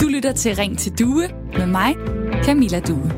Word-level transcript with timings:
Du 0.00 0.06
lytter 0.08 0.32
til 0.36 0.56
Ring 0.56 0.78
til 0.78 0.98
Due 0.98 1.28
med 1.58 1.66
mig, 1.66 1.94
Camilla 2.44 2.80
Due. 2.80 3.12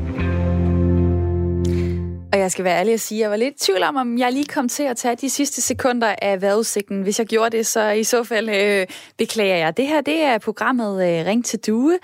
Og 2.33 2.39
jeg 2.39 2.51
skal 2.51 2.65
være 2.65 2.79
ærlig 2.79 2.93
og 2.93 2.99
sige, 2.99 3.19
at 3.19 3.21
jeg 3.21 3.29
var 3.29 3.35
lidt 3.35 3.55
i 3.55 3.65
tvivl 3.65 3.83
om, 3.83 3.95
om 3.95 4.17
jeg 4.17 4.33
lige 4.33 4.45
kom 4.45 4.69
til 4.69 4.83
at 4.83 4.97
tage 4.97 5.15
de 5.15 5.29
sidste 5.29 5.61
sekunder 5.61 6.15
af 6.21 6.41
vejrudsigten. 6.41 7.01
Hvis 7.01 7.19
jeg 7.19 7.27
gjorde 7.27 7.57
det, 7.57 7.67
så 7.67 7.89
i 7.89 8.03
så 8.03 8.23
fald 8.23 8.49
øh, 8.49 8.87
beklager 9.17 9.55
jeg. 9.55 9.77
Det 9.77 9.87
her, 9.87 10.01
det 10.01 10.21
er 10.21 10.37
programmet 10.37 10.93
øh, 10.93 11.25
Ring 11.25 11.45
til 11.45 11.59
Due, 11.59 11.99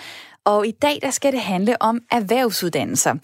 og 0.46 0.68
i 0.68 0.72
dag 0.72 1.00
der 1.02 1.10
skal 1.10 1.32
det 1.32 1.42
handle 1.42 1.82
om 1.82 2.00
erhvervsuddannelser. 2.12 3.16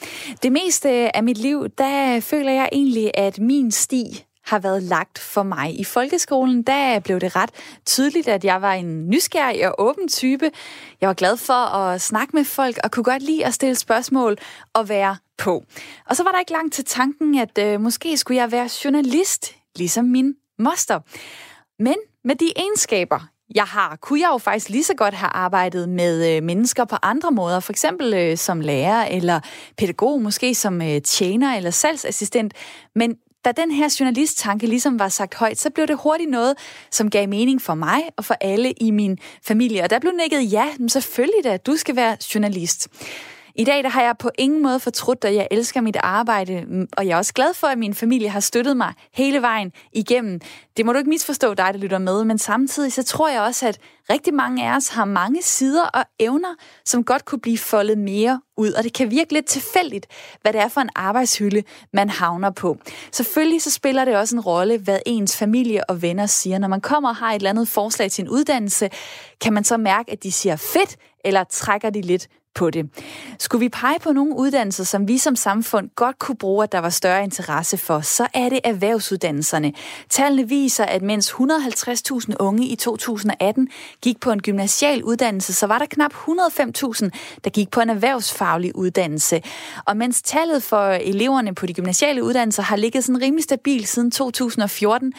Det 0.44 0.52
meste 0.52 1.16
af 1.18 1.24
mit 1.24 1.38
liv, 1.38 1.70
der 1.78 2.20
føler 2.20 2.52
jeg 2.52 2.70
egentlig, 2.72 3.12
at 3.14 3.40
min 3.40 3.72
sti 3.72 4.27
har 4.48 4.60
været 4.60 4.84
lagt 4.84 5.20
for 5.20 5.44
mig. 5.44 5.80
I 5.80 5.84
folkeskolen, 5.84 6.64
der 6.64 7.00
blev 7.00 7.20
det 7.20 7.36
ret 7.36 7.50
tydeligt, 7.86 8.28
at 8.28 8.46
jeg 8.46 8.62
var 8.62 8.74
en 8.74 9.10
nysgerrig 9.10 9.68
og 9.68 9.76
åben 9.78 10.08
type. 10.08 10.52
Jeg 11.02 11.08
var 11.08 11.14
glad 11.14 11.38
for 11.38 11.76
at 11.76 12.02
snakke 12.02 12.36
med 12.36 12.46
folk 12.46 12.78
og 12.84 12.92
kunne 12.92 13.04
godt 13.04 13.22
lide 13.22 13.46
at 13.46 13.54
stille 13.54 13.76
spørgsmål 13.76 14.38
og 14.74 14.90
være 14.90 15.18
på. 15.38 15.64
Og 16.06 16.16
så 16.16 16.24
var 16.24 16.32
der 16.32 16.40
ikke 16.40 16.52
langt 16.52 16.74
til 16.74 16.86
tanken, 16.86 17.40
at 17.40 17.58
øh, 17.58 17.82
måske 17.82 18.18
skulle 18.18 18.38
jeg 18.42 18.52
være 18.52 18.70
journalist, 18.86 19.56
ligesom 19.76 20.06
min 20.06 20.36
moster. 20.60 21.00
Men 21.80 21.96
med 22.24 22.36
de 22.36 22.52
egenskaber, 22.56 23.30
jeg 23.56 23.64
har, 23.64 23.96
kunne 24.02 24.20
jeg 24.20 24.30
jo 24.34 24.38
faktisk 24.38 24.70
lige 24.70 24.84
så 24.84 24.94
godt 24.94 25.14
have 25.14 25.30
arbejdet 25.30 25.90
med 25.90 26.36
øh, 26.36 26.44
mennesker 26.44 26.86
på 26.86 26.96
andre 27.04 27.32
måder, 27.32 27.60
for 27.60 27.74
eksempel 27.74 28.14
øh, 28.14 28.38
som 28.38 28.62
lærer 28.62 29.06
eller 29.06 29.40
pædagog, 29.78 30.22
måske 30.22 30.56
som 30.56 30.82
øh, 30.82 31.02
tjener 31.02 31.56
eller 31.56 31.72
salgsassistent. 31.72 32.54
Men 32.96 33.18
da 33.48 33.52
den 33.52 33.72
her 33.72 33.96
journalisttanke 34.00 34.68
ligesom 34.68 35.00
var 35.00 35.10
sagt 35.10 35.36
højt, 35.36 35.60
så 35.60 35.70
blev 35.70 35.88
det 35.88 35.98
hurtigt 36.04 36.30
noget, 36.30 36.58
som 36.92 37.10
gav 37.10 37.30
mening 37.30 37.62
for 37.62 37.76
mig 37.76 38.02
og 38.18 38.26
for 38.26 38.38
alle 38.42 38.72
i 38.72 38.92
min 38.92 39.18
familie. 39.44 39.84
Og 39.84 39.90
der 39.90 40.00
blev 40.00 40.12
nikket 40.12 40.52
ja, 40.52 40.66
men 40.80 40.90
selvfølgelig 40.90 41.44
da, 41.44 41.58
du 41.58 41.76
skal 41.76 41.96
være 41.96 42.18
journalist. 42.36 42.88
I 43.60 43.64
dag 43.64 43.84
der 43.84 43.90
har 43.90 44.02
jeg 44.02 44.16
på 44.20 44.30
ingen 44.38 44.64
måde 44.64 44.80
fortrudt, 44.80 45.26
at 45.26 45.36
jeg 45.36 45.48
elsker 45.52 45.82
mit 45.82 45.98
arbejde, 46.04 46.66
mm, 46.68 46.88
og 46.98 47.08
jeg 47.08 47.14
er 47.14 47.18
også 47.18 47.34
glad 47.34 47.54
for, 47.54 47.68
at 47.68 47.78
min 47.78 47.94
familie 47.94 48.30
har 48.30 48.40
støttet 48.40 48.78
mig 48.78 48.94
hele 49.14 49.42
vejen 49.42 49.72
igennem. 49.94 50.40
Det 50.78 50.86
må 50.86 50.94
du 50.94 50.98
ikke 50.98 51.10
misforstå 51.10 51.54
dig, 51.54 51.74
der 51.74 51.80
lytter 51.80 51.98
med, 51.98 52.24
men 52.24 52.38
samtidig 52.38 52.94
så 52.94 53.04
tror 53.04 53.30
jeg 53.30 53.42
også, 53.42 53.68
at 53.68 53.80
rigtig 54.10 54.34
mange 54.34 54.70
af 54.70 54.76
os 54.76 54.88
har 54.88 55.06
mange 55.06 55.42
sider 55.42 55.86
og 55.86 56.04
evner, 56.20 56.56
som 56.86 57.04
godt 57.04 57.26
kunne 57.26 57.40
blive 57.40 57.58
foldet 57.58 57.98
mere 57.98 58.42
ud, 58.58 58.72
og 58.72 58.84
det 58.84 58.94
kan 58.94 59.12
virke 59.12 59.34
lidt 59.34 59.46
tilfældigt, 59.46 60.08
hvad 60.42 60.54
det 60.54 60.62
er 60.62 60.68
for 60.68 60.82
en 60.82 60.90
arbejdshylde, 60.96 61.64
man 61.94 62.10
havner 62.10 62.52
på. 62.52 62.78
Selvfølgelig 63.12 63.62
så 63.62 63.72
spiller 63.72 64.06
det 64.06 64.18
også 64.18 64.36
en 64.36 64.42
rolle, 64.42 64.78
hvad 64.78 65.00
ens 65.06 65.38
familie 65.38 65.90
og 65.90 66.02
venner 66.02 66.26
siger. 66.26 66.58
Når 66.58 66.68
man 66.68 66.82
kommer 66.82 67.10
og 67.10 67.16
har 67.16 67.30
et 67.32 67.36
eller 67.36 67.50
andet 67.50 67.68
forslag 67.68 68.12
til 68.12 68.22
en 68.22 68.30
uddannelse, 68.30 68.90
kan 69.42 69.54
man 69.54 69.64
så 69.64 69.78
mærke, 69.78 70.12
at 70.12 70.24
de 70.24 70.32
siger 70.32 70.56
fedt, 70.56 70.96
eller 71.26 71.44
trækker 71.44 71.90
de 71.90 72.02
lidt 72.02 72.28
på 72.58 72.70
det. 72.70 72.90
Skulle 73.40 73.60
vi 73.60 73.70
pege 73.70 74.00
på 74.00 74.12
nogle 74.12 74.36
uddannelser, 74.36 74.84
som 74.84 75.08
vi 75.08 75.18
som 75.18 75.36
samfund 75.36 75.90
godt 75.96 76.20
kunne 76.20 76.36
bruge, 76.36 76.64
at 76.64 76.72
der 76.72 76.80
var 76.80 76.90
større 76.90 77.24
interesse 77.24 77.78
for, 77.78 78.02
så 78.02 78.28
er 78.34 78.50
det 78.50 78.60
erhvervsuddannelserne. 78.64 79.74
Tallene 80.10 80.50
viser, 80.50 80.86
at 80.86 81.02
mens 81.02 81.32
150.000 81.32 82.34
unge 82.40 82.68
i 82.68 82.76
2018 82.76 83.68
gik 84.02 84.20
på 84.20 84.32
en 84.32 84.42
gymnasial 84.42 85.04
uddannelse, 85.04 85.54
så 85.54 85.68
var 85.68 85.78
der 85.78 85.86
knap 85.86 86.12
105.000, 86.14 87.10
der 87.44 87.50
gik 87.50 87.72
på 87.72 87.82
en 87.82 87.90
erhvervsfaglig 87.90 88.76
uddannelse. 88.76 89.42
Og 89.86 89.98
mens 89.98 90.22
tallet 90.22 90.64
for 90.64 90.88
eleverne 90.88 91.56
på 91.56 91.66
de 91.66 91.74
gymnasiale 91.74 92.24
uddannelser 92.24 92.64
har 92.64 92.76
ligget 92.76 93.04
sådan 93.04 93.22
rimelig 93.22 93.44
stabil 93.44 93.88
siden 93.88 94.12
2014, 94.12 95.14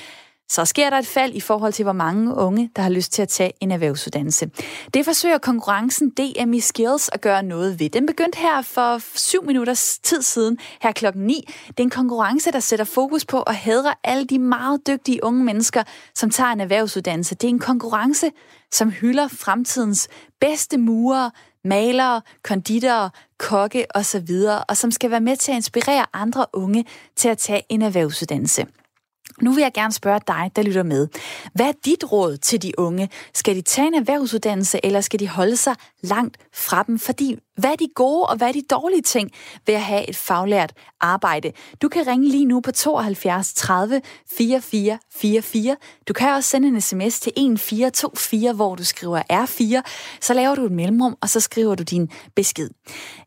så 0.51 0.65
sker 0.65 0.91
der 0.91 0.99
et 0.99 1.07
fald 1.07 1.35
i 1.35 1.41
forhold 1.41 1.73
til, 1.73 1.83
hvor 1.83 1.93
mange 1.93 2.35
unge, 2.35 2.71
der 2.77 2.83
har 2.83 2.91
lyst 2.91 3.13
til 3.13 3.23
at 3.23 3.29
tage 3.29 3.53
en 3.61 3.71
erhvervsuddannelse. 3.71 4.51
Det 4.95 5.05
forsøger 5.05 5.39
konkurrencen 5.39 6.11
DMI 6.11 6.61
Skills 6.61 7.11
at 7.13 7.21
gøre 7.21 7.43
noget 7.43 7.81
ved. 7.81 7.91
Den 7.91 8.07
begyndte 8.07 8.39
her 8.39 8.63
for 8.63 9.19
syv 9.19 9.45
minutters 9.45 9.99
tid 9.99 10.23
siden, 10.23 10.59
her 10.81 10.93
klokken 10.93 11.23
9. 11.23 11.45
Det 11.69 11.81
er 11.81 11.83
en 11.83 11.91
konkurrence, 11.91 12.51
der 12.53 12.61
sætter 12.61 12.85
fokus 12.85 13.25
på 13.25 13.43
at 13.43 13.55
hædre 13.55 13.95
alle 14.05 14.27
de 14.27 14.39
meget 14.39 14.87
dygtige 14.87 15.25
unge 15.25 15.45
mennesker, 15.45 15.83
som 16.15 16.31
tager 16.31 16.51
en 16.51 16.61
erhvervsuddannelse. 16.61 17.35
Det 17.35 17.45
er 17.45 17.49
en 17.49 17.59
konkurrence, 17.59 18.31
som 18.73 18.91
hylder 18.91 19.29
fremtidens 19.29 20.09
bedste 20.41 20.79
murer, 20.79 21.31
malere, 21.65 22.21
konditorer, 22.43 23.09
kokke 23.39 23.87
osv., 23.95 24.31
og 24.69 24.77
som 24.77 24.91
skal 24.91 25.11
være 25.11 25.21
med 25.21 25.37
til 25.37 25.53
at 25.53 25.57
inspirere 25.57 26.07
andre 26.13 26.47
unge 26.53 26.85
til 27.17 27.29
at 27.29 27.39
tage 27.39 27.63
en 27.69 27.83
erhvervsuddannelse. 27.83 28.67
Nu 29.43 29.53
vil 29.53 29.63
jeg 29.63 29.73
gerne 29.75 29.93
spørge 29.93 30.21
dig, 30.27 30.51
der 30.57 30.63
lytter 30.63 30.83
med. 30.83 31.09
Hvad 31.55 31.67
er 31.67 31.73
dit 31.85 32.13
råd 32.13 32.37
til 32.37 32.63
de 32.63 32.79
unge? 32.79 33.09
Skal 33.35 33.57
de 33.57 33.63
tage 33.63 33.89
en 33.89 33.95
erhvervsuddannelse, 33.95 34.81
eller 34.85 35.01
skal 35.01 35.21
de 35.21 35.29
holde 35.29 35.57
sig 35.57 35.75
langt 36.03 36.37
fra 36.55 36.83
dem? 36.83 36.99
Fordi 36.99 37.39
hvad 37.59 37.71
er 37.71 37.77
de 37.77 37.89
gode 37.95 38.27
og 38.27 38.37
hvad 38.37 38.49
er 38.49 38.53
de 38.53 38.63
dårlige 38.71 39.03
ting 39.03 39.31
ved 39.67 39.75
at 39.75 39.81
have 39.81 40.09
et 40.09 40.17
faglært 40.17 40.73
arbejde? 41.01 41.53
Du 41.83 41.89
kan 41.89 42.07
ringe 42.07 42.29
lige 42.29 42.45
nu 42.45 42.61
på 42.61 42.73
72 42.73 43.55
30 43.55 44.01
44 44.31 44.99
44. 45.15 45.77
Du 46.09 46.13
kan 46.13 46.29
også 46.29 46.51
sende 46.51 46.69
en 46.69 46.81
sms 46.81 47.21
til 47.21 47.33
1424, 47.37 48.53
hvor 48.53 48.75
du 48.75 48.85
skriver 48.85 49.23
R4. 49.33 49.91
Så 50.21 50.35
laver 50.35 50.55
du 50.55 50.65
et 50.65 50.73
mellemrum, 50.73 51.17
og 51.21 51.29
så 51.29 51.41
skriver 51.41 51.75
du 51.75 51.83
din 51.83 52.11
besked. 52.37 52.71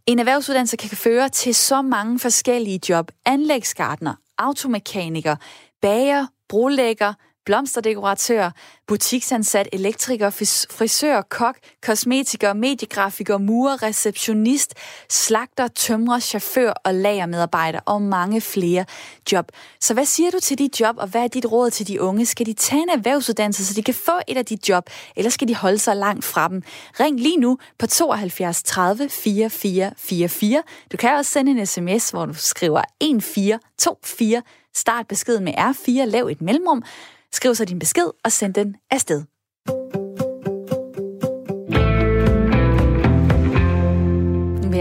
En 0.05 0.19
erhvervsuddannelse 0.19 0.77
kan 0.77 0.89
føre 0.89 1.29
til 1.29 1.55
så 1.55 1.81
mange 1.81 2.19
forskellige 2.19 2.79
job. 2.89 3.11
Anlægsgardner, 3.25 4.13
automekaniker, 4.37 5.35
bager, 5.81 6.25
brolægger, 6.49 7.13
blomsterdekoratør, 7.45 8.49
butiksansat, 8.87 9.69
elektriker, 9.73 10.29
frisør, 10.69 11.21
kok, 11.21 11.57
kosmetiker, 11.81 12.53
mediegrafiker, 12.53 13.37
murer, 13.37 13.83
receptionist, 13.83 14.73
slagter, 15.09 15.67
tømrer, 15.67 16.19
chauffør 16.19 16.71
og 16.71 16.93
lagermedarbejder 16.93 17.79
og 17.85 18.01
mange 18.01 18.41
flere 18.41 18.85
job. 19.31 19.51
Så 19.79 19.93
hvad 19.93 20.05
siger 20.05 20.31
du 20.31 20.39
til 20.39 20.57
de 20.57 20.69
job, 20.79 20.95
og 20.97 21.07
hvad 21.07 21.23
er 21.23 21.27
dit 21.27 21.45
råd 21.51 21.69
til 21.69 21.87
de 21.87 22.01
unge? 22.01 22.25
Skal 22.25 22.45
de 22.45 22.53
tage 22.53 22.81
en 22.81 22.89
erhvervsuddannelse, 22.89 23.65
så 23.65 23.73
de 23.73 23.83
kan 23.83 23.93
få 23.93 24.19
et 24.27 24.37
af 24.37 24.45
de 24.45 24.57
job, 24.69 24.89
eller 25.15 25.31
skal 25.31 25.47
de 25.47 25.55
holde 25.55 25.79
sig 25.79 25.95
langt 25.95 26.25
fra 26.25 26.47
dem? 26.47 26.63
Ring 26.99 27.19
lige 27.19 27.37
nu 27.37 27.57
på 27.79 27.87
72 27.87 28.63
30 28.63 29.09
44 29.09 29.91
44. 29.97 30.63
Du 30.91 30.97
kan 30.97 31.15
også 31.15 31.31
sende 31.31 31.51
en 31.51 31.65
sms, 31.65 32.09
hvor 32.09 32.25
du 32.25 32.33
skriver 32.33 32.81
1424 33.01 34.41
Start 34.73 35.07
beskeden 35.07 35.43
med 35.43 35.53
R4, 35.53 36.05
lav 36.05 36.27
et 36.27 36.41
mellemrum, 36.41 36.83
skriv 37.33 37.55
så 37.55 37.65
din 37.65 37.79
besked 37.79 38.11
og 38.23 38.31
send 38.31 38.53
den 38.53 38.75
afsted. 38.89 39.23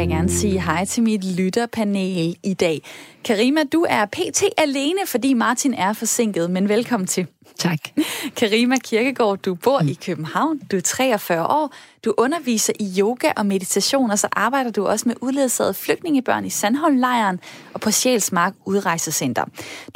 Jeg 0.00 0.08
gerne 0.08 0.30
sige 0.30 0.60
hej 0.60 0.84
til 0.84 1.02
mit 1.02 1.24
lytterpanel 1.24 2.36
i 2.42 2.54
dag. 2.54 2.82
Karima, 3.24 3.60
du 3.72 3.86
er 3.88 4.06
pt. 4.06 4.42
alene, 4.56 4.98
fordi 5.06 5.34
Martin 5.34 5.74
er 5.74 5.92
forsinket, 5.92 6.50
men 6.50 6.68
velkommen 6.68 7.06
til. 7.06 7.26
Tak. 7.58 7.78
Karima 8.36 8.76
Kirkegaard, 8.84 9.38
du 9.38 9.54
bor 9.54 9.80
i 9.80 9.98
København, 10.06 10.58
du 10.58 10.76
er 10.76 10.80
43 10.80 11.46
år, 11.46 11.74
du 12.04 12.14
underviser 12.18 12.72
i 12.80 13.00
yoga 13.00 13.32
og 13.36 13.46
meditation, 13.46 14.10
og 14.10 14.18
så 14.18 14.28
arbejder 14.32 14.70
du 14.70 14.86
også 14.86 15.08
med 15.08 15.16
udledsagede 15.20 15.74
flygtningebørn 15.74 16.44
i 16.44 16.50
Sandholmlejren 16.50 17.40
og 17.74 17.80
på 17.80 17.90
Sjælsmark 17.90 18.54
Udrejsecenter. 18.64 19.44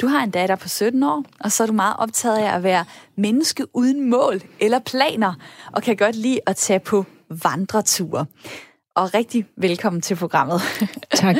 Du 0.01 0.07
har 0.07 0.23
en 0.23 0.31
datter 0.31 0.55
på 0.55 0.69
17 0.69 1.03
år, 1.03 1.23
og 1.39 1.51
så 1.51 1.63
er 1.63 1.67
du 1.67 1.73
meget 1.73 1.95
optaget 1.99 2.37
af 2.37 2.55
at 2.55 2.63
være 2.63 2.85
menneske 3.17 3.65
uden 3.75 4.09
mål 4.09 4.41
eller 4.59 4.79
planer, 4.79 5.33
og 5.71 5.83
kan 5.83 5.97
godt 5.97 6.15
lide 6.15 6.39
at 6.45 6.55
tage 6.55 6.79
på 6.79 7.05
vandreture. 7.29 8.25
Og 8.95 9.13
rigtig 9.13 9.45
velkommen 9.57 10.01
til 10.01 10.15
programmet. 10.15 10.61
Tak. 11.23 11.35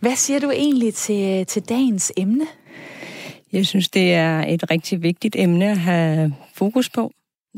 Hvad 0.00 0.16
siger 0.16 0.40
du 0.40 0.50
egentlig 0.50 0.94
til, 0.94 1.46
til 1.46 1.62
dagens 1.62 2.12
emne? 2.16 2.46
Jeg 3.52 3.66
synes, 3.66 3.88
det 3.88 4.14
er 4.14 4.44
et 4.48 4.70
rigtig 4.70 5.02
vigtigt 5.02 5.36
emne 5.38 5.70
at 5.70 5.78
have 5.78 6.34
fokus 6.54 6.90
på. 6.90 7.12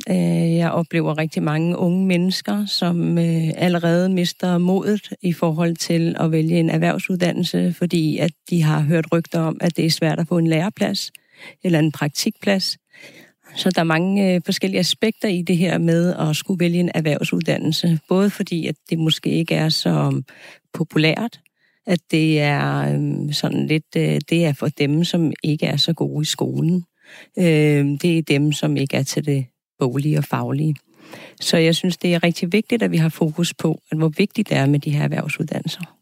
Øh, 0.09 0.57
jeg 0.57 0.71
oplever 0.71 1.19
rigtig 1.19 1.43
mange 1.43 1.79
unge 1.79 2.07
mennesker, 2.07 2.67
som 2.67 3.19
øh, 3.19 3.51
allerede 3.57 4.09
mister 4.09 4.59
modet 4.59 5.13
i 5.23 5.33
forhold 5.33 5.77
til 5.77 6.17
at 6.21 6.33
vælge 6.33 6.59
en 6.59 6.71
erhvervsuddannelse, 6.71 7.75
fordi 7.79 8.19
at 8.19 8.33
de 8.51 8.63
har 8.63 8.81
hørt 8.81 9.13
rygter 9.13 9.41
om, 9.41 9.57
at 9.61 9.77
det 9.77 9.87
er 9.87 9.91
svært 9.91 10.19
at 10.19 10.29
få 10.29 10.39
en 10.39 10.47
læreplads 10.47 11.11
eller 11.65 11.79
en 11.79 11.93
praktikplads. 11.93 12.79
Så 13.57 13.71
der 13.71 13.81
er 13.81 13.85
mange 13.85 14.35
øh, 14.35 14.41
forskellige 14.45 14.81
aspekter 14.81 15.29
i 15.29 15.43
det 15.43 15.57
her 15.57 15.79
med 15.79 16.15
at 16.15 16.37
skulle 16.37 16.61
vælge 16.61 16.81
en 16.81 16.91
erhvervsuddannelse. 16.95 17.99
Både 18.09 18.31
fordi, 18.31 18.67
at 18.67 18.75
det 18.91 18.99
måske 18.99 19.31
ikke 19.31 19.55
er 19.55 19.69
så 19.69 20.23
populært, 20.73 21.41
at 21.87 21.99
det 22.11 22.41
er 22.41 22.95
øh, 22.95 23.33
sådan 23.33 23.67
lidt, 23.67 23.97
øh, 23.97 24.21
det 24.31 24.45
er 24.45 24.53
for 24.53 24.69
dem, 24.69 25.05
som 25.05 25.33
ikke 25.43 25.67
er 25.67 25.77
så 25.77 25.93
gode 25.93 26.23
i 26.23 26.25
skolen. 26.25 26.85
Øh, 27.39 27.87
det 28.03 28.19
er 28.19 28.23
dem, 28.23 28.53
som 28.53 28.77
ikke 28.77 28.97
er 28.97 29.03
til 29.03 29.27
det 29.27 29.47
boglige 29.79 30.19
og 30.19 30.25
faglige. 30.25 30.75
Så 31.41 31.57
jeg 31.57 31.75
synes, 31.75 31.97
det 31.97 32.15
er 32.15 32.23
rigtig 32.23 32.53
vigtigt, 32.53 32.83
at 32.83 32.91
vi 32.91 32.97
har 32.97 33.09
fokus 33.09 33.55
på, 33.55 33.81
at 33.91 33.99
hvor 33.99 34.09
vigtigt 34.09 34.49
det 34.49 34.57
er 34.57 34.67
med 34.67 34.79
de 34.79 34.91
her 34.91 35.03
erhvervsuddannelser. 35.03 35.97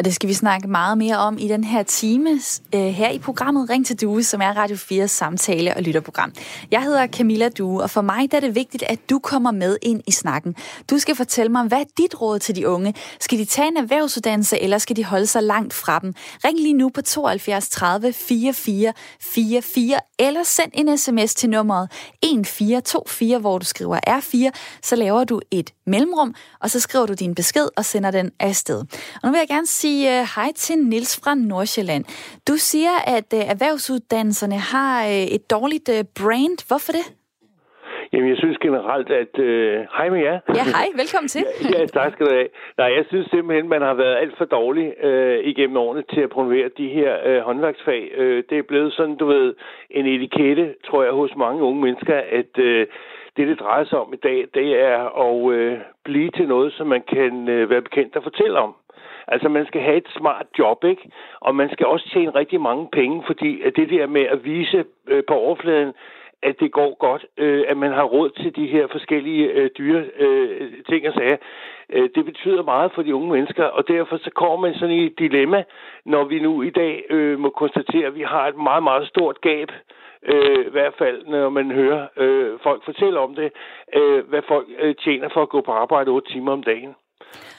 Og 0.00 0.04
det 0.04 0.14
skal 0.14 0.28
vi 0.28 0.34
snakke 0.34 0.68
meget 0.68 0.98
mere 0.98 1.16
om 1.16 1.38
i 1.38 1.48
den 1.48 1.64
her 1.64 1.82
time 1.82 2.30
øh, 2.74 2.80
her 2.80 3.10
i 3.10 3.18
programmet 3.18 3.70
Ring 3.70 3.86
til 3.86 4.00
Due, 4.00 4.22
som 4.22 4.40
er 4.40 4.52
Radio 4.56 4.76
4's 4.76 5.06
samtale- 5.06 5.76
og 5.76 5.82
lytterprogram. 5.82 6.32
Jeg 6.70 6.82
hedder 6.82 7.06
Camilla 7.06 7.48
Due, 7.48 7.82
og 7.82 7.90
for 7.90 8.00
mig 8.00 8.30
der 8.30 8.36
er 8.36 8.40
det 8.40 8.54
vigtigt, 8.54 8.82
at 8.82 9.10
du 9.10 9.18
kommer 9.18 9.50
med 9.50 9.76
ind 9.82 10.02
i 10.06 10.12
snakken. 10.12 10.56
Du 10.90 10.98
skal 10.98 11.16
fortælle 11.16 11.52
mig, 11.52 11.64
hvad 11.66 11.80
er 11.80 11.84
dit 11.98 12.20
råd 12.20 12.38
til 12.38 12.56
de 12.56 12.68
unge? 12.68 12.94
Skal 13.20 13.38
de 13.38 13.44
tage 13.44 13.68
en 13.68 13.76
erhvervsuddannelse, 13.76 14.62
eller 14.62 14.78
skal 14.78 14.96
de 14.96 15.04
holde 15.04 15.26
sig 15.26 15.42
langt 15.42 15.74
fra 15.74 15.98
dem? 15.98 16.14
Ring 16.44 16.58
lige 16.58 16.74
nu 16.74 16.88
på 16.88 17.02
72 17.02 17.68
30 17.68 18.12
44 18.12 18.92
44, 19.20 20.00
eller 20.18 20.42
send 20.42 20.70
en 20.74 20.98
sms 20.98 21.34
til 21.34 21.50
nummeret 21.50 21.88
1424, 22.22 23.38
hvor 23.38 23.58
du 23.58 23.64
skriver 23.64 23.98
R4, 24.08 24.50
så 24.82 24.96
laver 24.96 25.24
du 25.24 25.40
et 25.50 25.70
mellemrum, 25.86 26.34
og 26.60 26.70
så 26.70 26.80
skriver 26.80 27.06
du 27.06 27.12
din 27.12 27.34
besked 27.34 27.68
og 27.76 27.84
sender 27.84 28.10
den 28.10 28.30
afsted. 28.40 28.78
Og 29.22 29.24
nu 29.24 29.30
vil 29.30 29.38
jeg 29.38 29.48
gerne 29.48 29.66
sige 29.66 29.89
uh, 30.12 30.20
hej 30.36 30.50
til 30.56 30.78
Nils 30.78 31.20
fra 31.24 31.34
Nordsjælland. 31.34 32.04
Du 32.48 32.56
siger, 32.56 32.94
at 33.16 33.28
uh, 33.34 33.50
erhvervsuddannelserne 33.52 34.58
har 34.72 35.04
uh, 35.04 35.34
et 35.36 35.50
dårligt 35.50 35.90
brand. 36.18 36.68
Hvorfor 36.68 36.92
det? 36.92 37.06
Jamen, 38.12 38.28
jeg 38.28 38.36
synes 38.36 38.58
generelt, 38.58 39.10
at... 39.10 39.38
Øh, 39.38 39.86
hej 39.96 40.08
med 40.10 40.20
jer. 40.20 40.38
Ja, 40.58 40.64
hej. 40.76 40.86
Velkommen 41.02 41.28
til. 41.28 41.44
ja, 41.74 41.86
tak 41.86 42.12
skal 42.12 42.26
du 42.26 42.32
have. 42.32 42.48
Nej, 42.78 42.90
jeg 42.96 43.04
synes 43.08 43.26
simpelthen, 43.30 43.68
man 43.68 43.82
har 43.82 43.94
været 43.94 44.16
alt 44.16 44.38
for 44.38 44.44
dårlig 44.44 45.04
øh, 45.04 45.38
igennem 45.44 45.76
årene 45.76 46.02
til 46.14 46.20
at 46.20 46.30
promovere 46.30 46.68
de 46.78 46.88
her 46.88 47.12
øh, 47.24 47.40
håndværksfag. 47.40 48.10
Øh, 48.16 48.44
det 48.50 48.58
er 48.58 48.62
blevet 48.62 48.92
sådan, 48.92 49.16
du 49.16 49.26
ved, 49.26 49.54
en 49.90 50.06
etikette, 50.06 50.74
tror 50.86 51.02
jeg, 51.02 51.12
hos 51.12 51.36
mange 51.36 51.62
unge 51.62 51.82
mennesker, 51.82 52.16
at 52.16 52.58
øh, 52.58 52.86
det, 53.36 53.48
det 53.48 53.60
drejer 53.60 53.84
sig 53.84 53.98
om 53.98 54.12
i 54.12 54.16
dag, 54.16 54.46
det 54.54 54.80
er 54.80 55.00
at 55.26 55.52
øh, 55.52 55.78
blive 56.04 56.30
til 56.30 56.48
noget, 56.48 56.72
som 56.72 56.86
man 56.86 57.02
kan 57.14 57.48
øh, 57.48 57.70
være 57.70 57.82
bekendt 57.82 58.16
og 58.16 58.22
fortælle 58.22 58.58
om. 58.58 58.74
Altså, 59.30 59.48
man 59.48 59.66
skal 59.66 59.80
have 59.80 59.96
et 59.96 60.08
smart 60.18 60.46
job, 60.58 60.84
ikke? 60.84 61.10
Og 61.40 61.54
man 61.54 61.70
skal 61.72 61.86
også 61.86 62.08
tjene 62.12 62.30
rigtig 62.30 62.60
mange 62.60 62.88
penge, 62.92 63.22
fordi 63.26 63.62
det 63.76 63.90
der 63.90 64.06
med 64.06 64.22
at 64.22 64.44
vise 64.44 64.84
øh, 65.08 65.22
på 65.28 65.34
overfladen, 65.34 65.92
at 66.42 66.60
det 66.60 66.72
går 66.72 66.96
godt, 66.98 67.26
øh, 67.38 67.64
at 67.68 67.76
man 67.76 67.92
har 67.92 68.04
råd 68.04 68.30
til 68.30 68.56
de 68.56 68.66
her 68.66 68.86
forskellige 68.86 69.46
øh, 69.46 69.70
dyre 69.78 70.04
øh, 70.16 70.72
ting 70.88 71.08
og 71.08 71.14
sager. 71.14 71.36
Øh, 71.90 72.08
det 72.14 72.24
betyder 72.24 72.62
meget 72.62 72.92
for 72.94 73.02
de 73.02 73.14
unge 73.14 73.32
mennesker, 73.32 73.64
og 73.64 73.88
derfor 73.88 74.16
så 74.16 74.30
kommer 74.30 74.56
man 74.56 74.74
sådan 74.74 74.94
i 74.94 75.06
et 75.06 75.18
dilemma, 75.18 75.64
når 76.04 76.24
vi 76.24 76.38
nu 76.38 76.62
i 76.62 76.70
dag 76.70 77.04
øh, 77.10 77.38
må 77.38 77.50
konstatere, 77.50 78.06
at 78.06 78.14
vi 78.14 78.22
har 78.22 78.48
et 78.48 78.56
meget, 78.56 78.82
meget 78.82 79.08
stort 79.08 79.40
gab, 79.40 79.68
øh, 80.22 80.66
i 80.66 80.70
hvert 80.70 80.94
fald 80.98 81.26
når 81.26 81.48
man 81.48 81.70
hører 81.70 82.06
øh, 82.16 82.58
folk 82.62 82.84
fortælle 82.84 83.18
om 83.20 83.34
det, 83.34 83.52
øh, 83.94 84.28
hvad 84.28 84.42
folk 84.48 84.66
øh, 84.78 84.94
tjener 84.94 85.28
for 85.28 85.42
at 85.42 85.48
gå 85.48 85.60
på 85.60 85.72
arbejde 85.72 86.10
8 86.10 86.32
timer 86.32 86.52
om 86.52 86.62
dagen. 86.62 86.94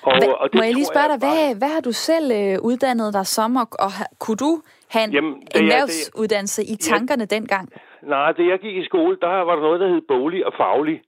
Og, 0.04 0.14
Hva, 0.18 0.32
og 0.42 0.46
det 0.52 0.56
må 0.60 0.64
jeg 0.64 0.74
lige 0.74 0.92
spørge 0.94 1.10
dig, 1.14 1.20
hvad, 1.26 1.42
hvad 1.60 1.72
har 1.76 1.82
du 1.82 1.92
selv 1.92 2.28
øh, 2.40 2.56
uddannet 2.70 3.14
dig 3.14 3.26
som, 3.26 3.56
og, 3.56 3.68
og 3.86 3.92
kunne 4.20 4.38
du 4.38 4.52
have 4.94 5.06
en 5.08 5.14
Jamen, 5.14 5.34
erhvervsuddannelse 5.56 6.62
i 6.74 6.76
tankerne 6.76 7.26
ja, 7.32 7.36
dengang? 7.36 7.66
Nej, 8.02 8.32
da 8.32 8.42
jeg 8.44 8.60
gik 8.60 8.76
i 8.78 8.86
skole, 8.86 9.18
der 9.22 9.28
var 9.28 9.56
der 9.56 9.62
noget, 9.62 9.80
der 9.80 9.88
hed 9.88 10.02
bolig 10.08 10.46
og 10.46 10.54
faglig. 10.58 11.02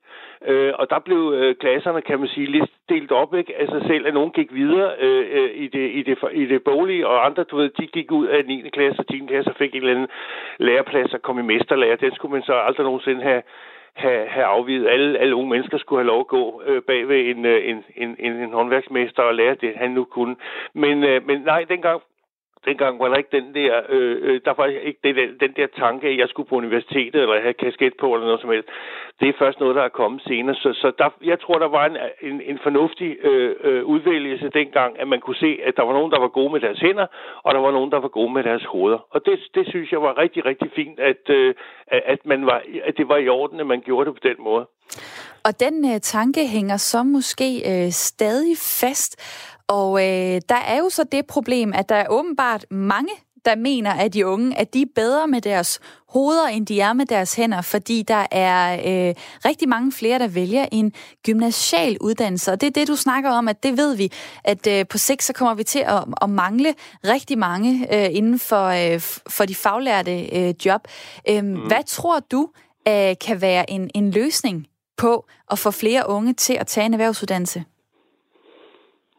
Øh, 0.47 0.73
og 0.79 0.89
der 0.89 0.99
blev 0.99 1.33
øh, 1.35 1.55
klasserne, 1.55 2.01
kan 2.01 2.19
man 2.19 2.27
sige, 2.27 2.51
lidt 2.51 2.71
delt 2.89 3.11
op 3.11 3.35
ikke, 3.35 3.53
af 3.61 3.67
sig 3.67 3.81
selv, 3.87 4.07
at 4.07 4.13
nogen 4.13 4.31
gik 4.31 4.53
videre 4.53 4.91
øh, 4.99 5.25
øh 5.37 5.49
i, 5.63 5.67
det, 5.67 5.85
i, 5.99 6.01
det, 6.03 6.17
i 6.31 6.45
det 6.45 6.63
bolige, 6.63 7.07
og 7.07 7.25
andre, 7.25 7.43
du 7.43 7.57
ved, 7.57 7.69
de 7.69 7.87
gik 7.87 8.11
ud 8.11 8.27
af 8.27 8.45
9. 8.45 8.69
klasse 8.73 8.99
og 8.99 9.07
10. 9.07 9.19
klasse 9.27 9.51
og 9.51 9.55
fik 9.55 9.71
en 9.71 9.81
eller 9.81 9.95
anden 9.95 10.07
læreplads 10.59 11.13
og 11.13 11.21
kom 11.21 11.39
i 11.39 11.41
mesterlærer. 11.41 11.95
Den 11.95 12.15
skulle 12.15 12.31
man 12.31 12.43
så 12.43 12.53
aldrig 12.53 12.83
nogensinde 12.83 13.21
have, 13.21 13.41
have, 13.93 14.27
have 14.27 14.45
afvidet. 14.45 14.87
Alle, 14.87 15.19
alle 15.19 15.35
unge 15.35 15.49
mennesker 15.49 15.77
skulle 15.77 15.99
have 15.99 16.07
lov 16.07 16.19
at 16.19 16.27
gå 16.27 16.61
øh, 16.65 16.81
bag 16.81 17.07
ved 17.07 17.29
en, 17.29 17.45
øh, 17.45 17.69
en, 17.69 17.83
en, 17.95 18.15
en, 18.19 18.33
en 18.33 18.53
håndværksmester 18.53 19.23
og 19.23 19.35
lære 19.35 19.55
det, 19.55 19.73
han 19.75 19.91
nu 19.91 20.03
kunne. 20.03 20.35
Men, 20.73 21.03
øh, 21.03 21.27
men 21.27 21.41
nej, 21.41 21.65
dengang 21.69 22.01
dengang 22.65 22.99
var 22.99 23.07
der 23.09 23.15
ikke 23.15 23.37
den 23.39 23.55
der, 23.55 23.81
øh, 23.89 24.17
øh 24.21 24.41
der 24.45 24.53
var 24.57 24.65
ikke 24.65 24.99
det, 25.03 25.15
den 25.39 25.53
der 25.55 25.67
tanke, 25.77 26.07
at 26.07 26.17
jeg 26.17 26.29
skulle 26.29 26.49
på 26.49 26.55
universitetet 26.55 27.21
eller 27.21 27.41
have 27.41 27.53
kasket 27.53 27.93
på 27.99 28.13
eller 28.13 28.27
noget 28.27 28.41
som 28.41 28.49
helst. 28.49 28.69
Det 29.19 29.29
er 29.29 29.33
først 29.39 29.59
noget, 29.59 29.75
der 29.75 29.83
er 29.83 29.99
kommet 30.01 30.21
senere. 30.27 30.55
Så, 30.55 30.69
så 30.73 30.91
der, 30.97 31.09
jeg 31.23 31.39
tror, 31.39 31.57
der 31.59 31.67
var 31.67 31.85
en, 31.85 31.97
en, 32.21 32.41
en 32.41 32.59
fornuftig 32.63 33.17
øh, 33.23 33.55
øh, 33.63 33.83
udvælgelse 33.85 34.49
dengang, 34.49 34.99
at 34.99 35.07
man 35.07 35.19
kunne 35.19 35.35
se, 35.35 35.59
at 35.67 35.73
der 35.77 35.83
var 35.83 35.93
nogen, 35.93 36.11
der 36.11 36.19
var 36.19 36.27
gode 36.27 36.51
med 36.51 36.59
deres 36.59 36.79
hænder, 36.79 37.07
og 37.43 37.53
der 37.55 37.61
var 37.61 37.71
nogen, 37.71 37.91
der 37.91 37.99
var 37.99 38.07
gode 38.07 38.33
med 38.33 38.43
deres 38.43 38.63
hoveder. 38.63 38.99
Og 39.09 39.25
det, 39.25 39.39
det 39.55 39.67
synes 39.67 39.91
jeg 39.91 40.01
var 40.01 40.17
rigtig, 40.17 40.45
rigtig 40.45 40.71
fint, 40.75 40.99
at, 40.99 41.29
øh, 41.29 41.53
at, 41.87 42.25
man 42.25 42.45
var, 42.45 42.61
at 42.83 42.97
det 42.97 43.07
var 43.09 43.17
i 43.17 43.29
orden, 43.29 43.59
at 43.59 43.67
man 43.67 43.81
gjorde 43.81 44.05
det 44.05 44.13
på 44.13 44.27
den 44.29 44.35
måde. 44.39 44.65
Og 45.45 45.59
den 45.59 45.85
øh, 45.91 45.99
tanke 45.99 46.47
hænger 46.47 46.77
så 46.77 47.03
måske 47.03 47.49
øh, 47.71 47.91
stadig 47.91 48.57
fast. 48.57 49.11
Og 49.67 50.01
øh, 50.01 50.41
der 50.49 50.61
er 50.67 50.77
jo 50.77 50.89
så 50.89 51.03
det 51.11 51.25
problem, 51.25 51.73
at 51.73 51.89
der 51.89 51.95
er 51.95 52.07
åbenbart 52.09 52.65
mange, 52.71 53.13
der 53.45 53.55
mener, 53.55 53.91
at 53.91 54.13
de 54.13 54.27
unge, 54.27 54.57
at 54.59 54.73
de 54.73 54.81
er 54.81 54.85
bedre 54.95 55.27
med 55.27 55.41
deres 55.41 55.79
hoveder, 56.09 56.47
end 56.47 56.67
de 56.67 56.81
er 56.81 56.93
med 56.93 57.05
deres 57.05 57.35
hænder, 57.35 57.61
fordi 57.61 58.01
der 58.01 58.25
er 58.31 58.73
øh, 58.73 59.15
rigtig 59.45 59.69
mange 59.69 59.91
flere, 59.91 60.19
der 60.19 60.27
vælger 60.27 60.65
en 60.71 60.93
gymnasial 61.23 61.97
uddannelse. 62.01 62.51
Og 62.51 62.61
det 62.61 62.67
er 62.67 62.71
det, 62.71 62.87
du 62.87 62.95
snakker 62.95 63.29
om, 63.29 63.47
at 63.47 63.63
det 63.63 63.77
ved 63.77 63.95
vi, 63.95 64.11
at 64.43 64.67
øh, 64.67 64.85
på 64.87 64.97
sigt 64.97 65.23
så 65.23 65.33
kommer 65.33 65.53
vi 65.53 65.63
til 65.63 65.79
at, 65.79 66.03
at 66.21 66.29
mangle 66.29 66.73
rigtig 67.03 67.37
mange 67.37 67.87
øh, 67.95 68.15
inden 68.15 68.39
for, 68.39 68.65
øh, 68.67 68.99
for 69.29 69.45
de 69.45 69.55
faglærte 69.55 70.25
øh, 70.25 70.53
job. 70.65 70.87
Øh, 71.29 71.43
mm. 71.43 71.55
Hvad 71.55 71.83
tror 71.87 72.19
du 72.19 72.49
øh, 72.87 73.15
kan 73.21 73.41
være 73.41 73.69
en, 73.69 73.89
en 73.95 74.11
løsning 74.11 74.67
på 74.97 75.25
at 75.51 75.59
få 75.59 75.71
flere 75.71 76.09
unge 76.09 76.33
til 76.33 76.53
at 76.53 76.67
tage 76.67 76.85
en 76.85 76.93
erhvervsuddannelse? 76.93 77.63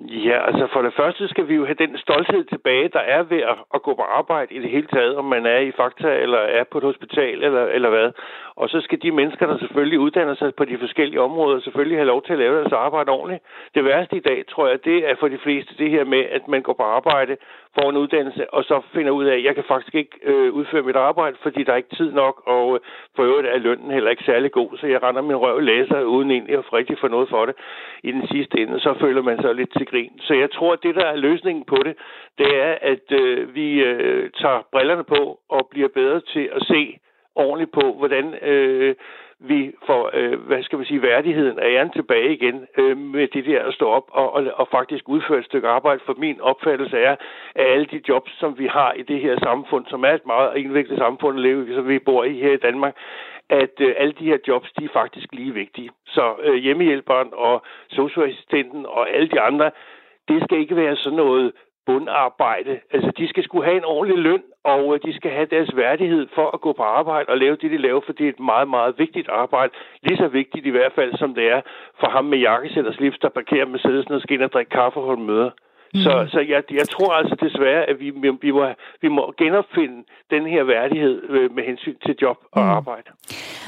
Ja, 0.09 0.47
altså 0.47 0.67
for 0.73 0.83
det 0.83 0.95
første 0.95 1.29
skal 1.29 1.49
vi 1.49 1.55
jo 1.55 1.65
have 1.65 1.75
den 1.75 1.99
stolthed 1.99 2.45
tilbage, 2.45 2.89
der 2.89 2.99
er 2.99 3.23
ved 3.23 3.43
at, 3.43 3.57
at 3.75 3.83
gå 3.83 3.95
på 3.95 4.03
arbejde 4.03 4.55
i 4.55 4.59
det 4.59 4.71
hele 4.71 4.87
taget, 4.87 5.17
om 5.17 5.25
man 5.25 5.47
er 5.47 5.59
i 5.59 5.73
Fakta 5.73 6.09
eller 6.09 6.39
er 6.39 6.65
på 6.65 6.79
et 6.79 6.85
hospital 6.85 7.43
eller, 7.45 7.67
eller 7.67 7.91
hvad. 7.91 8.13
Og 8.57 8.69
så 8.69 8.81
skal 8.81 9.03
de 9.03 9.11
mennesker, 9.11 9.47
der 9.47 9.59
selvfølgelig 9.59 9.99
uddanner 9.99 10.35
sig 10.35 10.55
på 10.55 10.65
de 10.65 10.79
forskellige 10.79 11.21
områder, 11.21 11.61
selvfølgelig 11.61 11.99
have 11.99 12.07
lov 12.07 12.23
til 12.23 12.33
at 12.33 12.39
lave 12.39 12.57
deres 12.61 12.73
arbejde 12.73 13.11
ordentligt. 13.11 13.43
Det 13.75 13.85
værste 13.85 14.17
i 14.17 14.21
dag, 14.21 14.45
tror 14.47 14.69
jeg, 14.69 14.85
det 14.85 15.11
er 15.11 15.15
for 15.21 15.29
de 15.29 15.39
fleste 15.39 15.75
det 15.79 15.91
her 15.91 16.05
med, 16.05 16.25
at 16.31 16.49
man 16.49 16.63
går 16.63 16.73
på 16.73 16.83
arbejde, 16.83 17.37
får 17.79 17.91
en 17.91 17.97
uddannelse, 17.97 18.55
og 18.55 18.65
så 18.65 18.81
finder 18.95 19.13
ud 19.13 19.25
af, 19.25 19.37
at 19.37 19.45
jeg 19.45 19.55
kan 19.55 19.65
faktisk 19.69 19.95
ikke 19.95 20.19
øh, 20.23 20.53
udføre 20.53 20.83
mit 20.83 20.97
arbejde, 20.97 21.37
fordi 21.43 21.63
der 21.63 21.73
er 21.73 21.77
ikke 21.77 21.97
tid 21.97 22.13
nok, 22.13 22.43
og 22.47 22.75
øh, 22.75 22.81
for 23.17 23.23
øvrigt 23.23 23.49
er 23.49 23.59
lønnen 23.59 23.91
heller 23.91 24.11
ikke 24.11 24.25
særlig 24.25 24.53
god, 24.53 24.77
så 24.77 24.87
jeg 24.87 25.03
render 25.03 25.23
min 25.23 25.37
røv 25.37 25.61
læser, 25.61 26.03
uden 26.03 26.31
egentlig 26.31 26.59
at 26.59 26.73
rigtig 26.73 26.99
for 27.01 27.09
noget 27.09 27.29
for 27.29 27.47
det 27.47 27.55
i 28.03 28.13
den 28.13 28.27
sidste 28.27 28.61
ende. 28.61 28.81
Så 28.81 28.95
føler 29.01 29.23
man 29.23 29.41
sig 29.43 29.55
lidt 29.55 29.73
til 29.73 29.87
grin. 29.87 30.13
Så 30.21 30.35
jeg 30.35 30.51
tror, 30.51 30.73
at 30.73 30.83
det, 30.83 30.95
der 30.95 31.07
er 31.07 31.17
løsningen 31.17 31.65
på 31.65 31.77
det, 31.85 31.95
det 32.39 32.51
er, 32.61 32.75
at 32.81 33.13
øh, 33.13 33.55
vi 33.55 33.83
øh, 33.83 34.31
tager 34.31 34.61
brillerne 34.73 35.05
på 35.05 35.41
og 35.49 35.69
bliver 35.71 35.89
bedre 35.89 36.21
til 36.21 36.49
at 36.53 36.63
se 36.67 36.99
ordentligt 37.37 37.73
på, 37.73 37.95
hvordan 37.99 38.35
øh, 38.35 38.95
vi 39.39 39.73
får, 39.87 40.11
øh, 40.15 40.41
hvad 40.41 40.63
skal 40.63 40.79
man 40.79 40.87
sige, 40.87 41.03
værdigheden 41.03 41.59
af 41.59 41.69
æren 41.69 41.91
tilbage 41.91 42.33
igen 42.33 42.67
øh, 42.79 42.97
med 42.97 43.29
det 43.29 43.47
der 43.47 43.63
at 43.63 43.75
stå 43.75 43.89
op 43.89 44.07
og, 44.09 44.33
og, 44.33 44.45
og 44.55 44.69
faktisk 44.71 45.09
udføre 45.09 45.39
et 45.39 45.45
stykke 45.45 45.69
arbejde. 45.69 46.01
For 46.07 46.15
min 46.19 46.41
opfattelse 46.41 46.99
er, 46.99 47.17
at 47.55 47.67
alle 47.67 47.87
de 47.87 48.01
jobs, 48.09 48.39
som 48.39 48.59
vi 48.59 48.67
har 48.67 48.93
i 48.93 49.03
det 49.03 49.21
her 49.21 49.39
samfund, 49.43 49.87
som 49.87 50.05
er 50.05 50.13
et 50.13 50.27
meget 50.27 50.57
indviklet 50.57 50.99
samfund 50.99 51.75
som 51.75 51.89
vi 51.89 51.99
bor 51.99 52.25
i 52.25 52.33
her 52.33 52.53
i 52.53 52.57
Danmark, 52.69 52.97
at 53.49 53.81
øh, 53.81 53.95
alle 53.99 54.15
de 54.19 54.25
her 54.25 54.39
jobs, 54.49 54.73
de 54.73 54.85
er 54.85 54.89
faktisk 54.93 55.27
lige 55.33 55.55
vigtige. 55.55 55.91
Så 56.07 56.35
øh, 56.43 56.55
hjemmehjælperen 56.55 57.29
og 57.33 57.63
socioassistenten 57.89 58.87
og 58.87 59.11
alle 59.11 59.29
de 59.29 59.41
andre, 59.41 59.71
det 60.29 60.43
skal 60.45 60.59
ikke 60.59 60.77
være 60.77 60.97
sådan 60.97 61.17
noget 61.17 61.53
bundarbejde. 61.87 62.81
Altså, 62.93 63.11
de 63.19 63.29
skal 63.29 63.45
skulle 63.45 63.65
have 63.65 63.77
en 63.77 63.85
ordentlig 63.85 64.19
løn, 64.19 64.43
og 64.65 64.95
øh, 64.95 65.01
de 65.07 65.17
skal 65.17 65.31
have 65.31 65.47
deres 65.47 65.77
værdighed 65.77 66.27
for 66.35 66.51
at 66.55 66.61
gå 66.61 66.73
på 66.73 66.83
arbejde 66.83 67.29
og 67.29 67.39
lave 67.39 67.57
det, 67.57 67.71
de 67.71 67.79
laver, 67.79 68.01
for 68.07 68.13
det 68.13 68.25
er 68.25 68.29
et 68.29 68.41
meget, 68.41 68.69
meget 68.69 68.99
vigtigt 68.99 69.29
arbejde. 69.29 69.73
Lige 70.03 70.17
så 70.17 70.29
vigtigt 70.29 70.67
i 70.67 70.71
hvert 70.71 70.93
fald, 70.93 71.13
som 71.19 71.35
det 71.35 71.47
er 71.51 71.61
for 72.01 72.09
ham 72.09 72.25
med 72.25 72.39
jakkesæt 72.39 72.87
og 72.87 72.95
slips, 72.95 73.19
der 73.19 73.29
parkerer 73.29 73.67
med 73.67 73.79
sædelsen 73.79 74.15
og 74.15 74.21
skal 74.21 74.35
ind 74.35 74.43
og 74.43 74.53
drikke 74.53 74.71
kaffe 74.71 75.01
og 75.01 75.07
holde 75.07 75.23
møder. 75.23 75.51
Mm. 75.95 76.01
Så, 76.01 76.13
så 76.33 76.41
jeg, 76.53 76.63
jeg 76.81 76.89
tror 76.89 77.13
altså 77.13 77.37
desværre, 77.47 77.83
at 77.91 78.01
vi, 78.01 78.11
vi, 78.45 78.51
må, 78.51 78.65
vi 79.03 79.09
må 79.09 79.35
genopfinde 79.39 79.99
den 80.31 80.47
her 80.47 80.63
værdighed 80.65 81.23
øh, 81.29 81.55
med 81.57 81.63
hensyn 81.65 81.97
til 82.07 82.15
job 82.23 82.37
og 82.53 82.63
mm. 82.63 82.69
arbejde. 82.69 83.11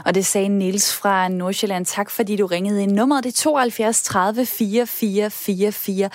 Og 0.06 0.14
det 0.14 0.26
sagde 0.26 0.49
Nils 0.49 1.00
fra 1.00 1.28
Nordsjælland. 1.28 1.85
Tak 1.85 2.11
fordi 2.11 2.37
du 2.37 2.47
ringede 2.47 2.83
ind. 2.83 2.92
Nummeret 2.92 3.25
det 3.25 3.30
er 3.30 3.42
72 3.42 4.02
30 4.02 4.47
4444. 4.47 6.11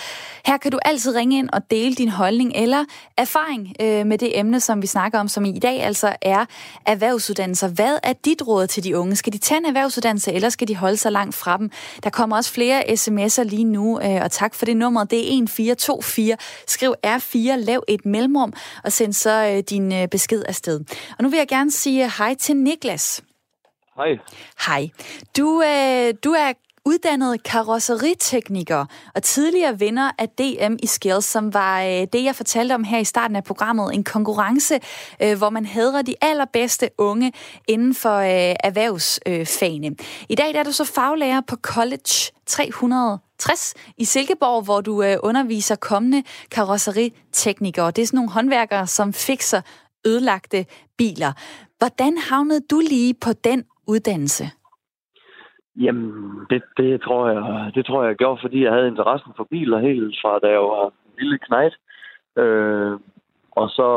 Her 0.45 0.57
kan 0.57 0.71
du 0.71 0.79
altid 0.85 1.15
ringe 1.15 1.37
ind 1.37 1.49
og 1.53 1.61
dele 1.71 1.95
din 1.95 2.09
holdning 2.09 2.51
eller 2.55 2.85
erfaring 3.17 3.75
øh, 3.81 4.05
med 4.05 4.17
det 4.17 4.39
emne, 4.39 4.59
som 4.59 4.81
vi 4.81 4.87
snakker 4.87 5.19
om, 5.19 5.27
som 5.27 5.45
i 5.45 5.59
dag 5.59 5.83
altså 5.83 6.15
er 6.21 6.45
erhvervsuddannelser. 6.85 7.69
Hvad 7.75 7.97
er 8.03 8.13
dit 8.25 8.47
råd 8.47 8.67
til 8.67 8.83
de 8.83 8.97
unge? 8.97 9.15
Skal 9.15 9.33
de 9.33 9.37
tage 9.37 9.59
en 9.59 9.65
erhvervsuddannelse, 9.65 10.33
eller 10.33 10.49
skal 10.49 10.67
de 10.67 10.75
holde 10.75 10.97
sig 10.97 11.11
langt 11.11 11.35
fra 11.35 11.57
dem? 11.57 11.71
Der 12.03 12.09
kommer 12.09 12.35
også 12.35 12.53
flere 12.53 12.81
sms'er 12.81 13.43
lige 13.43 13.63
nu, 13.63 13.99
øh, 13.99 14.21
og 14.23 14.31
tak 14.31 14.55
for 14.55 14.65
det 14.65 14.77
nummer. 14.77 15.03
Det 15.03 15.19
er 15.19 15.37
1424 16.01 16.11
4. 16.11 16.37
Skriv 16.67 16.93
R4, 17.05 17.55
lav 17.55 17.83
et 17.87 18.05
mellemrum, 18.05 18.53
og 18.83 18.91
send 18.91 19.13
så 19.13 19.53
øh, 19.55 19.63
din 19.69 19.93
øh, 19.93 20.07
besked 20.07 20.43
afsted. 20.47 20.79
Og 21.17 21.23
nu 21.23 21.29
vil 21.29 21.37
jeg 21.37 21.47
gerne 21.47 21.71
sige 21.71 22.11
hej 22.17 22.35
til 22.35 22.55
Niklas. 22.55 23.23
Hej. 23.95 24.17
Hej. 24.65 24.89
Du, 25.37 25.61
øh, 25.61 26.13
du 26.23 26.31
er 26.31 26.53
uddannet 26.85 27.43
karosseritekniker 27.43 28.85
og 29.15 29.23
tidligere 29.23 29.79
vinder 29.79 30.11
af 30.17 30.29
DM 30.29 30.75
i 30.83 30.87
Skills, 30.87 31.25
som 31.25 31.53
var 31.53 31.81
øh, 31.81 32.07
det, 32.13 32.23
jeg 32.23 32.35
fortalte 32.35 32.73
om 32.73 32.83
her 32.83 32.99
i 32.99 33.03
starten 33.03 33.35
af 33.35 33.43
programmet. 33.43 33.93
En 33.93 34.03
konkurrence, 34.03 34.79
øh, 35.21 35.37
hvor 35.37 35.49
man 35.49 35.65
hedder 35.65 36.01
de 36.01 36.15
allerbedste 36.21 36.89
unge 36.97 37.33
inden 37.67 37.95
for 37.95 38.19
erhvervsfagene. 38.63 39.95
I 40.29 40.35
dag 40.35 40.53
der 40.53 40.59
er 40.59 40.63
du 40.63 40.71
så 40.71 40.85
faglærer 40.85 41.41
på 41.47 41.55
College 41.55 42.31
360 43.41 43.93
i 43.97 44.05
Silkeborg, 44.13 44.59
hvor 44.67 44.81
du 44.81 44.93
øh, 45.07 45.15
underviser 45.29 45.75
kommende 45.89 46.21
karosseriteknikere. 46.55 47.87
Det 47.95 48.01
er 48.01 48.05
sådan 48.05 48.17
nogle 48.17 48.35
håndværkere, 48.37 48.87
som 48.87 49.07
fikser 49.27 49.61
ødelagte 50.09 50.59
biler. 50.97 51.31
Hvordan 51.79 52.13
havnede 52.29 52.61
du 52.71 52.79
lige 52.93 53.13
på 53.25 53.31
den 53.49 53.59
uddannelse? 53.87 54.45
Jamen, 55.75 56.11
det, 56.49 56.61
det, 56.77 57.01
tror 57.01 57.29
jeg, 57.29 57.71
det 57.75 57.85
tror 57.85 58.03
jeg, 58.03 58.09
jeg 58.09 58.17
gjorde, 58.17 58.41
fordi 58.41 58.63
jeg 58.63 58.71
havde 58.71 58.87
interessen 58.87 59.31
for 59.37 59.47
biler 59.53 59.79
helt 59.79 60.15
fra 60.21 60.39
da 60.39 60.47
jeg 60.47 60.59
var 60.59 60.85
en 60.85 61.15
lille 61.19 61.37
knægt. 61.45 61.75
Øh, 62.37 62.93
og 63.51 63.69
så 63.69 63.87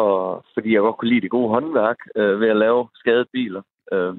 fordi 0.54 0.74
jeg 0.74 0.80
godt 0.80 0.96
kunne 0.96 1.08
lide 1.08 1.20
det 1.20 1.30
gode 1.30 1.48
håndværk 1.48 1.96
øh, 2.16 2.40
ved 2.40 2.48
at 2.48 2.56
lave 2.56 2.88
skadede 2.94 3.28
biler. 3.32 3.62
Øh, 3.92 4.14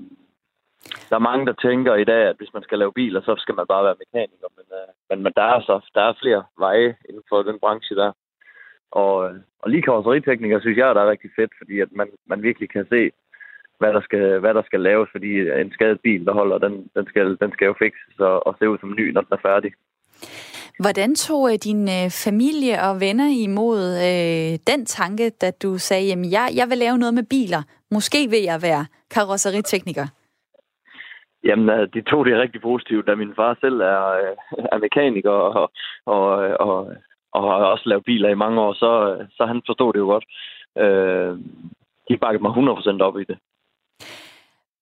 der 1.10 1.16
er 1.16 1.30
mange, 1.30 1.46
der 1.46 1.54
tænker 1.54 1.96
i 1.96 2.04
dag, 2.04 2.24
at 2.30 2.38
hvis 2.38 2.54
man 2.54 2.64
skal 2.64 2.80
lave 2.80 2.98
biler, 3.00 3.22
så 3.22 3.36
skal 3.38 3.56
man 3.56 3.68
bare 3.68 3.84
være 3.88 4.02
mekaniker. 4.04 4.50
Men, 4.58 4.68
øh, 4.80 4.90
men, 5.10 5.18
men 5.24 5.34
der, 5.36 5.46
er 5.54 5.60
så, 5.62 5.76
der 5.96 6.02
er 6.02 6.20
flere 6.22 6.44
veje 6.58 6.96
inden 7.10 7.24
for 7.30 7.44
den 7.44 7.60
branche 7.60 7.96
der. 7.96 8.12
Og, 8.92 9.16
øh, 9.26 9.36
og 9.62 9.70
lige 9.70 9.82
karosseritekniker 9.82 10.60
synes 10.60 10.78
jeg, 10.78 10.96
der 10.96 11.02
er 11.02 11.12
rigtig 11.14 11.32
fedt, 11.36 11.54
fordi 11.60 11.80
at 11.80 11.92
man, 11.92 12.08
man 12.26 12.44
virkelig 12.44 12.70
kan 12.70 12.86
se, 12.90 13.12
hvad 13.80 13.94
der 13.94 14.02
skal, 14.02 14.40
hvad 14.40 14.54
der 14.54 14.64
skal 14.66 14.82
laves, 14.82 15.10
fordi 15.12 15.32
øh, 15.46 15.62
en 15.62 15.72
skadet 15.72 16.00
bil, 16.02 16.26
der 16.26 16.34
holder, 16.34 16.58
den, 16.58 16.90
den, 16.96 17.06
skal, 17.08 17.38
den 17.42 17.52
skal 17.54 17.66
jo 17.66 17.76
fikses 17.84 18.20
og, 18.20 18.48
og 18.48 18.56
se 18.60 18.70
ud 18.70 18.78
som 18.78 18.96
ny, 19.00 19.12
når 19.12 19.22
den 19.22 19.34
er 19.34 19.48
færdig. 19.50 19.72
Hvordan 20.80 21.16
tog 21.16 21.52
øh, 21.52 21.58
din 21.64 21.90
familie 22.26 22.82
og 22.88 23.00
venner 23.00 23.30
imod 23.46 23.82
øh, 24.08 24.60
den 24.72 24.86
tanke, 24.86 25.30
da 25.30 25.52
du 25.52 25.78
sagde, 25.78 26.12
at 26.14 26.32
jeg, 26.32 26.48
jeg 26.56 26.70
vil 26.70 26.78
lave 26.78 26.98
noget 26.98 27.14
med 27.14 27.24
biler. 27.24 27.62
Måske 27.92 28.30
vil 28.30 28.44
jeg 28.44 28.62
være 28.62 28.86
karosseritekniker? 29.10 30.08
Jamen, 31.46 31.70
øh, 31.70 31.88
de 31.94 32.02
to 32.02 32.24
det 32.24 32.34
er 32.34 32.42
rigtig 32.42 32.62
positivt, 32.62 33.08
da 33.08 33.16
min 33.16 33.36
far 33.36 33.58
selv 33.62 33.80
er, 33.82 34.02
øh, 34.20 34.36
er 34.74 34.78
mekaniker 34.78 35.32
og, 35.32 35.72
og, 36.06 36.22
og, 36.68 36.78
og 37.32 37.42
har 37.44 37.66
også 37.74 37.90
lavet 37.90 38.06
biler 38.06 38.30
i 38.30 38.42
mange 38.44 38.62
år, 38.62 38.74
så, 38.74 38.92
så 39.38 39.46
han 39.46 39.62
forstod 39.66 39.94
det 39.94 40.00
jo 40.00 40.06
godt. 40.06 40.26
Øh, 40.84 41.32
de 42.10 42.18
bakkede 42.18 42.44
mig 42.44 42.52
100% 42.52 43.02
op 43.02 43.20
i 43.20 43.24
det. 43.24 43.38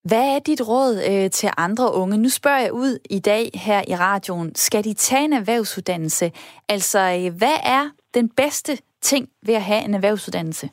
Hvad 0.09 0.35
er 0.35 0.39
dit 0.39 0.61
råd 0.69 0.93
øh, 1.11 1.29
til 1.29 1.49
andre 1.57 1.93
unge? 1.93 2.17
Nu 2.17 2.29
spørger 2.29 2.59
jeg 2.59 2.73
ud 2.73 2.99
i 3.09 3.19
dag 3.19 3.49
her 3.53 3.81
i 3.87 3.95
radioen. 3.95 4.55
Skal 4.55 4.83
de 4.83 4.93
tage 4.93 5.25
en 5.25 5.33
erhvervsuddannelse? 5.33 6.31
Altså, 6.69 6.99
øh, 6.99 7.37
hvad 7.37 7.57
er 7.65 7.83
den 8.13 8.29
bedste 8.29 8.73
ting 9.01 9.29
ved 9.45 9.53
at 9.53 9.61
have 9.61 9.85
en 9.85 9.93
erhvervsuddannelse? 9.93 10.69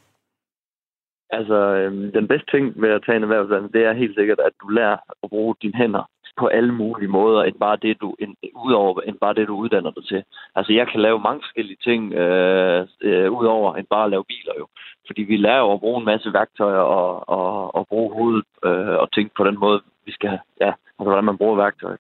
Altså, 1.33 1.55
øh, 1.55 2.15
den 2.15 2.29
bedste 2.29 2.51
ting 2.51 2.83
ved 2.83 2.91
at 2.91 3.03
tage 3.07 3.17
en 3.17 3.23
erhvervsuddannelse, 3.23 3.79
det 3.79 3.85
er 3.85 3.93
helt 3.93 4.15
sikkert, 4.15 4.41
at 4.41 4.53
du 4.63 4.69
lærer 4.69 4.97
at 5.23 5.31
bruge 5.31 5.55
dine 5.63 5.77
hænder 5.77 6.05
på 6.39 6.47
alle 6.47 6.75
mulige 6.75 7.09
måder, 7.19 7.43
end 7.43 7.57
bare 7.67 7.77
det, 7.83 8.01
du, 8.01 8.09
end, 8.19 8.33
udover, 8.65 9.01
end 9.01 9.17
bare 9.25 9.35
det, 9.35 9.49
du 9.49 9.55
uddanner 9.57 9.91
dig 9.91 10.05
til. 10.07 10.25
Altså, 10.57 10.73
jeg 10.73 10.87
kan 10.89 11.01
lave 11.01 11.19
mange 11.21 11.41
forskellige 11.45 11.81
ting, 11.89 12.13
øh, 12.13 12.87
øh, 13.03 13.31
udover 13.39 13.75
end 13.75 13.87
bare 13.91 14.05
at 14.05 14.11
lave 14.11 14.25
biler 14.25 14.55
jo. 14.59 14.67
Fordi 15.07 15.23
vi 15.23 15.37
lærer 15.37 15.59
jo 15.59 15.73
at 15.73 15.81
bruge 15.81 15.99
en 16.01 16.11
masse 16.13 16.33
værktøjer 16.33 16.85
og, 16.99 17.29
og, 17.29 17.75
og 17.75 17.87
bruge 17.89 18.15
hovedet 18.15 18.45
øh, 18.65 18.97
og 19.03 19.13
tænke 19.13 19.33
på 19.37 19.45
den 19.45 19.59
måde, 19.59 19.81
vi 20.07 20.13
skal, 20.13 20.39
ja, 20.61 20.73
altså, 20.99 21.09
hvordan 21.09 21.25
man 21.25 21.39
bruger 21.39 21.57
værktøjer. 21.57 21.97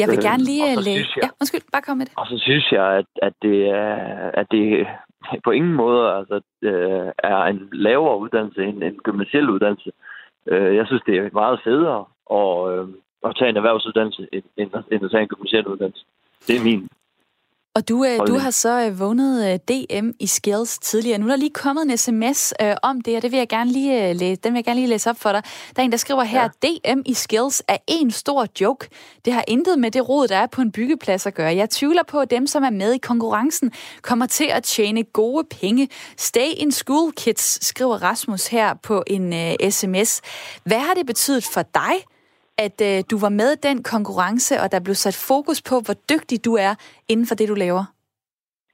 Jeg 0.00 0.08
vil 0.08 0.18
gerne 0.28 0.44
lige 0.50 0.66
øh, 0.70 0.76
lægge... 0.86 1.06
Ja, 1.22 1.28
undskyld, 1.40 1.64
bare 1.72 1.82
kom 1.86 1.96
med 1.98 2.06
det. 2.06 2.14
Og 2.20 2.26
så 2.26 2.36
synes 2.46 2.66
jeg, 2.72 2.86
at, 3.00 3.10
at, 3.22 3.34
det, 3.42 3.58
er, 3.68 3.94
at 4.40 4.46
det 4.50 4.86
på 5.44 5.50
ingen 5.50 5.74
måde 5.74 6.12
altså, 6.12 6.40
øh, 6.62 7.12
er 7.18 7.42
en 7.44 7.68
lavere 7.72 8.18
uddannelse 8.18 8.64
end 8.64 8.82
en 8.82 8.96
gymnasiel 8.96 9.50
uddannelse. 9.50 9.92
Øh, 10.46 10.76
jeg 10.76 10.86
synes, 10.86 11.02
det 11.06 11.16
er 11.16 11.28
meget 11.32 11.60
federe 11.64 12.04
og, 12.26 12.76
øh, 12.76 12.88
at 13.24 13.36
tage 13.38 13.48
en 13.48 13.56
erhvervsuddannelse 13.56 14.28
end, 14.32 14.44
end 14.92 15.04
at 15.04 15.10
tage 15.10 15.22
en 15.22 15.28
gymnasiel 15.28 15.66
uddannelse. 15.66 16.04
Det 16.46 16.56
er 16.56 16.64
min 16.64 16.88
og 17.74 17.88
du, 17.88 18.04
øh, 18.04 18.18
du 18.26 18.38
har 18.38 18.50
så 18.50 18.86
øh, 18.86 18.98
vundet 18.98 19.52
øh, 19.52 19.58
DM 19.68 20.10
i 20.20 20.26
Skills 20.26 20.78
tidligere. 20.78 21.18
Nu 21.18 21.26
er 21.26 21.30
der 21.30 21.36
lige 21.36 21.50
kommet 21.50 21.82
en 21.90 21.96
sms 21.96 22.54
øh, 22.62 22.74
om 22.82 23.00
det, 23.00 23.16
og 23.16 23.22
det 23.22 23.32
vil 23.32 23.38
jeg 23.38 23.48
gerne 23.48 23.72
lige 23.72 24.08
øh, 24.08 24.16
læse, 24.16 24.40
den 24.44 24.52
vil 24.52 24.58
jeg 24.58 24.64
gerne 24.64 24.80
lige 24.80 24.88
læse 24.88 25.10
op 25.10 25.20
for 25.20 25.32
dig. 25.32 25.42
Der 25.76 25.82
er 25.82 25.84
en, 25.84 25.92
der 25.92 25.98
skriver 25.98 26.22
her, 26.22 26.48
ja. 26.64 26.68
DM 26.68 27.00
i 27.06 27.14
Skills 27.14 27.62
er 27.68 27.76
en 27.86 28.10
stor 28.10 28.46
joke. 28.60 28.88
Det 29.24 29.32
har 29.32 29.44
intet 29.48 29.78
med 29.78 29.90
det 29.90 30.08
råd, 30.08 30.28
der 30.28 30.36
er 30.36 30.46
på 30.46 30.60
en 30.60 30.72
byggeplads 30.72 31.26
at 31.26 31.34
gøre. 31.34 31.56
Jeg 31.56 31.70
tvivler 31.70 32.02
på, 32.08 32.20
at 32.20 32.30
dem, 32.30 32.46
som 32.46 32.62
er 32.62 32.70
med 32.70 32.92
i 32.92 32.98
konkurrencen, 32.98 33.72
kommer 34.02 34.26
til 34.26 34.44
at 34.44 34.62
tjene 34.62 35.02
gode 35.02 35.44
penge. 35.60 35.88
Stay 36.16 36.48
in 36.56 36.72
school, 36.72 37.12
kids, 37.12 37.66
skriver 37.66 38.02
Rasmus 38.02 38.46
her 38.46 38.74
på 38.74 39.02
en 39.06 39.32
øh, 39.32 39.70
sms. 39.70 40.20
Hvad 40.64 40.78
har 40.78 40.94
det 40.94 41.06
betydet 41.06 41.44
for 41.44 41.62
dig, 41.74 42.04
at 42.58 42.78
øh, 42.88 43.04
du 43.10 43.16
var 43.24 43.28
med 43.28 43.52
i 43.52 43.62
den 43.68 43.82
konkurrence, 43.82 44.54
og 44.62 44.72
der 44.72 44.80
blev 44.84 44.94
sat 44.94 45.26
fokus 45.28 45.62
på, 45.70 45.74
hvor 45.84 45.96
dygtig 46.12 46.44
du 46.44 46.52
er 46.54 46.74
inden 47.08 47.26
for 47.26 47.34
det, 47.34 47.48
du 47.48 47.54
laver? 47.54 47.84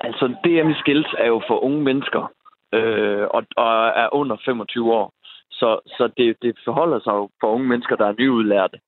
Altså, 0.01 0.25
DM 0.45 0.73
Skills 0.81 1.15
er 1.19 1.27
jo 1.27 1.43
for 1.49 1.65
unge 1.65 1.83
mennesker, 1.83 2.33
øh, 2.75 3.27
og, 3.37 3.43
og 3.57 3.73
er 4.03 4.09
under 4.15 4.37
25 4.45 4.93
år. 4.93 5.13
Så, 5.51 5.81
så 5.87 6.11
det, 6.17 6.37
det 6.43 6.59
forholder 6.65 7.01
sig 7.01 7.13
jo 7.13 7.29
for 7.41 7.49
unge 7.55 7.69
mennesker, 7.69 7.97
der 7.97 8.07
er 8.07 8.15
nyudlærte. 8.19 8.79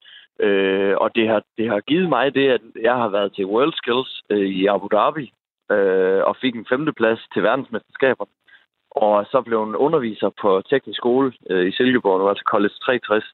Øh, 0.41 0.95
og 0.97 1.15
det 1.15 1.29
har, 1.29 1.43
det 1.59 1.69
har 1.69 1.81
givet 1.81 2.09
mig 2.09 2.35
det, 2.35 2.49
at 2.49 2.61
jeg 2.83 2.95
har 2.95 3.09
været 3.09 3.35
til 3.35 3.47
World 3.47 3.73
Skills 3.73 4.23
øh, 4.31 4.49
i 4.61 4.67
Abu 4.67 4.89
Dhabi, 4.93 5.33
øh, 5.71 6.23
og 6.29 6.37
fik 6.41 6.55
en 6.55 6.67
femteplads 6.69 7.21
til 7.33 7.43
verdensmesterskaber. 7.43 8.25
Og 8.91 9.27
så 9.31 9.43
blev 9.43 9.63
en 9.63 9.77
underviser 9.77 10.31
på 10.43 10.63
teknisk 10.71 10.97
skole 10.97 11.33
øh, 11.51 11.69
i 11.69 11.73
Silkeborg, 11.73 12.19
nu 12.19 12.29
altså 12.29 12.45
College 12.47 12.75
63, 12.85 13.25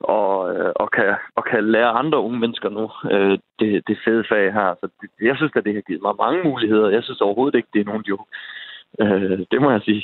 og, 0.00 0.54
øh, 0.54 0.72
og, 0.76 0.90
kan, 0.90 1.14
og 1.36 1.44
kan 1.50 1.70
lære 1.70 1.98
andre 2.02 2.18
unge 2.20 2.38
mennesker 2.38 2.68
nu 2.68 2.84
øh, 3.14 3.38
det, 3.58 3.82
det 3.88 3.98
fede 4.04 4.24
fag 4.28 4.52
her. 4.52 4.74
Så 4.80 4.88
det, 5.00 5.08
jeg 5.28 5.36
synes 5.36 5.52
at 5.56 5.64
det 5.64 5.74
har 5.74 5.80
givet 5.80 6.02
mig 6.02 6.14
mange 6.24 6.42
muligheder. 6.44 6.88
Jeg 6.88 7.02
synes 7.02 7.20
overhovedet 7.20 7.58
ikke, 7.58 7.68
det 7.72 7.80
er 7.80 7.90
nogen 7.90 8.04
joke. 8.10 8.24
Øh, 9.00 9.38
det 9.50 9.58
må 9.62 9.70
jeg 9.70 9.80
sige. 9.84 10.02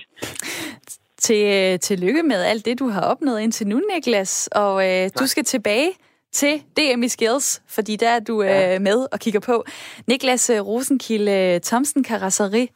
Til, 1.18 1.42
øh, 1.56 1.78
tillykke 1.78 2.22
med 2.22 2.40
alt 2.42 2.64
det, 2.64 2.78
du 2.78 2.88
har 2.88 3.04
opnået 3.12 3.40
indtil 3.40 3.66
nu, 3.66 3.80
Niklas. 3.94 4.48
Og 4.54 4.74
øh, 4.88 5.10
du 5.20 5.26
skal 5.26 5.44
tilbage 5.44 5.90
til 6.32 6.54
DM 6.76 7.02
i 7.02 7.08
Skills, 7.08 7.62
fordi 7.68 7.96
der 7.96 8.08
er 8.08 8.20
du 8.20 8.42
ja. 8.42 8.74
øh, 8.74 8.80
med 8.80 9.06
og 9.12 9.18
kigger 9.18 9.40
på. 9.40 9.64
Niklas 10.06 10.50
øh, 10.50 10.60
Rosenkilde 10.66 11.60
Thomsen 11.64 12.04
Karasseri 12.04 12.68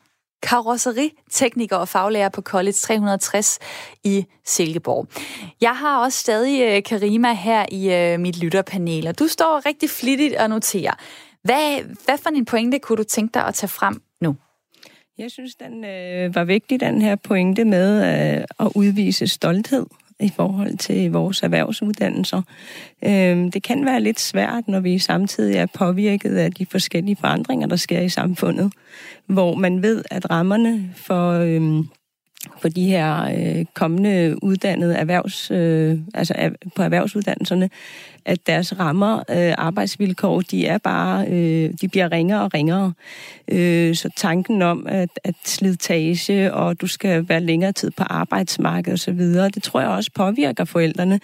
karosseritekniker 0.42 1.76
og 1.76 1.88
faglærer 1.88 2.28
på 2.28 2.42
College 2.42 2.72
360 2.72 3.58
i 4.04 4.26
Silkeborg. 4.44 5.06
Jeg 5.60 5.76
har 5.76 6.04
også 6.04 6.18
stadig 6.18 6.62
øh, 6.62 6.82
Karima 6.82 7.32
her 7.32 7.66
i 7.68 7.94
øh, 7.94 8.20
mit 8.20 8.38
lytterpanel, 8.38 9.06
og 9.06 9.18
du 9.18 9.26
står 9.26 9.66
rigtig 9.66 9.90
flittigt 9.90 10.34
og 10.34 10.48
noterer. 10.48 10.94
Hvad, 11.42 11.82
hvad 12.04 12.18
for 12.18 12.30
en 12.30 12.44
pointe 12.44 12.78
kunne 12.78 12.96
du 12.96 13.04
tænke 13.04 13.34
dig 13.34 13.46
at 13.46 13.54
tage 13.54 13.68
frem 13.68 14.02
nu? 14.20 14.36
Jeg 15.18 15.30
synes, 15.30 15.54
den 15.54 15.84
øh, 15.84 16.34
var 16.34 16.44
vigtig, 16.44 16.80
den 16.80 17.02
her 17.02 17.16
pointe 17.16 17.64
med 17.64 18.02
øh, 18.38 18.44
at 18.60 18.72
udvise 18.74 19.26
stolthed 19.26 19.86
i 20.20 20.32
forhold 20.36 20.76
til 20.76 21.12
vores 21.12 21.42
erhvervsuddannelser. 21.42 22.42
Øhm, 23.04 23.50
det 23.50 23.62
kan 23.62 23.84
være 23.84 24.00
lidt 24.00 24.20
svært, 24.20 24.68
når 24.68 24.80
vi 24.80 24.98
samtidig 24.98 25.56
er 25.56 25.66
påvirket 25.66 26.36
af 26.36 26.52
de 26.52 26.66
forskellige 26.66 27.16
forandringer, 27.20 27.66
der 27.66 27.76
sker 27.76 28.00
i 28.00 28.08
samfundet, 28.08 28.72
hvor 29.26 29.54
man 29.54 29.82
ved, 29.82 30.04
at 30.10 30.30
rammerne 30.30 30.90
for... 30.96 31.32
Øh, 31.32 31.84
for 32.60 32.68
de 32.68 32.84
her 32.84 33.24
øh, 33.24 33.64
kommende 33.74 34.36
uddannede 34.42 34.94
erhvervs, 34.94 35.50
øh, 35.50 35.98
altså 36.14 36.34
er, 36.36 36.50
på 36.76 36.82
erhvervsuddannelserne, 36.82 37.70
at 38.24 38.46
deres 38.46 38.78
rammer, 38.78 39.18
øh, 39.18 39.54
arbejdsvilkår, 39.58 40.40
de 40.40 40.66
er 40.66 40.78
bare, 40.78 41.26
øh, 41.26 41.70
de 41.80 41.88
bliver 41.88 42.12
ringere 42.12 42.42
og 42.42 42.54
ringere. 42.54 42.92
Øh, 43.48 43.94
så 43.94 44.10
tanken 44.16 44.62
om, 44.62 44.86
at, 44.88 45.08
at 45.24 45.34
slidtage, 45.44 46.54
og 46.54 46.80
du 46.80 46.86
skal 46.86 47.28
være 47.28 47.40
længere 47.40 47.72
tid 47.72 47.90
på 47.90 48.04
arbejdsmarkedet 48.04 48.92
osv., 48.92 49.18
det 49.54 49.62
tror 49.62 49.80
jeg 49.80 49.90
også 49.90 50.10
påvirker 50.14 50.64
forældrene 50.64 51.20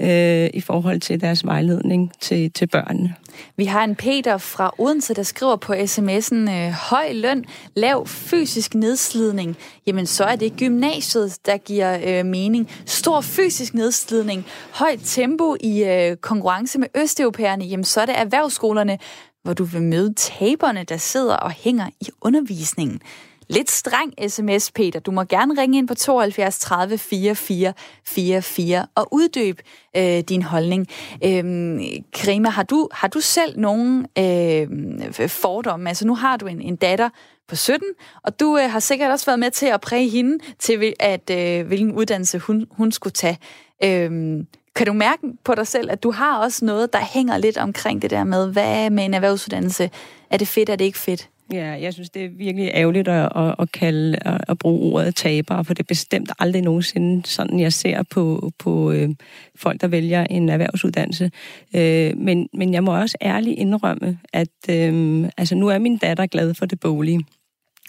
øh, 0.00 0.50
i 0.54 0.60
forhold 0.60 1.00
til 1.00 1.20
deres 1.20 1.44
vejledning 1.44 2.12
til, 2.20 2.52
til 2.52 2.66
børnene. 2.66 3.14
Vi 3.56 3.64
har 3.64 3.84
en 3.84 3.96
Peter 3.96 4.38
fra 4.38 4.74
Odense, 4.78 5.14
der 5.14 5.22
skriver 5.22 5.56
på 5.56 5.72
sms'en, 5.72 6.50
øh, 6.50 6.70
høj 6.70 7.12
løn, 7.12 7.44
lav 7.74 8.06
fysisk 8.06 8.74
nedslidning. 8.74 9.56
Jamen, 9.86 10.06
så 10.06 10.24
er 10.24 10.36
det 10.36 10.56
gymnasiet, 10.56 11.46
der 11.46 11.56
giver 11.56 11.98
øh, 12.04 12.26
mening. 12.26 12.70
Stor 12.86 13.20
fysisk 13.20 13.74
nedslidning, 13.74 14.46
højt 14.72 15.00
tempo 15.04 15.56
i 15.60 15.84
øh, 15.84 16.16
konkurrence 16.16 16.78
med 16.78 16.88
østeuropæerne, 16.94 17.64
jamen 17.64 17.84
så 17.84 18.00
er 18.00 18.06
det 18.06 18.18
erhvervsskolerne, 18.18 18.98
hvor 19.42 19.54
du 19.54 19.64
vil 19.64 19.82
møde 19.82 20.14
taberne, 20.14 20.84
der 20.84 20.96
sidder 20.96 21.36
og 21.36 21.50
hænger 21.50 21.90
i 22.00 22.08
undervisningen 22.20 23.00
lidt 23.48 23.70
streng 23.70 24.30
sms, 24.30 24.72
Peter. 24.72 25.00
Du 25.00 25.10
må 25.10 25.24
gerne 25.24 25.60
ringe 25.60 25.78
ind 25.78 25.88
på 25.88 25.94
72 25.94 26.58
30 26.58 26.98
44 26.98 27.72
44 28.04 28.86
og 28.94 29.08
uddybe 29.12 29.62
øh, 29.96 30.20
din 30.20 30.42
holdning. 30.42 30.86
Øhm, 31.24 31.80
Karima, 32.12 32.48
har 32.48 32.62
du, 32.62 32.88
har 32.92 33.08
du 33.08 33.20
selv 33.20 33.58
nogen 33.58 34.06
øh, 34.18 35.28
fordomme? 35.28 35.88
Altså 35.88 36.06
nu 36.06 36.14
har 36.14 36.36
du 36.36 36.46
en, 36.46 36.60
en 36.60 36.76
datter 36.76 37.08
på 37.48 37.56
17, 37.56 37.88
og 38.22 38.40
du 38.40 38.58
øh, 38.58 38.70
har 38.70 38.80
sikkert 38.80 39.10
også 39.10 39.26
været 39.26 39.38
med 39.38 39.50
til 39.50 39.66
at 39.66 39.80
præge 39.80 40.08
hende 40.08 40.38
til, 40.58 40.92
at 41.00 41.30
øh, 41.30 41.66
hvilken 41.66 41.92
uddannelse 41.92 42.38
hun, 42.38 42.66
hun 42.70 42.92
skulle 42.92 43.12
tage. 43.12 43.38
Øhm, 43.84 44.46
kan 44.74 44.86
du 44.86 44.92
mærke 44.92 45.22
på 45.44 45.54
dig 45.54 45.66
selv, 45.66 45.90
at 45.90 46.02
du 46.02 46.10
har 46.10 46.38
også 46.38 46.64
noget, 46.64 46.92
der 46.92 46.98
hænger 46.98 47.38
lidt 47.38 47.58
omkring 47.58 48.02
det 48.02 48.10
der 48.10 48.24
med, 48.24 48.52
hvad 48.52 48.90
med 48.90 49.04
en 49.04 49.14
erhvervsuddannelse? 49.14 49.90
Er 50.30 50.36
det 50.36 50.48
fedt, 50.48 50.68
er 50.68 50.76
det 50.76 50.84
ikke 50.84 50.98
fedt? 50.98 51.28
Ja, 51.52 51.78
jeg 51.80 51.92
synes, 51.92 52.10
det 52.10 52.24
er 52.24 52.28
virkelig 52.28 52.70
ærgerligt 52.74 53.08
at, 53.08 53.32
at, 53.36 53.54
at, 53.58 53.72
kalde, 53.72 54.18
at, 54.20 54.40
at 54.48 54.58
bruge 54.58 54.92
ordet 54.92 55.14
taber, 55.14 55.62
for 55.62 55.74
det 55.74 55.82
er 55.82 55.86
bestemt 55.88 56.32
aldrig 56.38 56.62
nogensinde 56.62 57.26
sådan, 57.26 57.60
jeg 57.60 57.72
ser 57.72 58.02
på, 58.02 58.52
på 58.58 58.92
øh, 58.92 59.08
folk, 59.56 59.80
der 59.80 59.88
vælger 59.88 60.24
en 60.24 60.48
erhvervsuddannelse. 60.48 61.30
Øh, 61.76 62.16
men, 62.16 62.48
men 62.54 62.74
jeg 62.74 62.84
må 62.84 63.00
også 63.00 63.18
ærligt 63.22 63.58
indrømme, 63.58 64.18
at 64.32 64.48
øh, 64.70 65.28
altså, 65.36 65.54
nu 65.54 65.68
er 65.68 65.78
min 65.78 65.98
datter 65.98 66.26
glad 66.26 66.54
for 66.54 66.66
det 66.66 66.80
bolige 66.80 67.24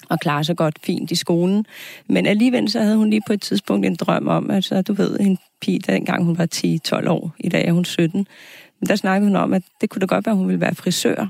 og 0.09 0.19
klarer 0.19 0.43
sig 0.43 0.57
godt 0.57 0.79
fint 0.83 1.11
i 1.11 1.15
skolen. 1.15 1.65
Men 2.09 2.25
alligevel 2.25 2.69
så 2.69 2.79
havde 2.79 2.97
hun 2.97 3.09
lige 3.09 3.21
på 3.27 3.33
et 3.33 3.41
tidspunkt 3.41 3.85
en 3.85 3.95
drøm 3.95 4.27
om, 4.27 4.51
altså 4.51 4.81
du 4.81 4.93
ved, 4.93 5.19
en 5.19 5.37
pige, 5.61 5.79
dengang 5.79 6.23
hun 6.23 6.37
var 6.37 6.47
10-12 7.03 7.09
år, 7.09 7.35
i 7.39 7.49
dag 7.49 7.67
er 7.67 7.71
hun 7.71 7.85
17, 7.85 8.27
men 8.79 8.87
der 8.87 8.95
snakkede 8.95 9.29
hun 9.29 9.35
om, 9.35 9.53
at 9.53 9.63
det 9.81 9.89
kunne 9.89 9.99
da 9.99 10.05
godt 10.05 10.25
være, 10.25 10.33
at 10.33 10.37
hun 10.37 10.47
ville 10.47 10.61
være 10.61 10.75
frisør. 10.75 11.29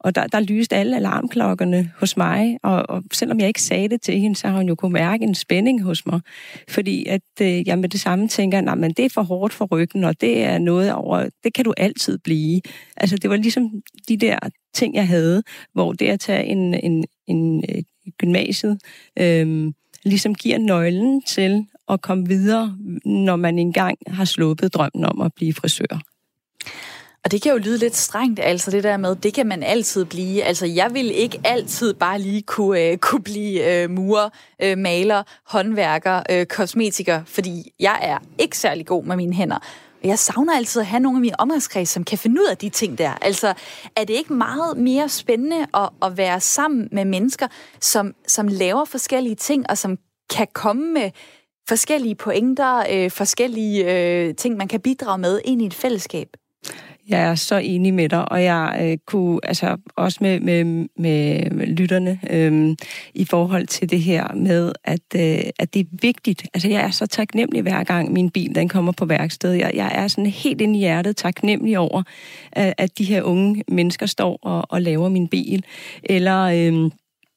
Og 0.00 0.14
der, 0.14 0.26
der 0.26 0.40
lyste 0.40 0.76
alle 0.76 0.96
alarmklokkerne 0.96 1.92
hos 1.98 2.16
mig, 2.16 2.58
og, 2.62 2.84
og 2.88 3.02
selvom 3.12 3.40
jeg 3.40 3.48
ikke 3.48 3.62
sagde 3.62 3.88
det 3.88 4.02
til 4.02 4.20
hende, 4.20 4.36
så 4.36 4.48
har 4.48 4.56
hun 4.56 4.68
jo 4.68 4.74
kunne 4.74 4.92
mærke 4.92 5.24
en 5.24 5.34
spænding 5.34 5.82
hos 5.82 6.06
mig. 6.06 6.20
Fordi 6.68 7.06
at 7.06 7.22
øh, 7.42 7.68
jeg 7.68 7.78
med 7.78 7.88
det 7.88 8.00
samme 8.00 8.28
tænker, 8.28 8.58
at 8.58 8.96
det 8.96 9.04
er 9.04 9.08
for 9.08 9.22
hårdt 9.22 9.52
for 9.52 9.64
ryggen, 9.64 10.04
og 10.04 10.20
det 10.20 10.44
er 10.44 10.58
noget 10.58 10.92
over, 10.92 11.28
det 11.44 11.54
kan 11.54 11.64
du 11.64 11.74
altid 11.76 12.18
blive. 12.18 12.60
Altså 12.96 13.16
det 13.16 13.30
var 13.30 13.36
ligesom 13.36 13.82
de 14.08 14.16
der 14.16 14.38
ting, 14.74 14.94
jeg 14.94 15.08
havde, 15.08 15.42
hvor 15.72 15.92
det 15.92 16.06
at 16.06 16.20
tage 16.20 16.44
en, 16.44 16.74
en, 16.74 17.04
en, 17.26 17.64
øh, 17.68 17.82
gymnasiet 18.18 18.78
øh, 19.18 19.72
ligesom 20.04 20.34
giver 20.34 20.58
nøglen 20.58 21.22
til 21.22 21.66
at 21.88 22.02
komme 22.02 22.28
videre, 22.28 22.76
når 23.04 23.36
man 23.36 23.58
engang 23.58 23.98
har 24.06 24.24
sluppet 24.24 24.74
drømmen 24.74 25.04
om 25.04 25.20
at 25.20 25.34
blive 25.34 25.54
frisør. 25.54 26.00
Og 27.24 27.30
det 27.30 27.42
kan 27.42 27.52
jo 27.52 27.58
lyde 27.58 27.78
lidt 27.78 27.96
strengt, 27.96 28.40
altså 28.40 28.70
det 28.70 28.84
der 28.84 28.96
med, 28.96 29.16
det 29.16 29.34
kan 29.34 29.46
man 29.46 29.62
altid 29.62 30.04
blive. 30.04 30.42
Altså 30.42 30.66
jeg 30.66 30.94
vil 30.94 31.10
ikke 31.10 31.40
altid 31.44 31.94
bare 31.94 32.18
lige 32.18 32.42
kunne, 32.42 32.80
øh, 32.80 32.98
kunne 32.98 33.22
blive 33.22 33.82
øh, 33.82 33.90
murer, 33.90 34.28
øh, 34.62 34.78
maler, 34.78 35.22
håndværker, 35.46 36.22
øh, 36.30 36.46
kosmetiker, 36.46 37.22
fordi 37.26 37.72
jeg 37.80 37.98
er 38.02 38.18
ikke 38.38 38.58
særlig 38.58 38.86
god 38.86 39.04
med 39.04 39.16
mine 39.16 39.34
hænder. 39.34 39.56
Og 40.02 40.08
jeg 40.08 40.18
savner 40.18 40.56
altid 40.56 40.80
at 40.80 40.86
have 40.86 41.00
nogle 41.00 41.16
af 41.16 41.20
mine 41.20 41.40
omgangskreds, 41.40 41.88
som 41.88 42.04
kan 42.04 42.18
finde 42.18 42.40
ud 42.40 42.46
af 42.50 42.56
de 42.56 42.68
ting 42.68 42.98
der. 42.98 43.10
Altså, 43.22 43.54
er 43.96 44.04
det 44.04 44.14
ikke 44.14 44.32
meget 44.32 44.76
mere 44.76 45.08
spændende 45.08 45.66
at, 45.74 45.88
at 46.02 46.16
være 46.16 46.40
sammen 46.40 46.88
med 46.92 47.04
mennesker, 47.04 47.48
som, 47.80 48.14
som 48.26 48.48
laver 48.48 48.84
forskellige 48.84 49.34
ting, 49.34 49.70
og 49.70 49.78
som 49.78 49.98
kan 50.36 50.46
komme 50.52 50.92
med 50.92 51.10
forskellige 51.68 52.14
pointer, 52.14 52.84
øh, 52.90 53.10
forskellige 53.10 53.92
øh, 53.92 54.34
ting, 54.34 54.56
man 54.56 54.68
kan 54.68 54.80
bidrage 54.80 55.18
med 55.18 55.40
ind 55.44 55.62
i 55.62 55.66
et 55.66 55.74
fællesskab? 55.74 56.28
Jeg 57.08 57.22
er 57.22 57.34
så 57.34 57.56
enig 57.56 57.94
med 57.94 58.08
dig, 58.08 58.32
og 58.32 58.44
jeg 58.44 58.78
øh, 58.82 58.98
kunne 59.06 59.40
altså 59.42 59.76
også 59.96 60.18
med, 60.20 60.40
med, 60.40 60.64
med, 60.96 61.50
med 61.50 61.66
lytterne 61.66 62.20
øh, 62.30 62.76
i 63.14 63.24
forhold 63.24 63.66
til 63.66 63.90
det 63.90 64.00
her 64.00 64.34
med, 64.34 64.72
at, 64.84 65.00
øh, 65.16 65.50
at 65.58 65.74
det 65.74 65.80
er 65.80 65.96
vigtigt. 66.02 66.46
Altså 66.54 66.68
jeg 66.68 66.82
er 66.82 66.90
så 66.90 67.06
taknemmelig 67.06 67.62
hver 67.62 67.84
gang 67.84 68.12
min 68.12 68.30
bil 68.30 68.54
den 68.54 68.68
kommer 68.68 68.92
på 68.92 69.04
værksted. 69.04 69.52
Jeg, 69.52 69.70
jeg 69.74 69.90
er 69.94 70.08
sådan 70.08 70.26
helt 70.26 70.60
ind 70.60 70.76
i 70.76 70.78
hjertet 70.78 71.16
taknemmelig 71.16 71.78
over, 71.78 72.02
at, 72.52 72.74
at 72.78 72.98
de 72.98 73.04
her 73.04 73.22
unge 73.22 73.64
mennesker 73.68 74.06
står 74.06 74.38
og, 74.42 74.66
og 74.68 74.82
laver 74.82 75.08
min 75.08 75.28
bil. 75.28 75.64
Eller... 76.02 76.40
Øh, 76.40 76.90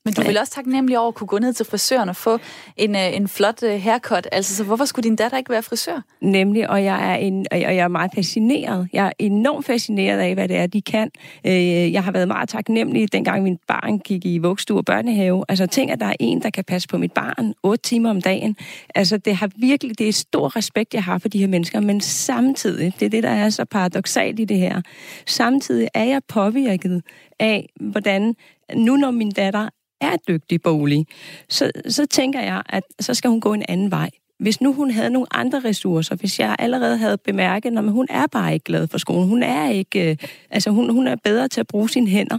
men 0.06 0.14
du 0.14 0.22
vil 0.22 0.38
også 0.38 0.54
taknemmelig 0.54 1.00
over 1.00 1.08
at 1.08 1.16
kunne 1.16 1.28
gå 1.28 1.40
ned 1.40 1.54
til 1.54 1.66
frisøren 1.66 2.10
og 2.10 2.16
få 2.16 2.40
en, 2.78 2.96
øh, 2.96 3.16
en 3.16 3.28
flot 3.28 3.64
øh, 3.64 3.82
haircut. 3.82 4.28
Altså, 4.32 4.56
så 4.56 4.64
hvorfor 4.64 4.86
skulle 4.86 5.04
din 5.04 5.16
datter 5.16 5.38
ikke 5.38 5.50
være 5.50 5.64
frisør? 5.64 6.02
Nemlig, 6.22 6.70
og 6.70 6.84
jeg 6.84 7.12
er, 7.12 7.16
en, 7.16 7.46
og 7.52 7.60
jeg 7.60 7.76
er 7.76 7.88
meget 7.88 8.12
fascineret. 8.16 8.88
Jeg 8.94 9.08
er 9.08 9.12
enormt 9.20 9.66
fascineret 9.66 10.20
af, 10.20 10.34
hvad 10.34 10.48
det 10.48 10.58
er, 10.58 10.68
de 10.68 10.82
kan. 10.82 11.12
Øh, 11.46 11.94
jeg 11.94 12.04
har 12.04 12.12
været 12.12 12.28
meget 12.28 12.50
taknemmelig, 12.50 13.14
dengang 13.14 13.44
min 13.44 13.60
barn 13.68 14.00
gik 14.00 14.26
i 14.26 14.38
vugstue 14.38 14.78
og 14.78 14.86
børnehave. 14.86 15.46
Altså, 15.50 15.66
tænk, 15.66 15.92
at 15.92 16.00
der 16.00 16.06
er 16.06 16.16
en, 16.20 16.42
der 16.42 16.50
kan 16.50 16.64
passe 16.64 16.88
på 16.88 16.98
mit 16.98 17.12
barn 17.12 17.54
8 17.64 17.84
timer 17.84 18.10
om 18.10 18.22
dagen. 18.22 18.58
Altså, 18.96 19.18
det 19.18 19.36
har 19.36 19.50
virkelig, 19.56 20.00
det 20.00 20.10
er 20.10 20.14
stor 20.14 20.56
respekt, 20.56 20.94
jeg 20.94 21.04
har 21.04 21.18
for 21.18 21.30
de 21.30 21.40
her 21.40 21.48
mennesker, 21.48 21.80
men 21.80 22.02
samtidig, 22.02 22.94
det 23.00 23.06
er 23.06 23.10
det, 23.10 23.24
der 23.24 23.30
er 23.30 23.50
så 23.50 23.66
paradoxalt 23.66 24.40
i 24.40 24.46
det 24.46 24.58
her, 24.58 24.82
samtidig 25.28 25.88
er 25.94 26.04
jeg 26.04 26.22
påvirket 26.28 27.04
af, 27.40 27.70
hvordan 27.80 28.36
nu 28.76 28.96
når 28.96 29.12
min 29.12 29.32
datter 29.32 29.70
er 30.02 30.16
dygtig 30.28 30.62
bolig, 30.62 31.08
så, 31.50 31.72
så 31.88 32.06
tænker 32.06 32.42
jeg, 32.42 32.62
at 32.70 32.84
så 33.00 33.14
skal 33.14 33.30
hun 33.30 33.42
gå 33.42 33.54
en 33.54 33.64
anden 33.68 33.92
vej. 33.92 34.10
Hvis 34.40 34.62
nu 34.62 34.74
hun 34.74 34.92
havde 34.92 35.10
nogle 35.10 35.28
andre 35.32 35.62
ressourcer, 35.66 36.16
hvis 36.16 36.40
jeg 36.40 36.56
allerede 36.60 36.98
havde 36.98 37.18
bemærket, 37.18 37.78
at 37.78 37.92
hun 37.92 38.08
er 38.10 38.28
bare 38.28 38.54
ikke 38.54 38.64
glad 38.64 38.88
for 38.88 38.98
skolen, 38.98 39.28
hun 39.28 39.44
er 39.44 39.70
ikke, 39.70 40.10
øh, 40.10 40.18
altså 40.50 40.70
hun, 40.70 40.90
hun 40.90 41.08
er 41.08 41.16
bedre 41.24 41.48
til 41.48 41.60
at 41.60 41.68
bruge 41.68 41.90
sine 41.90 42.08
hænder, 42.08 42.38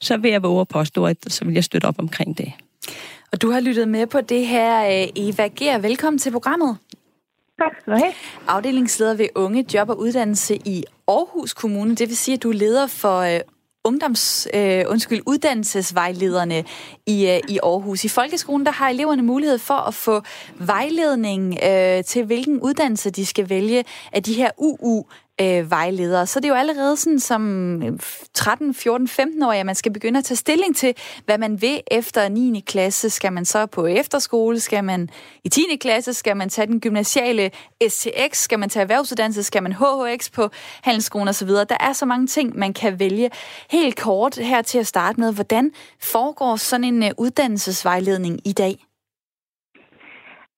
så 0.00 0.16
vil 0.16 0.30
jeg 0.30 0.42
våge 0.42 0.60
at 0.60 0.68
påstå, 0.68 1.06
at 1.06 1.16
så 1.28 1.44
vil 1.44 1.54
jeg 1.54 1.64
støtte 1.64 1.86
op 1.86 1.98
omkring 1.98 2.38
det. 2.38 2.52
Og 3.32 3.42
du 3.42 3.50
har 3.50 3.60
lyttet 3.60 3.88
med 3.88 4.06
på 4.06 4.20
det 4.20 4.46
her, 4.46 5.02
øh, 5.02 5.08
Eva 5.16 5.46
Gær. 5.46 5.78
Velkommen 5.78 6.18
til 6.18 6.30
programmet. 6.30 6.76
Tak 7.58 7.72
skal 7.80 7.92
du 7.92 7.98
have. 7.98 8.12
Afdelingsleder 8.48 9.14
ved 9.14 9.28
Unge 9.34 9.64
Job 9.74 9.88
og 9.88 9.98
Uddannelse 9.98 10.56
i 10.64 10.84
Aarhus 11.08 11.54
Kommune. 11.54 11.94
Det 11.94 12.08
vil 12.08 12.16
sige, 12.16 12.34
at 12.34 12.42
du 12.42 12.50
er 12.50 12.54
leder 12.54 12.86
for 12.86 13.18
øh, 13.18 13.40
ungdoms, 13.86 14.48
øh, 14.54 14.84
undskyld, 14.88 15.22
uddannelsesvejlederne 15.26 16.64
i, 17.06 17.26
øh, 17.26 17.40
i 17.48 17.58
Aarhus. 17.62 18.04
I 18.04 18.08
folkeskolen 18.08 18.66
der 18.66 18.72
har 18.72 18.88
eleverne 18.88 19.22
mulighed 19.22 19.58
for 19.58 19.74
at 19.74 19.94
få 19.94 20.22
vejledning 20.58 21.58
øh, 21.64 22.04
til, 22.04 22.24
hvilken 22.24 22.60
uddannelse 22.60 23.10
de 23.10 23.26
skal 23.26 23.48
vælge 23.48 23.84
af 24.12 24.22
de 24.22 24.34
her 24.34 24.50
UU 24.58 25.04
øh, 25.40 25.70
vejledere. 25.70 26.26
Så 26.26 26.40
det 26.40 26.44
er 26.44 26.48
jo 26.48 26.54
allerede 26.54 26.96
sådan 26.96 27.20
som 27.20 27.98
13, 28.34 28.74
14, 28.74 29.08
15 29.08 29.42
år, 29.42 29.52
at 29.52 29.66
man 29.66 29.74
skal 29.74 29.92
begynde 29.92 30.18
at 30.18 30.24
tage 30.24 30.36
stilling 30.36 30.76
til, 30.76 30.94
hvad 31.24 31.38
man 31.38 31.62
vil 31.62 31.80
efter 31.90 32.28
9. 32.28 32.62
klasse. 32.66 33.10
Skal 33.10 33.32
man 33.32 33.44
så 33.44 33.66
på 33.66 33.86
efterskole? 33.86 34.60
Skal 34.60 34.84
man 34.84 35.10
i 35.44 35.48
10. 35.48 35.60
klasse? 35.80 36.14
Skal 36.14 36.36
man 36.36 36.48
tage 36.48 36.66
den 36.66 36.80
gymnasiale 36.80 37.50
STX? 37.88 38.36
Skal 38.36 38.58
man 38.58 38.68
tage 38.68 38.82
erhvervsuddannelse? 38.82 39.42
Skal 39.42 39.62
man 39.62 39.72
HHX 39.72 40.30
på 40.30 40.50
handelsskolen 40.82 41.28
osv.? 41.28 41.48
Der 41.48 41.76
er 41.80 41.92
så 41.92 42.06
mange 42.06 42.26
ting, 42.26 42.58
man 42.58 42.72
kan 42.72 42.98
vælge. 42.98 43.30
Helt 43.70 43.96
kort 43.96 44.36
her 44.36 44.62
til 44.62 44.78
at 44.78 44.86
starte 44.86 45.20
med, 45.20 45.32
hvordan 45.32 45.72
foregår 46.00 46.56
sådan 46.56 46.84
en 46.84 47.02
øh, 47.02 47.10
uddannelsesvejledning 47.18 48.40
i 48.44 48.52
dag? 48.52 48.86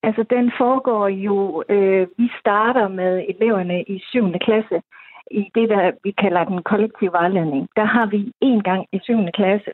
Altså, 0.03 0.23
den 0.31 0.53
foregår 0.59 1.09
jo, 1.09 1.65
øh, 1.69 2.09
vi 2.19 2.31
starter 2.41 2.89
med 2.89 3.25
eleverne 3.29 3.83
i 3.83 3.99
7. 3.99 4.33
klasse 4.41 4.83
i 5.31 5.51
det, 5.55 5.69
der 5.69 5.93
vi 6.05 6.11
kalder 6.11 6.45
den 6.45 6.63
kollektive 6.63 7.13
vejledning. 7.13 7.69
Der 7.77 7.85
har 7.85 8.07
vi 8.07 8.33
en 8.41 8.63
gang 8.63 8.87
i 8.93 8.99
7. 9.03 9.15
klasse, 9.35 9.71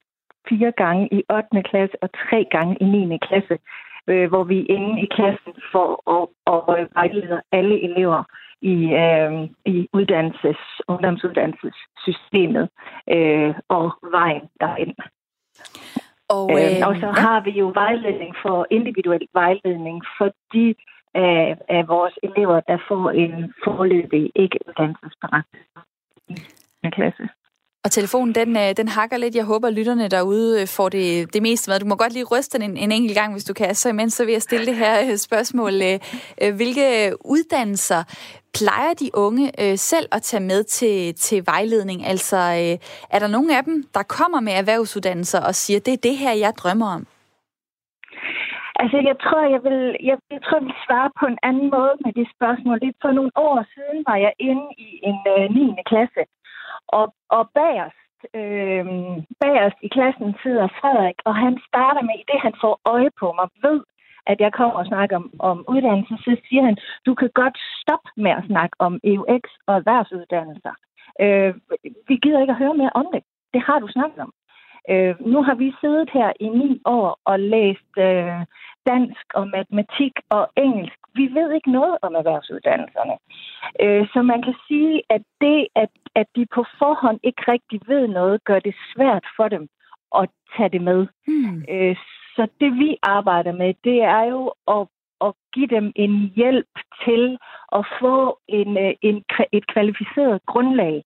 fire 0.49 0.73
gange 0.73 1.09
i 1.13 1.23
8. 1.31 1.63
klasse 1.63 1.97
og 2.03 2.11
tre 2.13 2.47
gange 2.51 2.77
i 2.81 2.85
9. 2.85 3.19
klasse, 3.19 3.59
øh, 4.09 4.29
hvor 4.29 4.45
vi 4.45 4.59
er 4.61 4.75
inde 4.75 5.03
i 5.03 5.07
klassen 5.07 5.55
for 5.73 5.89
at, 6.17 6.25
at 6.55 6.89
vejlede 6.95 7.43
alle 7.53 7.83
elever 7.83 8.23
i, 8.63 8.77
øh, 9.05 9.49
i 9.75 9.89
uddannelses, 9.93 10.61
ungdomsuddannelsessystemet 10.89 12.69
øh, 13.11 13.55
og 13.69 13.93
vejen 14.11 14.47
derind. 14.61 14.95
Og, 16.35 16.51
øh, 16.51 16.79
øh, 16.79 16.89
og 16.89 16.95
så 17.03 17.07
ja. 17.07 17.21
har 17.27 17.41
vi 17.41 17.51
jo 17.51 17.67
vejledning 17.75 18.33
for 18.43 18.67
individuel 18.71 19.27
vejledning 19.33 20.03
for 20.19 20.29
de 20.53 20.75
af, 21.15 21.57
af 21.69 21.89
vores 21.89 22.15
elever, 22.23 22.61
der 22.61 22.79
får 22.89 23.11
en 23.11 23.53
forløbig 23.65 24.25
ikke 24.35 24.59
uddannelsesberetning 24.69 25.65
klasse. 26.93 27.29
Og 27.85 27.91
telefonen, 27.91 28.35
den, 28.35 28.57
øh, 28.57 28.77
den 28.77 28.89
hakker 28.89 29.17
lidt. 29.17 29.35
Jeg 29.35 29.45
håber, 29.45 29.71
lytterne 29.71 30.09
derude 30.09 30.61
øh, 30.61 30.67
får 30.77 30.89
det, 30.89 31.35
det 31.35 31.43
meste 31.43 31.71
med. 31.71 31.81
Du 31.81 31.87
må 31.87 31.97
godt 31.97 32.13
lige 32.13 32.31
ryste 32.33 32.59
den 32.59 32.71
en, 32.71 32.77
en 32.77 32.93
enkelt 32.93 33.19
gang, 33.19 33.33
hvis 33.33 33.45
du 33.45 33.55
kan. 33.55 33.75
Så 33.75 33.89
imens 33.89 34.13
så 34.13 34.25
vil 34.25 34.33
jeg 34.33 34.43
stille 34.43 34.67
det 34.67 34.77
her 34.77 34.95
øh, 35.07 35.17
spørgsmål. 35.17 35.73
Hvilke 36.59 36.87
uddannelser 37.25 38.03
plejer 38.59 38.93
de 39.03 39.11
unge 39.15 39.77
selv 39.77 40.09
at 40.13 40.23
tage 40.23 40.43
med 40.51 40.65
til, 40.65 41.15
til 41.15 41.47
vejledning? 41.47 42.07
Altså, 42.07 42.37
er 43.15 43.19
der 43.19 43.27
nogen 43.27 43.51
af 43.51 43.65
dem, 43.65 43.77
der 43.95 44.03
kommer 44.03 44.41
med 44.41 44.53
erhvervsuddannelser 44.53 45.41
og 45.49 45.55
siger, 45.55 45.81
det 45.81 45.93
er 45.95 46.07
det 46.09 46.17
her, 46.17 46.33
jeg 46.33 46.53
drømmer 46.63 46.89
om? 46.97 47.07
Altså, 48.83 48.99
jeg 49.11 49.17
tror, 49.25 49.43
jeg 49.55 49.63
vil, 49.67 49.81
jeg, 50.09 50.17
jeg 50.35 50.43
tror, 50.45 50.57
jeg 50.61 50.67
vil 50.69 50.85
svare 50.87 51.11
på 51.21 51.25
en 51.33 51.39
anden 51.49 51.69
måde 51.77 51.95
med 52.05 52.13
det 52.19 52.27
spørgsmål. 52.37 52.77
Det 52.81 52.91
for 53.05 53.13
nogle 53.19 53.33
år 53.49 53.59
siden 53.75 53.99
var 54.09 54.17
jeg 54.27 54.33
inde 54.49 54.67
i 54.87 54.89
en 55.11 55.19
øh, 55.35 55.45
9. 55.51 55.83
klasse, 55.91 56.23
og, 56.99 57.07
og 57.37 57.43
bagerst 57.59 58.05
øh, 58.41 58.87
bagerst 59.43 59.79
i 59.87 59.89
klassen 59.97 60.35
sidder 60.43 60.69
Frederik, 60.81 61.19
og 61.29 61.35
han 61.45 61.55
starter 61.69 62.03
med, 62.03 62.15
i 62.19 62.29
det 62.31 62.41
han 62.47 62.55
får 62.63 62.75
øje 62.85 63.11
på 63.21 63.27
mig, 63.39 63.49
ved, 63.67 63.81
at 64.27 64.39
jeg 64.41 64.53
kommer 64.53 64.75
og 64.81 64.87
snakker 64.87 65.17
om, 65.17 65.31
om 65.39 65.65
uddannelse, 65.69 66.15
så 66.25 66.33
siger 66.49 66.63
han, 66.69 66.77
du 67.07 67.15
kan 67.15 67.31
godt 67.35 67.57
stoppe 67.81 68.11
med 68.17 68.31
at 68.31 68.47
snakke 68.51 68.75
om 68.79 69.01
EUX 69.05 69.45
og 69.67 69.75
erhvervsuddannelser. 69.77 70.75
Øh, 71.23 71.55
vi 72.09 72.15
gider 72.23 72.41
ikke 72.41 72.55
at 72.57 72.63
høre 72.63 72.81
mere 72.83 72.95
om 73.01 73.07
det. 73.15 73.23
Det 73.55 73.63
har 73.67 73.79
du 73.79 73.89
snakket 73.89 74.21
om. 74.27 74.33
Øh, 74.91 75.15
nu 75.27 75.43
har 75.43 75.55
vi 75.55 75.75
siddet 75.81 76.11
her 76.11 76.33
i 76.41 76.49
ni 76.49 76.81
år 76.85 77.21
og 77.25 77.41
læst 77.41 77.93
øh, 77.99 78.41
dansk 78.87 79.27
og 79.35 79.49
matematik 79.49 80.13
og 80.31 80.49
engelsk. 80.57 80.99
Vi 81.15 81.27
ved 81.35 81.53
ikke 81.53 81.73
noget 81.73 81.97
om 82.03 82.15
erhvervsuddannelserne. 82.15 83.17
Øh, 83.81 84.09
så 84.13 84.23
man 84.23 84.43
kan 84.43 84.55
sige, 84.69 85.03
at 85.11 85.23
det, 85.41 85.67
at, 85.75 85.91
at 86.15 86.27
de 86.37 86.47
på 86.55 86.65
forhånd 86.79 87.21
ikke 87.23 87.43
rigtig 87.49 87.81
ved 87.87 88.09
noget, 88.09 88.45
gør 88.45 88.59
det 88.59 88.75
svært 88.95 89.25
for 89.37 89.49
dem 89.49 89.69
at 90.15 90.29
tage 90.57 90.69
det 90.69 90.83
med. 90.83 91.07
Hmm. 91.27 91.65
Øh, 91.69 91.97
så 92.37 92.49
det 92.61 92.73
vi 92.73 92.97
arbejder 93.03 93.53
med, 93.53 93.75
det 93.85 94.03
er 94.03 94.25
jo 94.25 94.55
at, 94.69 94.87
at 95.21 95.33
give 95.55 95.67
dem 95.67 95.93
en 95.97 96.33
hjælp 96.37 96.73
til 97.05 97.39
at 97.73 97.87
få 98.01 98.39
en, 98.49 98.79
øh, 98.79 98.95
en, 99.03 99.25
et 99.53 99.67
kvalificeret 99.67 100.47
grundlag 100.47 101.05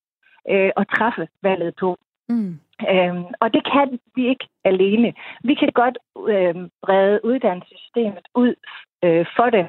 øh, 0.50 0.70
at 0.76 0.86
træffe 0.96 1.28
valget 1.42 1.74
på. 1.80 1.96
Mm. 2.28 2.60
Øhm, 2.92 3.24
og 3.40 3.54
det 3.54 3.62
kan 3.72 3.98
vi 4.14 4.28
ikke 4.28 4.48
alene. 4.64 5.12
Vi 5.44 5.54
kan 5.54 5.68
godt 5.74 5.98
øhm, 6.28 6.70
brede 6.82 7.20
uddannelsessystemet 7.24 8.28
ud 8.34 8.54
øh, 9.04 9.26
for 9.36 9.50
det, 9.50 9.66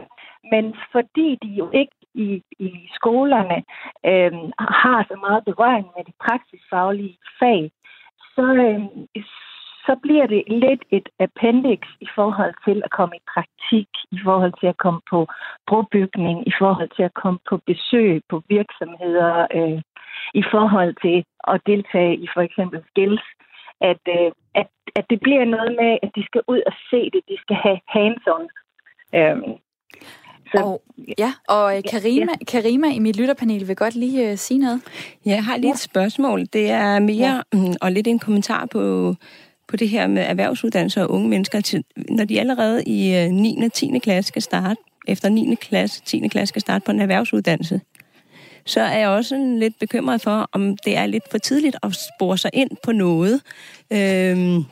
men 0.52 0.76
fordi 0.92 1.38
de 1.44 1.48
jo 1.48 1.70
ikke 1.74 1.96
i, 2.14 2.44
i 2.60 2.90
skolerne 2.94 3.64
øhm, 4.06 4.52
har 4.60 5.06
så 5.08 5.16
meget 5.26 5.46
berøring 5.46 5.88
med 5.98 6.04
de 6.06 6.14
praksisfaglige 6.26 7.18
fag, 7.40 7.72
så, 8.36 8.46
øhm, 8.54 9.08
så 9.86 9.94
bliver 10.04 10.28
det 10.28 10.44
lidt 10.48 10.84
et 10.98 11.10
appendix 11.20 11.82
i 12.02 12.08
forhold 12.16 12.54
til 12.66 12.82
at 12.86 12.92
komme 12.92 13.16
i 13.16 13.28
praktik, 13.34 13.90
i 14.12 14.20
forhold 14.24 14.54
til 14.60 14.68
at 14.68 14.78
komme 14.78 15.02
på 15.12 15.20
brobygning, 15.68 16.48
i 16.48 16.54
forhold 16.62 16.90
til 16.96 17.04
at 17.04 17.14
komme 17.22 17.40
på 17.50 17.56
besøg 17.70 18.22
på 18.30 18.42
virksomheder, 18.50 19.48
øh, 19.58 19.82
i 20.34 20.44
forhold 20.54 20.94
til 21.06 21.18
at 21.48 21.62
deltage 21.66 22.14
i 22.24 22.28
for 22.34 22.42
eksempel 22.42 22.80
skills, 22.92 23.24
at, 23.82 24.02
øh, 24.18 24.32
at, 24.62 24.68
at 24.96 25.06
det 25.10 25.20
bliver 25.26 25.46
noget 25.46 25.72
med, 25.82 25.92
at 26.04 26.12
de 26.16 26.24
skal 26.26 26.42
ud 26.48 26.62
og 26.70 26.74
se 26.90 27.02
det, 27.14 27.22
de 27.30 27.38
skal 27.44 27.58
have 27.66 27.80
hands-on. 27.96 28.46
Øhm, 29.20 29.54
så, 30.52 30.64
og, 30.64 30.82
ja, 31.18 31.32
og 31.50 31.78
øh, 31.78 31.84
Karima, 31.92 32.32
ja. 32.42 32.46
Karima 32.48 32.88
i 32.88 33.00
mit 33.00 33.18
lytterpanel 33.20 33.68
vil 33.68 33.76
godt 33.76 33.96
lige 33.96 34.32
uh, 34.32 34.38
sige 34.38 34.60
noget. 34.60 34.82
Ja, 35.26 35.32
jeg 35.32 35.46
har 35.46 35.58
lige 35.58 35.72
et 35.72 35.80
spørgsmål. 35.80 36.40
Det 36.54 36.70
er 36.70 37.00
mere, 37.00 37.44
ja. 37.54 37.58
Mm, 37.58 37.74
og 37.82 37.92
lidt 37.92 38.08
en 38.08 38.20
kommentar 38.20 38.66
på, 38.72 39.14
på 39.70 39.76
det 39.78 39.90
her 39.90 40.08
med 40.08 40.22
erhvervsuddannelser 40.22 41.04
og 41.04 41.12
unge 41.12 41.30
mennesker. 41.30 41.62
Til, 41.62 41.84
når 42.10 42.26
de 42.26 42.40
allerede 42.40 42.84
i 42.84 43.16
øh, 43.16 43.30
9. 43.32 43.58
og 43.66 43.74
10. 43.74 44.00
klasse 44.00 44.28
skal 44.28 44.42
starte, 44.42 44.82
efter 45.08 45.30
9. 45.30 45.56
klasse, 45.62 46.02
10. 46.06 46.28
klasse 46.28 46.52
skal 46.52 46.62
starte 46.62 46.86
på 46.86 46.92
en 46.92 47.00
erhvervsuddannelse, 47.00 47.82
så 48.66 48.82
er 48.82 48.98
jeg 48.98 49.10
også 49.10 49.56
lidt 49.60 49.80
bekymret 49.80 50.22
for, 50.22 50.50
om 50.52 50.78
det 50.86 50.98
er 50.98 51.06
lidt 51.06 51.24
for 51.32 51.38
tidligt 51.38 51.76
at 51.84 51.96
spore 51.96 52.38
sig 52.38 52.52
ind 52.54 52.70
på 52.84 52.92
noget. 52.92 53.42
Øhm, 53.94 54.64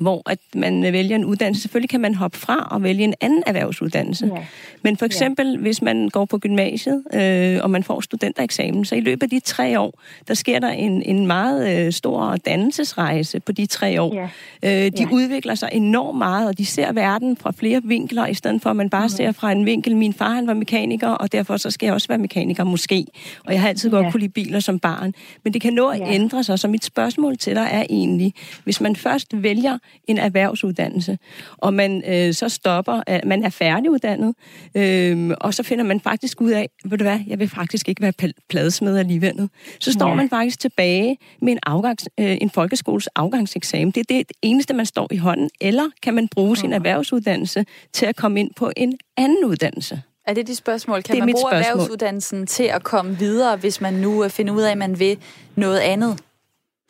hvor 0.00 0.22
at 0.30 0.38
man 0.54 0.82
vælger 0.82 1.16
en 1.16 1.24
uddannelse. 1.24 1.62
Selvfølgelig 1.62 1.90
kan 1.90 2.00
man 2.00 2.14
hoppe 2.14 2.38
fra 2.38 2.68
og 2.70 2.82
vælge 2.82 3.04
en 3.04 3.14
anden 3.20 3.42
erhvervsuddannelse. 3.46 4.30
Ja. 4.34 4.46
Men 4.82 4.96
for 4.96 5.06
eksempel, 5.06 5.52
ja. 5.52 5.58
hvis 5.58 5.82
man 5.82 6.08
går 6.08 6.24
på 6.24 6.38
gymnasiet, 6.38 7.02
øh, 7.14 7.58
og 7.62 7.70
man 7.70 7.84
får 7.84 8.00
studentereksamen, 8.00 8.84
så 8.84 8.94
i 8.94 9.00
løbet 9.00 9.22
af 9.22 9.30
de 9.30 9.40
tre 9.40 9.80
år, 9.80 10.00
der 10.28 10.34
sker 10.34 10.58
der 10.58 10.68
en, 10.68 11.02
en 11.02 11.26
meget 11.26 11.86
øh, 11.86 11.92
stor 11.92 12.36
dannelsesrejse 12.36 13.40
på 13.40 13.52
de 13.52 13.66
tre 13.66 14.02
år. 14.02 14.14
Ja. 14.14 14.28
Øh, 14.62 14.92
de 14.92 15.02
ja. 15.02 15.08
udvikler 15.12 15.54
sig 15.54 15.68
enormt 15.72 16.18
meget, 16.18 16.48
og 16.48 16.58
de 16.58 16.66
ser 16.66 16.92
verden 16.92 17.36
fra 17.36 17.52
flere 17.56 17.80
vinkler, 17.84 18.26
i 18.26 18.34
stedet 18.34 18.62
for 18.62 18.70
at 18.70 18.76
man 18.76 18.90
bare 18.90 19.00
mm-hmm. 19.00 19.16
ser 19.16 19.32
fra 19.32 19.52
en 19.52 19.66
vinkel, 19.66 19.96
min 19.96 20.12
far 20.12 20.34
han 20.34 20.46
var 20.46 20.54
mekaniker, 20.54 21.08
og 21.08 21.32
derfor 21.32 21.56
så 21.56 21.70
skal 21.70 21.86
jeg 21.86 21.94
også 21.94 22.08
være 22.08 22.18
mekaniker 22.18 22.64
måske. 22.64 23.06
Og 23.44 23.52
jeg 23.52 23.60
har 23.60 23.68
altid 23.68 23.90
godt 23.90 24.06
ja. 24.06 24.10
kunne 24.10 24.20
lide 24.20 24.32
biler 24.32 24.60
som 24.60 24.78
barn. 24.78 25.14
Men 25.44 25.52
det 25.52 25.62
kan 25.62 25.72
nå 25.72 25.88
at 25.88 26.00
ja. 26.00 26.12
ændre 26.12 26.44
sig, 26.44 26.58
så 26.58 26.68
mit 26.68 26.84
spørgsmål 26.84 27.36
til 27.36 27.54
dig 27.54 27.68
er 27.70 27.84
egentlig, 27.90 28.34
hvis 28.64 28.80
man 28.80 28.96
først 28.96 29.42
vælger 29.42 29.78
en 30.04 30.18
erhvervsuddannelse, 30.18 31.18
og 31.56 31.74
man 31.74 32.02
øh, 32.06 32.34
så 32.34 32.48
stopper, 32.48 33.02
at 33.06 33.24
man 33.24 33.44
er 33.44 33.50
færdiguddannet, 33.50 34.34
øh, 34.74 35.30
og 35.40 35.54
så 35.54 35.62
finder 35.62 35.84
man 35.84 36.00
faktisk 36.00 36.40
ud 36.40 36.50
af, 36.50 36.68
ved 36.84 36.98
du 36.98 37.04
hvad, 37.04 37.20
jeg 37.26 37.38
vil 37.38 37.48
faktisk 37.48 37.88
ikke 37.88 38.02
være 38.02 38.32
pladesmed 38.48 38.98
alligevel. 38.98 39.48
Så 39.80 39.92
står 39.92 40.08
ja. 40.08 40.14
man 40.14 40.30
faktisk 40.30 40.60
tilbage 40.60 41.16
med 41.42 41.52
en, 41.52 41.58
afgangs, 41.66 42.08
øh, 42.20 42.36
en 42.40 42.50
folkeskoles 42.50 43.06
afgangseksamen. 43.06 43.90
Det 43.90 44.00
er 44.00 44.04
det 44.14 44.32
eneste, 44.42 44.74
man 44.74 44.86
står 44.86 45.08
i 45.10 45.16
hånden. 45.16 45.50
Eller 45.60 45.84
kan 46.02 46.14
man 46.14 46.28
bruge 46.28 46.56
sin 46.56 46.72
erhvervsuddannelse 46.72 47.64
til 47.92 48.06
at 48.06 48.16
komme 48.16 48.40
ind 48.40 48.50
på 48.56 48.70
en 48.76 48.98
anden 49.16 49.44
uddannelse? 49.44 50.02
Er 50.26 50.34
det 50.34 50.46
de 50.46 50.56
spørgsmål? 50.56 51.02
Kan 51.02 51.14
det 51.14 51.24
man 51.24 51.32
bruge 51.32 51.50
spørgsmål. 51.50 51.72
erhvervsuddannelsen 51.72 52.46
til 52.46 52.64
at 52.64 52.82
komme 52.82 53.18
videre, 53.18 53.56
hvis 53.56 53.80
man 53.80 53.94
nu 53.94 54.24
øh, 54.24 54.30
finder 54.30 54.52
ud 54.54 54.62
af, 54.62 54.70
at 54.70 54.78
man 54.78 54.98
vil 54.98 55.18
noget 55.56 55.78
andet? 55.78 56.20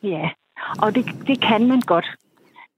Ja, 0.02 0.28
og 0.78 0.94
det, 0.94 1.06
det 1.26 1.40
kan 1.40 1.68
man 1.68 1.80
godt. 1.80 2.06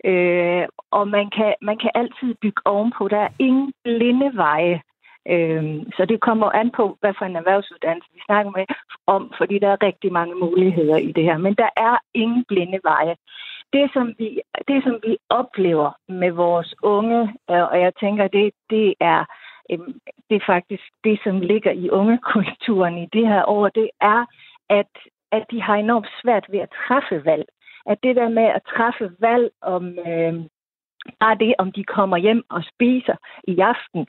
Øh, 0.05 0.65
og 0.91 1.09
man 1.09 1.31
kan, 1.31 1.55
man 1.62 1.79
kan 1.79 1.91
altid 1.95 2.35
bygge 2.35 2.62
ovenpå. 2.65 3.09
Der 3.09 3.19
er 3.19 3.29
ingen 3.38 3.73
blinde 3.85 4.37
veje. 4.37 4.83
Øh, 5.29 5.65
så 5.97 6.05
det 6.05 6.21
kommer 6.21 6.51
an 6.51 6.71
på, 6.71 6.97
hvad 7.01 7.15
for 7.19 7.25
en 7.25 7.37
erhvervsuddannelse 7.37 8.09
vi 8.15 8.21
snakker 8.27 8.53
med 8.57 8.67
om, 9.07 9.33
fordi 9.38 9.59
der 9.59 9.69
er 9.69 9.83
rigtig 9.83 10.12
mange 10.12 10.35
muligheder 10.35 10.97
i 10.97 11.12
det 11.12 11.25
her. 11.25 11.38
Men 11.38 11.55
der 11.55 11.69
er 11.77 11.97
ingen 12.15 12.45
blinde 12.49 12.81
veje. 12.85 13.17
Det, 13.73 13.91
som 13.93 14.15
vi, 14.19 14.41
det, 14.69 14.83
som 14.85 14.99
vi 15.07 15.17
oplever 15.29 15.91
med 16.09 16.31
vores 16.31 16.75
unge, 16.83 17.23
øh, 17.51 17.62
og 17.73 17.81
jeg 17.81 17.93
tænker, 18.01 18.29
det, 18.29 18.53
det 18.71 18.95
er 19.01 19.25
øh, 19.71 19.79
det 20.33 20.37
er 20.37 20.53
faktisk 20.55 20.83
det, 21.05 21.21
som 21.25 21.41
ligger 21.41 21.73
i 21.73 21.91
ungekulturen 21.91 22.99
i 22.99 23.07
det 23.12 23.29
her 23.29 23.45
år, 23.49 23.69
det 23.69 23.91
er, 24.01 24.27
at, 24.71 24.93
at 25.33 25.45
de 25.51 25.62
har 25.62 25.75
enormt 25.75 26.09
svært 26.23 26.47
ved 26.51 26.59
at 26.59 26.75
træffe 26.87 27.25
valg 27.25 27.47
at 27.87 27.99
det 28.03 28.16
der 28.16 28.29
med 28.29 28.49
at 28.57 28.62
træffe 28.77 29.11
valg 29.21 29.51
om 29.61 29.99
øh, 29.99 30.35
bare 31.21 31.37
det, 31.38 31.55
om 31.59 31.73
de 31.73 31.85
kommer 31.85 32.16
hjem 32.16 32.42
og 32.51 32.62
spiser 32.73 33.16
i 33.45 33.59
aften, 33.59 34.07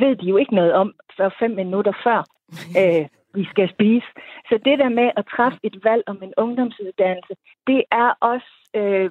ved 0.00 0.16
de 0.16 0.26
jo 0.26 0.36
ikke 0.36 0.54
noget 0.54 0.72
om 0.72 0.94
før 1.16 1.28
fem 1.38 1.50
minutter 1.50 1.92
før 2.04 2.20
øh, 2.80 3.06
vi 3.34 3.44
skal 3.52 3.68
spise. 3.74 4.08
Så 4.48 4.54
det 4.64 4.78
der 4.78 4.88
med 4.88 5.10
at 5.16 5.28
træffe 5.36 5.58
et 5.62 5.76
valg 5.84 6.02
om 6.06 6.18
en 6.22 6.34
ungdomsuddannelse, 6.36 7.34
det 7.66 7.82
er 7.90 8.10
også, 8.20 8.52
øh, 8.74 9.10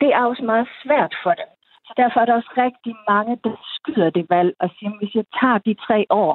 det 0.00 0.10
er 0.16 0.24
også 0.24 0.44
meget 0.44 0.68
svært 0.82 1.14
for 1.22 1.32
dem. 1.40 1.48
Så 1.86 1.92
derfor 1.96 2.20
er 2.20 2.24
der 2.26 2.34
også 2.34 2.52
rigtig 2.56 2.94
mange, 3.08 3.38
der 3.44 3.54
skyder 3.76 4.10
det 4.10 4.26
valg 4.30 4.54
og 4.60 4.70
siger, 4.78 4.92
hvis 4.98 5.14
jeg 5.14 5.24
tager 5.40 5.58
de 5.58 5.74
tre 5.86 6.06
år, 6.10 6.32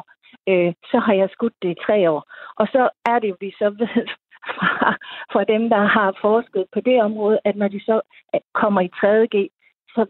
øh, 0.49 0.73
så 0.91 0.97
har 0.99 1.13
jeg 1.13 1.29
skudt 1.29 1.53
det 1.61 1.69
i 1.71 1.81
tre 1.85 2.11
år. 2.11 2.21
Og 2.59 2.67
så 2.73 2.89
er 3.05 3.19
det 3.19 3.29
jo, 3.29 3.35
vi 3.39 3.51
så 3.51 3.69
ved 3.79 4.07
fra, 4.57 4.95
fra 5.33 5.43
dem, 5.43 5.69
der 5.69 5.83
har 5.97 6.17
forsket 6.21 6.65
på 6.73 6.79
det 6.79 7.01
område, 7.01 7.39
at 7.45 7.55
når 7.55 7.67
de 7.67 7.79
så 7.79 8.01
kommer 8.53 8.81
i 8.81 8.89
3.G, 8.95 9.35
så, 9.93 10.05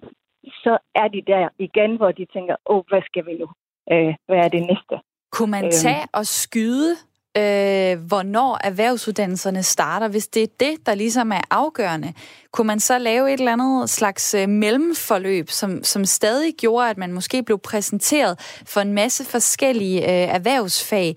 så 0.64 0.78
er 0.96 1.08
de 1.08 1.22
der 1.28 1.50
igen, 1.60 1.96
hvor 1.96 2.12
de 2.12 2.26
tænker, 2.34 2.56
åh, 2.66 2.84
hvad 2.90 3.02
skal 3.06 3.26
vi 3.26 3.34
nu? 3.42 3.48
Øh, 3.92 4.14
hvad 4.28 4.38
er 4.46 4.50
det 4.50 4.62
næste? 4.62 4.96
Kunne 5.32 5.52
man 5.52 5.64
øhm. 5.64 5.72
tage 5.72 6.06
og 6.14 6.26
skyde 6.26 6.94
øh, 7.38 7.94
hvornår 8.10 8.52
erhvervsuddannelserne 8.70 9.64
starter, 9.64 10.10
hvis 10.10 10.28
det 10.28 10.44
er 10.44 10.56
det, 10.60 10.86
der 10.86 10.96
ligesom 10.96 11.32
er 11.32 11.44
afgørende. 11.52 12.14
Kunne 12.54 12.68
man 12.68 12.80
så 12.80 13.00
lave 13.00 13.34
et 13.34 13.40
eller 13.40 13.54
andet 13.54 13.90
slags 13.90 14.36
øh, 14.40 14.50
mellemforløb, 14.50 15.48
som, 15.48 15.84
som 15.84 16.06
stadig 16.06 16.54
gjorde, 16.62 16.90
at 16.90 16.98
man 16.98 17.12
måske 17.14 17.44
blev 17.44 17.60
præsenteret 17.70 18.34
for 18.74 18.82
en 18.82 18.94
masse 18.94 19.32
forskellige 19.32 20.00
øh, 20.02 20.28
erhvervsfag, 20.38 21.08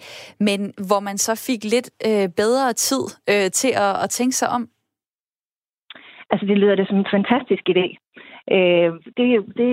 men 0.41 0.61
hvor 0.89 1.01
man 1.01 1.19
så 1.19 1.35
fik 1.47 1.65
lidt 1.65 1.91
øh, 2.09 2.29
bedre 2.37 2.73
tid 2.73 3.05
øh, 3.31 3.51
til 3.51 3.73
at, 3.87 3.95
at 4.05 4.11
tænke 4.11 4.37
sig 4.37 4.49
om? 4.49 4.69
Altså, 6.31 6.47
det 6.47 6.59
lyder 6.59 6.75
det 6.75 6.89
som 6.89 6.99
en 6.99 7.13
fantastisk 7.17 7.65
idé. 7.75 7.87
Øh, 8.57 8.91
det, 9.17 9.27
det 9.61 9.71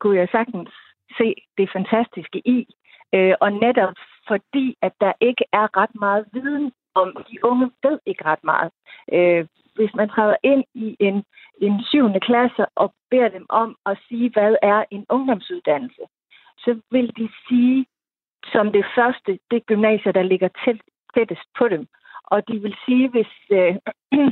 kunne 0.00 0.18
jeg 0.18 0.28
sagtens 0.32 0.70
se 1.18 1.34
det 1.58 1.68
fantastiske 1.76 2.38
i. 2.56 2.58
Øh, 3.14 3.34
og 3.40 3.52
netop 3.52 3.96
fordi, 4.28 4.76
at 4.82 4.92
der 5.00 5.12
ikke 5.20 5.44
er 5.52 5.76
ret 5.76 5.94
meget 5.94 6.26
viden 6.32 6.72
om, 6.94 7.24
de 7.30 7.44
unge 7.44 7.70
ved 7.82 7.98
ikke 8.06 8.24
ret 8.24 8.44
meget. 8.44 8.70
Øh, 9.12 9.46
hvis 9.74 9.94
man 9.94 10.08
træder 10.08 10.36
ind 10.42 10.64
i 10.74 10.96
en, 11.00 11.24
en 11.60 11.84
syvende 11.84 12.20
klasse 12.20 12.66
og 12.74 12.94
beder 13.10 13.28
dem 13.28 13.46
om 13.48 13.76
at 13.86 13.98
sige, 14.08 14.30
hvad 14.30 14.56
er 14.62 14.84
en 14.90 15.06
ungdomsuddannelse, 15.08 16.02
så 16.58 16.80
vil 16.90 17.16
de 17.16 17.28
sige, 17.48 17.86
som 18.52 18.72
det 18.72 18.84
første, 18.94 19.38
det 19.50 19.66
gymnasier, 19.66 20.12
der 20.12 20.22
ligger 20.22 20.48
tæt, 20.64 20.80
tættest 21.14 21.46
på 21.58 21.68
dem. 21.68 21.86
Og 22.24 22.48
de 22.48 22.58
vil 22.58 22.76
sige, 22.86 23.08
hvis... 23.08 23.32
Øh, 23.50 23.74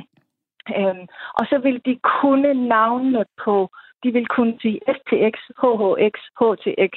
øh, 0.79 1.07
og 1.38 1.46
så 1.50 1.59
vil 1.62 1.81
de 1.85 1.98
kunne 2.20 2.68
navnene 2.68 3.24
på, 3.44 3.70
de 4.03 4.12
vil 4.12 4.26
kunne 4.26 4.59
sige 4.62 4.81
STX, 4.96 5.37
HHX, 5.62 6.14
HTX 6.40 6.94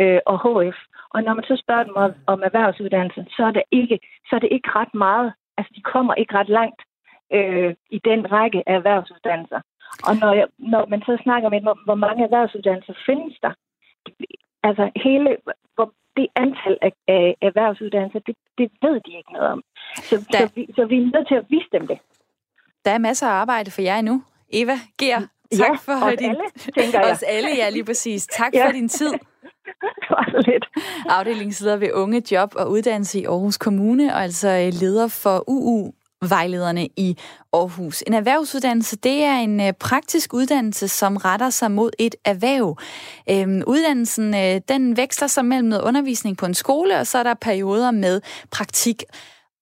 øh, 0.00 0.20
og 0.26 0.36
HF. 0.44 0.78
Og 1.14 1.22
når 1.22 1.34
man 1.34 1.44
så 1.44 1.56
spørger 1.64 1.84
dem 1.84 1.96
om, 1.96 2.12
om 2.26 2.42
erhvervsuddannelsen, 2.42 3.26
så 3.36 3.42
er, 3.44 3.50
det 3.50 3.62
ikke, 3.70 3.98
så 4.28 4.36
er 4.36 4.40
det 4.40 4.48
ikke 4.52 4.70
ret 4.78 4.94
meget. 4.94 5.32
Altså, 5.58 5.72
de 5.76 5.82
kommer 5.82 6.14
ikke 6.14 6.34
ret 6.34 6.48
langt. 6.48 6.82
øh, 7.32 7.74
i 7.90 7.98
den 8.04 8.32
række 8.32 8.62
af 8.66 8.74
erhvervsuddannelser. 8.74 9.60
Og 10.08 10.16
når, 10.22 10.32
jeg, 10.40 10.46
når 10.58 10.86
man 10.86 11.00
så 11.02 11.18
snakker 11.22 11.48
med, 11.48 11.60
hvor, 11.60 11.78
hvor 11.84 11.94
mange 11.94 12.24
erhvervsuddannelser 12.24 12.94
findes 13.06 13.36
der, 13.42 13.52
altså 14.62 14.90
hele, 14.96 15.36
hvor 15.74 15.92
det 16.16 16.26
antal 16.36 16.78
af, 16.82 16.92
af 17.08 17.36
erhvervsuddannelser, 17.42 18.18
det, 18.26 18.36
det 18.58 18.70
ved 18.82 19.00
de 19.06 19.12
ikke 19.18 19.32
noget 19.32 19.48
om. 19.48 19.62
Så, 19.96 20.14
så, 20.30 20.50
vi, 20.54 20.66
så 20.76 20.84
vi 20.84 20.96
er 20.96 21.10
nødt 21.14 21.28
til 21.28 21.34
at 21.34 21.46
vise 21.48 21.68
dem 21.72 21.86
det. 21.86 21.98
Der 22.84 22.90
er 22.90 22.98
masser 22.98 23.26
af 23.26 23.32
arbejde 23.32 23.70
for 23.70 23.82
jer 23.82 23.96
endnu. 23.98 24.22
Eva 24.52 24.76
Gear, 24.98 25.20
tak 25.52 25.68
ja, 25.68 25.74
for 25.86 26.06
os 26.06 26.14
din... 26.18 26.30
alle, 26.30 26.44
tænker 26.78 27.00
jeg. 27.00 27.10
Os 27.12 27.22
alle, 27.22 27.50
ja, 27.56 27.70
lige 27.70 27.84
præcis. 27.84 28.26
Tak 28.26 28.52
Ja. 28.54 28.66
for 28.66 28.72
din 28.72 28.88
tid. 28.88 29.12
Det 29.64 30.10
var 30.10 30.40
lidt. 30.46 30.66
Afdelingsleder 31.08 31.76
ved 31.76 31.92
Unge 31.92 32.22
Job 32.32 32.52
og 32.56 32.70
Uddannelse 32.70 33.20
i 33.20 33.24
Aarhus 33.24 33.58
Kommune, 33.58 34.14
og 34.14 34.22
altså 34.22 34.48
øh, 34.48 34.80
leder 34.80 35.08
for 35.08 35.44
UU 35.46 35.92
vejlederne 36.28 36.88
i 36.96 37.16
Aarhus. 37.52 38.02
En 38.06 38.14
erhvervsuddannelse, 38.14 38.96
det 38.96 39.22
er 39.22 39.36
en 39.36 39.60
øh, 39.60 39.72
praktisk 39.72 40.34
uddannelse, 40.34 40.88
som 40.88 41.16
retter 41.16 41.50
sig 41.50 41.70
mod 41.70 41.90
et 41.98 42.14
erhverv. 42.24 42.78
Øhm, 43.30 43.62
uddannelsen, 43.66 44.34
øh, 44.34 44.60
den 44.68 44.96
veksler 44.96 45.28
sig 45.28 45.44
mellem 45.44 45.68
noget 45.68 45.82
undervisning 45.82 46.36
på 46.36 46.46
en 46.46 46.54
skole, 46.54 46.98
og 46.98 47.06
så 47.06 47.18
er 47.18 47.22
der 47.22 47.34
perioder 47.34 47.90
med 47.90 48.20
praktik. 48.50 49.02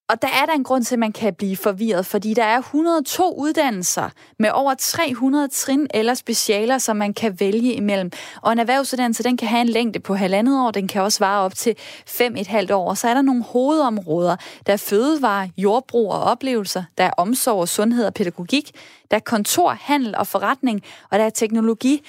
Og 0.08 0.22
der 0.22 0.28
er 0.28 0.46
der 0.46 0.52
en 0.52 0.64
grund 0.64 0.84
til, 0.84 0.94
at 0.94 0.98
man 0.98 1.12
kan 1.12 1.34
blive 1.34 1.56
forvirret, 1.56 2.06
fordi 2.06 2.34
der 2.34 2.44
er 2.44 2.58
102 2.58 3.34
uddannelser 3.38 4.10
med 4.38 4.50
over 4.52 4.74
300 4.74 5.48
trin 5.48 5.86
eller 5.94 6.14
specialer, 6.14 6.78
som 6.78 6.96
man 6.96 7.14
kan 7.14 7.40
vælge 7.40 7.74
imellem. 7.74 8.10
Og 8.42 8.52
en 8.52 8.58
erhvervsuddannelse, 8.58 9.22
den 9.22 9.36
kan 9.36 9.48
have 9.48 9.60
en 9.60 9.68
længde 9.68 10.00
på 10.00 10.14
halvandet 10.14 10.60
år, 10.60 10.70
den 10.70 10.88
kan 10.88 11.02
også 11.02 11.18
vare 11.18 11.40
op 11.40 11.54
til 11.54 11.76
fem 12.06 12.36
et 12.36 12.46
halvt 12.46 12.70
år. 12.70 12.88
Og 12.88 12.98
så 12.98 13.08
er 13.08 13.14
der 13.14 13.22
nogle 13.22 13.42
hovedområder. 13.42 14.36
Der 14.66 14.72
er 14.72 14.76
fødevare, 14.76 15.50
jordbrug 15.56 16.12
og 16.12 16.22
oplevelser, 16.22 16.84
der 16.98 17.04
er 17.04 17.10
omsorg 17.16 17.60
og 17.60 17.68
sundhed 17.68 18.06
og 18.06 18.14
pædagogik, 18.14 18.70
der 19.10 19.16
er 19.16 19.20
kontor, 19.20 19.70
handel 19.80 20.16
og 20.16 20.26
forretning, 20.26 20.82
og 21.10 21.18
der 21.18 21.24
er 21.24 21.30
teknologi, 21.30 22.02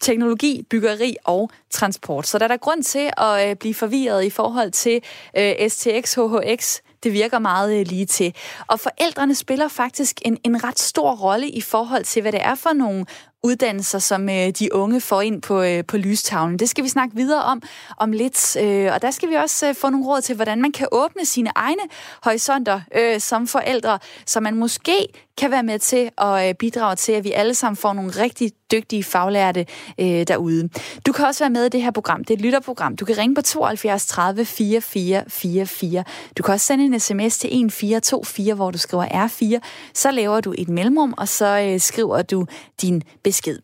teknologi, 0.00 0.62
byggeri 0.70 1.16
og 1.24 1.50
transport. 1.70 2.26
Så 2.26 2.38
der 2.38 2.44
er 2.44 2.48
der 2.48 2.56
grund 2.56 2.82
til 2.82 3.10
at 3.16 3.50
øh, 3.50 3.56
blive 3.56 3.74
forvirret 3.74 4.24
i 4.24 4.30
forhold 4.30 4.70
til 4.70 5.00
øh, 5.36 5.68
STX, 5.68 6.14
HHX. 6.14 6.80
Det 7.02 7.12
virker 7.12 7.38
meget 7.38 7.80
øh, 7.80 7.86
lige 7.86 8.06
til. 8.06 8.34
Og 8.66 8.80
forældrene 8.80 9.34
spiller 9.34 9.68
faktisk 9.68 10.22
en, 10.24 10.38
en 10.44 10.64
ret 10.64 10.78
stor 10.78 11.14
rolle 11.16 11.48
i 11.48 11.60
forhold 11.60 12.04
til, 12.04 12.22
hvad 12.22 12.32
det 12.32 12.42
er 12.42 12.54
for 12.54 12.72
nogle 12.72 13.06
uddannelser, 13.42 13.98
som 13.98 14.28
øh, 14.28 14.48
de 14.48 14.74
unge 14.74 15.00
får 15.00 15.20
ind 15.20 15.42
på, 15.42 15.62
øh, 15.62 15.84
på 15.84 15.96
lystavlen. 15.96 16.58
Det 16.58 16.68
skal 16.68 16.84
vi 16.84 16.88
snakke 16.88 17.16
videre 17.16 17.42
om 17.42 17.62
om 17.96 18.12
lidt. 18.12 18.56
Øh, 18.56 18.92
og 18.94 19.02
der 19.02 19.10
skal 19.10 19.28
vi 19.30 19.34
også 19.34 19.68
øh, 19.68 19.74
få 19.74 19.90
nogle 19.90 20.06
råd 20.06 20.20
til, 20.20 20.36
hvordan 20.36 20.62
man 20.62 20.72
kan 20.72 20.88
åbne 20.92 21.24
sine 21.24 21.50
egne 21.54 21.82
horisonter 22.22 22.80
øh, 22.96 23.20
som 23.20 23.46
forældre, 23.46 23.98
så 24.26 24.40
man 24.40 24.56
måske 24.56 25.08
kan 25.40 25.50
være 25.50 25.62
med 25.62 25.78
til 25.78 26.10
at 26.18 26.48
øh, 26.48 26.54
bidrage 26.54 26.96
til, 26.96 27.12
at 27.12 27.24
vi 27.24 27.32
alle 27.32 27.54
sammen 27.54 27.76
får 27.76 27.92
nogle 27.92 28.10
rigtig 28.10 28.52
dygtige 28.72 29.04
faglærte 29.04 29.66
øh, 30.00 30.06
derude. 30.06 30.68
Du 31.06 31.12
kan 31.12 31.26
også 31.26 31.44
være 31.44 31.50
med 31.50 31.66
i 31.66 31.68
det 31.68 31.82
her 31.82 31.90
program. 31.90 32.24
Det 32.24 32.34
er 32.34 32.38
et 32.38 32.40
lytterprogram. 32.40 32.96
Du 32.96 33.04
kan 33.04 33.18
ringe 33.18 33.34
på 33.34 33.42
72 33.42 34.06
30 34.06 34.44
44 34.44 35.24
44. 35.28 36.04
Du 36.38 36.42
kan 36.42 36.54
også 36.54 36.66
sende 36.66 36.84
en 36.84 37.00
sms 37.00 37.38
til 37.38 37.48
1424, 37.48 38.54
hvor 38.54 38.70
du 38.70 38.78
skriver 38.78 39.06
R4. 39.06 39.58
Så 39.94 40.10
laver 40.10 40.40
du 40.40 40.54
et 40.58 40.68
mellemrum, 40.68 41.14
og 41.18 41.28
så 41.28 41.60
øh, 41.60 41.80
skriver 41.80 42.22
du 42.22 42.46
din 42.82 43.02
besked. 43.30 43.58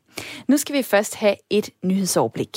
Nu 0.48 0.56
skal 0.56 0.76
vi 0.76 0.82
først 0.82 1.14
have 1.14 1.36
et 1.50 1.70
nyhedsoverblik. 1.84 2.56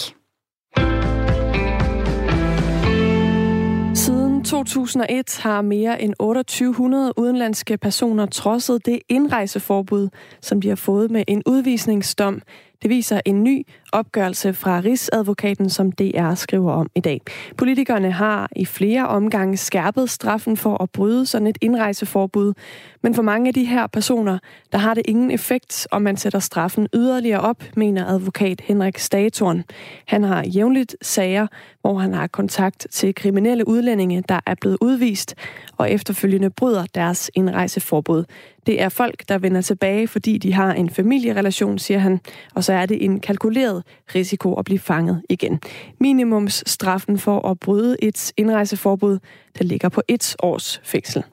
Siden 3.96 4.44
2001 4.44 5.40
har 5.40 5.62
mere 5.62 6.02
end 6.02 6.14
2800 6.20 7.14
udenlandske 7.18 7.78
personer 7.78 8.26
trodset 8.26 8.86
det 8.86 9.00
indrejseforbud, 9.10 10.10
som 10.42 10.62
de 10.62 10.70
har 10.70 10.76
fået 10.76 11.12
med 11.12 11.24
en 11.28 11.44
udvisningsdom. 11.46 12.42
Det 12.82 12.90
viser 12.90 13.22
en 13.26 13.44
ny 13.44 13.66
opgørelse 13.92 14.54
fra 14.54 14.80
Rigsadvokaten, 14.80 15.70
som 15.70 15.92
DR 15.92 16.34
skriver 16.34 16.72
om 16.72 16.88
i 16.96 17.00
dag. 17.00 17.22
Politikerne 17.58 18.12
har 18.12 18.50
i 18.56 18.66
flere 18.66 19.08
omgange 19.08 19.58
skærpet 19.58 20.10
straffen 20.10 20.58
for 20.58 20.84
at 20.84 20.90
bryde 20.90 21.26
sådan 21.26 21.48
et 21.48 21.58
indrejseforbud. 21.62 22.54
Men 23.04 23.16
for 23.16 23.22
mange 23.22 23.48
af 23.48 23.54
de 23.54 23.66
her 23.66 23.88
personer, 23.88 24.40
der 24.72 24.78
har 24.78 24.94
det 24.94 25.04
ingen 25.08 25.32
effekt, 25.32 25.88
om 25.92 26.02
man 26.02 26.18
sætter 26.18 26.40
straffen 26.40 26.88
yderligere 26.94 27.42
op, 27.42 27.64
mener 27.76 28.06
advokat 28.06 28.62
Henrik 28.62 28.98
Statorn. 28.98 29.64
Han 30.08 30.24
har 30.24 30.44
jævnligt 30.44 30.96
sager, 31.02 31.48
hvor 31.82 32.00
han 32.00 32.14
har 32.14 32.28
kontakt 32.28 32.88
til 32.92 33.16
kriminelle 33.16 33.68
udlændinge, 33.68 34.24
der 34.30 34.40
er 34.46 34.56
blevet 34.62 34.78
udvist 34.82 35.36
og 35.78 35.92
efterfølgende 35.92 36.50
bryder 36.50 36.86
deres 36.96 37.32
indrejseforbud. 37.34 38.24
Det 38.66 38.82
er 38.82 38.90
folk, 38.90 39.30
der 39.30 39.38
vender 39.38 39.62
tilbage, 39.62 40.08
fordi 40.08 40.38
de 40.38 40.54
har 40.54 40.74
en 40.74 40.90
familierelation, 40.90 41.80
siger 41.80 42.00
han, 42.00 42.20
og 42.56 42.64
så 42.64 42.74
er 42.74 42.86
det 42.86 43.06
en 43.06 43.20
kalkuleret 43.20 43.84
risiko 44.16 44.54
at 44.54 44.66
blive 44.66 44.80
fanget 44.80 45.22
igen. 45.30 45.60
Minimumsstraffen 46.00 47.20
for 47.20 47.48
at 47.50 47.60
bryde 47.60 47.98
et 48.02 48.32
indrejseforbud, 48.38 49.20
der 49.58 49.64
ligger 49.64 49.90
på 49.90 50.02
et 50.08 50.36
års 50.40 50.82
fængsel. 50.84 51.24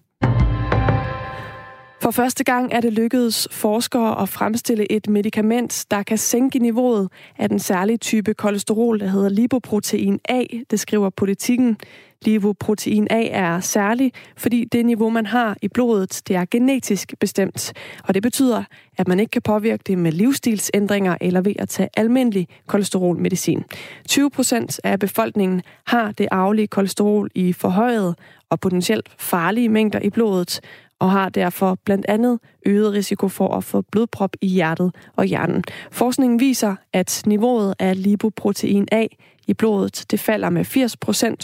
For 2.06 2.10
første 2.10 2.44
gang 2.44 2.72
er 2.72 2.80
det 2.80 2.92
lykkedes 2.92 3.48
forskere 3.50 4.22
at 4.22 4.28
fremstille 4.28 4.92
et 4.92 5.08
medicament, 5.08 5.86
der 5.90 6.02
kan 6.02 6.18
sænke 6.18 6.58
niveauet 6.58 7.08
af 7.38 7.48
den 7.48 7.58
særlige 7.58 7.96
type 7.96 8.34
kolesterol, 8.34 9.00
der 9.00 9.06
hedder 9.06 9.28
lipoprotein 9.28 10.20
A, 10.28 10.42
det 10.70 10.80
skriver 10.80 11.10
politikken. 11.10 11.76
Lipoprotein 12.22 13.06
A 13.10 13.28
er 13.30 13.60
særlig, 13.60 14.12
fordi 14.36 14.64
det 14.64 14.86
niveau, 14.86 15.10
man 15.10 15.26
har 15.26 15.56
i 15.62 15.68
blodet, 15.68 16.22
det 16.28 16.36
er 16.36 16.44
genetisk 16.50 17.14
bestemt. 17.20 17.72
Og 18.04 18.14
det 18.14 18.22
betyder, 18.22 18.64
at 18.98 19.08
man 19.08 19.20
ikke 19.20 19.30
kan 19.30 19.42
påvirke 19.42 19.82
det 19.86 19.98
med 19.98 20.12
livsstilsændringer 20.12 21.16
eller 21.20 21.40
ved 21.40 21.54
at 21.58 21.68
tage 21.68 21.88
almindelig 21.96 22.48
kolesterolmedicin. 22.66 23.64
20 24.08 24.30
procent 24.30 24.80
af 24.84 24.98
befolkningen 24.98 25.62
har 25.86 26.12
det 26.12 26.28
arvelige 26.30 26.66
kolesterol 26.66 27.30
i 27.34 27.52
forhøjet 27.52 28.14
og 28.50 28.60
potentielt 28.60 29.08
farlige 29.18 29.68
mængder 29.68 30.00
i 30.00 30.10
blodet, 30.10 30.60
og 30.98 31.10
har 31.10 31.28
derfor 31.28 31.78
blandt 31.84 32.06
andet 32.08 32.38
øget 32.66 32.92
risiko 32.92 33.28
for 33.28 33.56
at 33.56 33.64
få 33.64 33.80
blodprop 33.80 34.30
i 34.40 34.46
hjertet 34.46 34.94
og 35.16 35.24
hjernen. 35.24 35.64
Forskningen 35.90 36.40
viser, 36.40 36.76
at 36.92 37.22
niveauet 37.26 37.74
af 37.78 38.02
lipoprotein 38.02 38.88
A 38.92 39.06
i 39.46 39.54
blodet 39.54 40.04
det 40.10 40.20
falder 40.20 40.50
med 40.50 40.64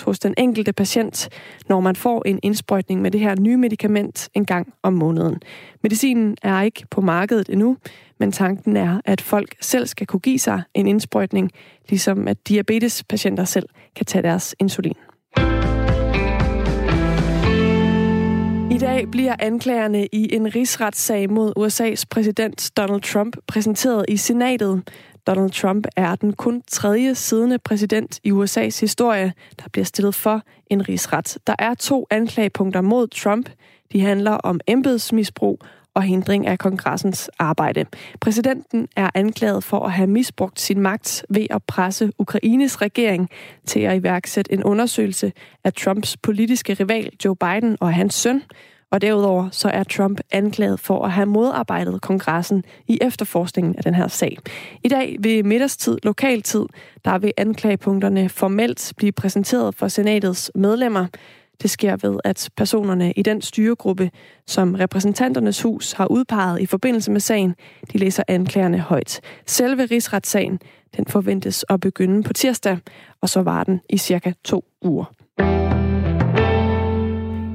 80% 0.01 0.05
hos 0.05 0.19
den 0.19 0.35
enkelte 0.39 0.73
patient, 0.73 1.29
når 1.69 1.81
man 1.81 1.97
får 1.97 2.23
en 2.27 2.39
indsprøjtning 2.43 3.03
med 3.03 3.11
det 3.11 3.21
her 3.21 3.35
nye 3.41 3.57
medicament 3.57 4.29
en 4.35 4.45
gang 4.45 4.73
om 4.83 4.93
måneden. 4.93 5.41
Medicinen 5.83 6.37
er 6.43 6.61
ikke 6.63 6.85
på 6.91 7.01
markedet 7.01 7.49
endnu, 7.49 7.77
men 8.19 8.33
tanken 8.33 8.77
er, 8.77 9.01
at 9.05 9.21
folk 9.21 9.55
selv 9.61 9.87
skal 9.87 10.07
kunne 10.07 10.21
give 10.21 10.39
sig 10.39 10.63
en 10.75 10.87
indsprøjtning, 10.87 11.51
ligesom 11.89 12.29
at 12.29 12.49
diabetespatienter 12.49 13.45
selv 13.45 13.69
kan 13.97 14.07
tage 14.07 14.23
deres 14.23 14.55
insulin. 14.59 14.97
Dag 18.83 19.11
bliver 19.11 19.37
anklagerne 19.39 20.07
i 20.07 20.35
en 20.35 20.55
rigsretssag 20.55 21.31
mod 21.31 21.53
USA's 21.59 22.05
præsident 22.11 22.71
Donald 22.77 23.01
Trump 23.01 23.37
præsenteret 23.47 24.05
i 24.09 24.17
senatet. 24.17 24.83
Donald 25.27 25.51
Trump 25.51 25.87
er 25.97 26.15
den 26.15 26.33
kun 26.33 26.63
tredje 26.69 27.15
siddende 27.15 27.59
præsident 27.59 28.21
i 28.25 28.31
USA's 28.31 28.81
historie, 28.81 29.33
der 29.59 29.65
bliver 29.73 29.85
stillet 29.85 30.15
for 30.15 30.43
en 30.67 30.89
rigsret. 30.89 31.39
Der 31.47 31.55
er 31.59 31.75
to 31.75 32.07
anklagepunkter 32.11 32.81
mod 32.81 33.09
Trump. 33.09 33.51
De 33.93 34.01
handler 34.01 34.33
om 34.33 34.61
embedsmisbrug 34.67 35.59
og 35.95 36.03
hindring 36.03 36.47
af 36.47 36.59
kongressens 36.59 37.31
arbejde. 37.39 37.85
Præsidenten 38.21 38.89
er 38.97 39.11
anklaget 39.15 39.65
for 39.65 39.81
at 39.81 39.93
have 39.93 40.07
misbrugt 40.07 40.61
sin 40.61 40.81
magt 40.81 41.27
ved 41.29 41.47
at 41.51 41.63
presse 41.63 42.13
Ukraines 42.19 42.83
regering 42.83 43.31
til 43.67 43.81
at 43.81 43.97
iværksætte 43.97 44.53
en 44.53 44.65
undersøgelse 44.65 45.33
af 45.65 45.73
Trumps 45.73 46.17
politiske 46.17 46.75
rival 46.75 47.11
Joe 47.25 47.37
Biden 47.37 47.77
og 47.81 47.95
hans 47.95 48.15
søn. 48.15 48.43
Og 48.93 49.03
derudover 49.03 49.49
så 49.51 49.69
er 49.69 49.83
Trump 49.83 50.21
anklaget 50.31 50.81
for 50.81 51.05
at 51.05 51.13
have 51.13 51.27
modarbejdet 51.27 52.01
kongressen 52.01 52.65
i 52.89 52.99
efterforskningen 53.03 53.77
af 53.77 53.83
den 53.83 53.95
her 53.95 54.09
sag. 54.09 54.39
I 54.85 54.89
dag 54.89 55.17
ved 55.21 55.43
middagstid, 55.43 55.99
lokaltid, 56.03 56.67
der 57.05 57.19
vil 57.19 57.33
anklagepunkterne 57.37 58.29
formelt 58.29 58.93
blive 58.97 59.13
præsenteret 59.13 59.75
for 59.75 59.89
senatets 59.89 60.51
medlemmer. 60.55 61.07
Det 61.63 61.71
sker 61.71 61.97
ved, 61.97 62.19
at 62.25 62.51
personerne 62.57 63.13
i 63.13 63.23
den 63.23 63.43
styregruppe, 63.43 64.11
som 64.47 64.75
repræsentanternes 64.75 65.63
hus 65.63 65.93
har 65.93 66.07
udpeget 66.07 66.61
i 66.61 66.67
forbindelse 66.67 67.11
med 67.11 67.21
sagen, 67.21 67.55
de 67.93 67.99
læser 67.99 68.23
anklagerne 68.29 68.79
højt. 68.79 69.21
Selve 69.47 69.85
rigsretssagen, 69.85 70.61
den 70.97 71.07
forventes 71.07 71.65
at 71.69 71.81
begynde 71.81 72.23
på 72.23 72.33
tirsdag, 72.33 72.79
og 73.21 73.29
så 73.29 73.43
var 73.43 73.65
den 73.65 73.81
i 73.89 73.97
cirka 73.99 74.33
to 74.45 74.65
uger. 74.83 75.22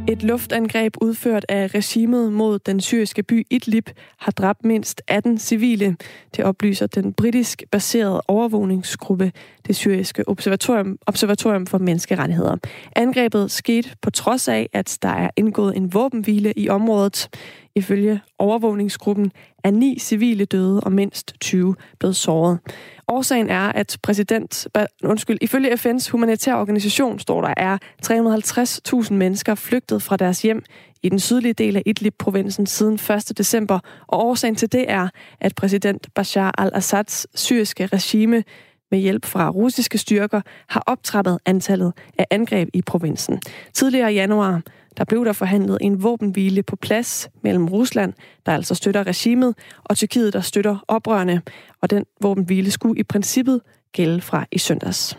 Et 0.10 0.24
luftangreb 0.24 0.96
udført 1.02 1.46
af 1.50 1.76
regimet 1.76 2.34
mod 2.34 2.60
den 2.60 2.80
syriske 2.82 3.24
by 3.24 3.48
Idlib 3.50 3.90
har 4.18 4.32
dræbt 4.32 4.66
mindst 4.66 5.02
18 5.08 5.38
civile. 5.38 5.98
Det 6.36 6.46
oplyser 6.46 6.88
den 6.88 7.14
britisk 7.14 7.64
baserede 7.72 8.22
overvågningsgruppe, 8.28 9.32
det 9.68 9.76
syriske 9.76 10.28
observatorium, 10.28 10.98
observatorium 11.06 11.68
for 11.68 11.78
menneskerettigheder. 11.78 12.58
Angrebet 12.96 13.52
skete 13.52 13.90
på 14.02 14.10
trods 14.10 14.48
af, 14.48 14.70
at 14.74 14.98
der 15.02 15.10
er 15.10 15.30
indgået 15.36 15.78
en 15.78 15.94
våbenhvile 15.94 16.54
i 16.58 16.70
området. 16.70 17.30
Ifølge 17.78 18.22
overvågningsgruppen 18.40 19.32
er 19.64 19.72
ni 19.72 20.00
civile 20.00 20.46
døde 20.46 20.82
og 20.82 20.92
mindst 20.92 21.34
20 21.42 21.76
blevet 22.00 22.16
såret. 22.16 22.60
Årsagen 23.08 23.50
er, 23.50 23.72
at 23.72 23.98
præsident, 24.04 24.68
øh, 24.78 24.86
undskyld, 25.04 25.38
ifølge 25.42 25.74
FN's 25.74 26.12
humanitære 26.12 26.60
organisation, 26.60 27.20
står 27.20 27.42
der, 27.42 27.54
er 27.58 27.78
350.000 28.06 29.14
mennesker 29.14 29.56
flygtet 29.56 30.02
fra 30.04 30.18
deres 30.18 30.42
hjem 30.42 30.64
i 31.04 31.10
den 31.10 31.20
sydlige 31.20 31.54
del 31.54 31.76
af 31.76 31.84
Idlib-provinsen 31.86 32.66
siden 32.66 32.94
1. 32.94 33.38
december, 33.38 33.80
og 34.08 34.26
årsagen 34.26 34.56
til 34.56 34.72
det 34.72 34.86
er, 34.92 35.10
at 35.40 35.56
præsident 35.56 36.08
Bashar 36.16 36.54
al-Assads 36.58 37.28
syriske 37.36 37.86
regime 37.86 38.44
med 38.92 39.00
hjælp 39.00 39.26
fra 39.26 39.50
russiske 39.50 39.98
styrker 39.98 40.42
har 40.68 40.84
optrappet 40.88 41.40
antallet 41.46 41.94
af 42.18 42.26
angreb 42.30 42.70
i 42.74 42.82
provinsen. 42.82 43.42
Tidligere 43.74 44.14
i 44.14 44.16
januar 44.16 44.62
der 44.98 45.04
blev 45.06 45.26
der 45.26 45.34
forhandlet 45.34 45.78
en 45.82 46.04
våbenhvile 46.04 46.64
på 46.64 46.76
plads 46.76 47.30
mellem 47.44 47.68
Rusland, 47.68 48.14
der 48.46 48.52
altså 48.52 48.76
støtter 48.76 49.08
regimet, 49.08 49.56
og 49.84 49.98
Tyrkiet, 49.98 50.34
der 50.34 50.42
støtter 50.42 50.86
oprørende. 50.88 51.42
Og 51.82 51.90
den 51.90 52.06
våbenhvile 52.22 52.72
skulle 52.72 53.00
i 53.00 53.04
princippet 53.04 53.62
gælde 53.92 54.22
fra 54.22 54.46
i 54.52 54.58
søndags. 54.58 55.18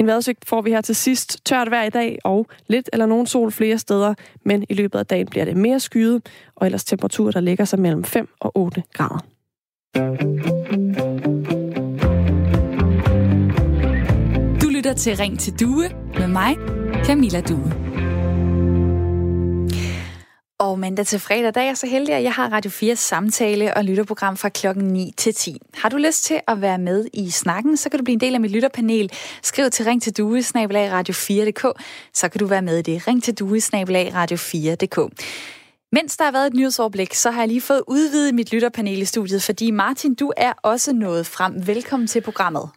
En 0.00 0.06
vejrudsigt 0.06 0.48
får 0.48 0.62
vi 0.62 0.70
her 0.70 0.80
til 0.80 0.96
sidst. 0.96 1.44
Tørt 1.44 1.70
vejr 1.70 1.84
i 1.84 1.90
dag 1.90 2.18
og 2.24 2.46
lidt 2.66 2.90
eller 2.92 3.06
nogen 3.06 3.26
sol 3.26 3.52
flere 3.52 3.78
steder, 3.78 4.14
men 4.44 4.64
i 4.68 4.74
løbet 4.74 4.98
af 4.98 5.06
dagen 5.06 5.26
bliver 5.26 5.44
det 5.44 5.56
mere 5.56 5.80
skyet, 5.80 6.22
og 6.56 6.66
ellers 6.66 6.84
temperaturer, 6.84 7.30
der 7.30 7.40
ligger 7.40 7.64
sig 7.64 7.78
mellem 7.78 8.04
5 8.04 8.28
og 8.40 8.52
8 8.58 8.82
grader. 8.92 9.20
Lytter 14.86 14.98
til 14.98 15.16
Ring 15.16 15.40
til 15.40 15.60
Due 15.60 15.90
med 16.18 16.28
mig, 16.28 16.56
Camilla 17.04 17.40
Due. 17.40 17.72
Og 20.58 20.78
mandag 20.78 21.06
til 21.06 21.18
fredag, 21.18 21.54
der 21.54 21.60
er 21.60 21.64
jeg 21.64 21.76
så 21.76 21.86
heldig, 21.86 22.14
at 22.14 22.22
jeg 22.22 22.32
har 22.32 22.52
Radio 22.52 22.70
4 22.70 22.96
samtale 22.96 23.76
og 23.76 23.84
lytterprogram 23.84 24.36
fra 24.36 24.48
klokken 24.48 24.84
9 24.84 25.12
til 25.16 25.34
10. 25.34 25.60
Har 25.74 25.88
du 25.88 25.96
lyst 25.96 26.24
til 26.24 26.40
at 26.48 26.60
være 26.60 26.78
med 26.78 27.06
i 27.12 27.30
snakken, 27.30 27.76
så 27.76 27.88
kan 27.88 27.98
du 27.98 28.04
blive 28.04 28.14
en 28.14 28.20
del 28.20 28.34
af 28.34 28.40
mit 28.40 28.50
lytterpanel. 28.50 29.12
Skriv 29.42 29.70
til 29.70 29.84
ring 29.84 30.02
til 30.02 30.16
due, 30.16 30.38
radio4.dk, 30.38 31.82
så 32.14 32.28
kan 32.28 32.38
du 32.38 32.46
være 32.46 32.62
med 32.62 32.78
i 32.78 32.82
det. 32.82 33.08
Ring 33.08 33.22
til 33.22 33.34
due, 33.34 33.58
radio4.dk. 33.58 35.24
Mens 35.92 36.16
der 36.16 36.24
har 36.24 36.32
været 36.32 36.46
et 36.46 36.54
nyhedsoverblik, 36.54 37.14
så 37.14 37.30
har 37.30 37.40
jeg 37.40 37.48
lige 37.48 37.60
fået 37.60 37.82
udvidet 37.88 38.34
mit 38.34 38.52
lytterpanel 38.52 39.02
i 39.02 39.04
studiet, 39.04 39.42
fordi 39.42 39.70
Martin, 39.70 40.14
du 40.14 40.32
er 40.36 40.52
også 40.62 40.92
nået 40.92 41.26
frem. 41.26 41.66
Velkommen 41.66 42.06
til 42.06 42.20
programmet. 42.20 42.70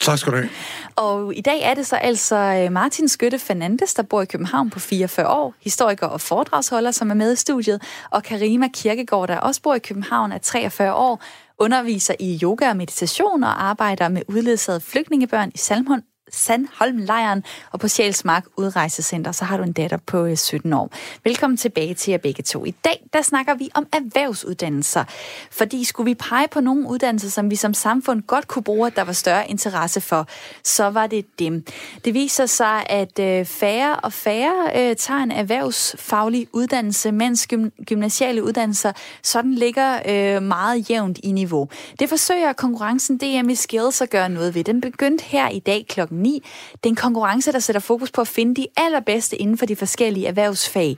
Tak 0.00 0.18
skal 0.18 0.32
du 0.32 0.36
have. 0.36 0.48
Og 0.96 1.36
i 1.36 1.40
dag 1.40 1.62
er 1.62 1.74
det 1.74 1.86
så 1.86 1.96
altså 1.96 2.36
øh, 2.36 2.72
Martin 2.72 3.08
Skytte 3.08 3.38
Fernandes, 3.38 3.94
der 3.94 4.02
bor 4.02 4.22
i 4.22 4.24
København 4.24 4.70
på 4.70 4.78
44 4.78 5.28
år, 5.28 5.54
historiker 5.62 6.06
og 6.06 6.20
foredragsholder, 6.20 6.90
som 6.90 7.10
er 7.10 7.14
med 7.14 7.32
i 7.32 7.36
studiet, 7.36 7.82
og 8.10 8.22
Karima 8.22 8.68
Kirkegaard, 8.74 9.28
der 9.28 9.36
også 9.36 9.62
bor 9.62 9.74
i 9.74 9.78
København, 9.78 10.32
er 10.32 10.38
43 10.38 10.94
år, 10.94 11.22
underviser 11.58 12.14
i 12.20 12.40
yoga 12.42 12.68
og 12.68 12.76
meditation 12.76 13.44
og 13.44 13.64
arbejder 13.64 14.08
med 14.08 14.22
udledsede 14.28 14.80
flygtningebørn 14.80 15.50
i 15.54 15.58
Salmhund, 15.58 16.02
Sandholmlejren 16.32 17.44
og 17.72 17.80
på 17.80 17.88
Sjælsmark 17.88 18.44
Udrejsecenter, 18.56 19.32
så 19.32 19.44
har 19.44 19.56
du 19.56 19.62
en 19.62 19.72
datter 19.72 19.96
på 19.96 20.24
øh, 20.24 20.36
17 20.36 20.72
år. 20.72 20.90
Velkommen 21.24 21.56
tilbage 21.56 21.94
til 21.94 22.10
jer 22.10 22.18
begge 22.18 22.42
to. 22.42 22.64
I 22.64 22.70
dag 22.70 23.06
der 23.12 23.22
snakker 23.22 23.54
vi 23.54 23.70
om 23.74 23.86
erhvervsuddannelser, 23.92 25.04
fordi 25.50 25.84
skulle 25.84 26.10
vi 26.10 26.14
pege 26.14 26.48
på 26.48 26.60
nogle 26.60 26.88
uddannelser, 26.88 27.30
som 27.30 27.50
vi 27.50 27.56
som 27.56 27.74
samfund 27.74 28.22
godt 28.22 28.48
kunne 28.48 28.62
bruge, 28.62 28.86
at 28.86 28.96
der 28.96 29.02
var 29.02 29.12
større 29.12 29.50
interesse 29.50 30.00
for, 30.00 30.26
så 30.62 30.90
var 30.90 31.06
det 31.06 31.38
dem. 31.38 31.64
Det 32.04 32.14
viser 32.14 32.46
sig, 32.46 32.86
at 32.86 33.18
øh, 33.18 33.44
færre 33.44 33.96
og 33.96 34.12
færre 34.12 34.90
øh, 34.90 34.96
tager 34.96 35.20
en 35.20 35.30
erhvervsfaglig 35.30 36.48
uddannelse, 36.52 37.12
mens 37.12 37.48
gymnasiale 37.86 38.44
uddannelser 38.44 38.92
sådan 39.22 39.54
ligger 39.54 39.98
øh, 40.08 40.42
meget 40.42 40.90
jævnt 40.90 41.18
i 41.22 41.32
niveau. 41.32 41.68
Det 41.98 42.08
forsøger 42.08 42.52
konkurrencen 42.52 43.18
DM 43.18 43.48
i 43.48 43.54
Skills 43.54 44.00
at 44.00 44.10
gøre 44.10 44.28
noget 44.28 44.54
ved. 44.54 44.64
Den 44.64 44.80
begyndte 44.80 45.24
her 45.24 45.48
i 45.48 45.58
dag 45.58 45.86
klokken 45.88 46.15
2009. 46.16 46.42
Det 46.72 46.86
er 46.86 46.88
en 46.88 46.96
konkurrence, 46.96 47.52
der 47.52 47.58
sætter 47.58 47.80
fokus 47.80 48.10
på 48.10 48.20
at 48.20 48.28
finde 48.28 48.54
de 48.54 48.66
allerbedste 48.76 49.36
inden 49.36 49.58
for 49.58 49.66
de 49.66 49.76
forskellige 49.76 50.26
erhvervsfag. 50.26 50.96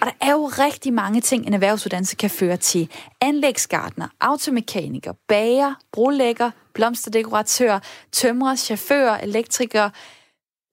Og 0.00 0.06
der 0.06 0.26
er 0.26 0.32
jo 0.32 0.46
rigtig 0.46 0.92
mange 0.92 1.20
ting, 1.20 1.46
en 1.46 1.54
erhvervsuddannelse 1.54 2.16
kan 2.16 2.30
føre 2.30 2.56
til. 2.56 2.90
Anlægsgardner, 3.20 4.08
automekaniker, 4.20 5.12
bager, 5.28 5.74
brolægger, 5.92 6.50
blomsterdekoratør, 6.74 7.78
tømrer, 8.12 8.56
chauffør, 8.56 9.14
elektriker, 9.14 9.90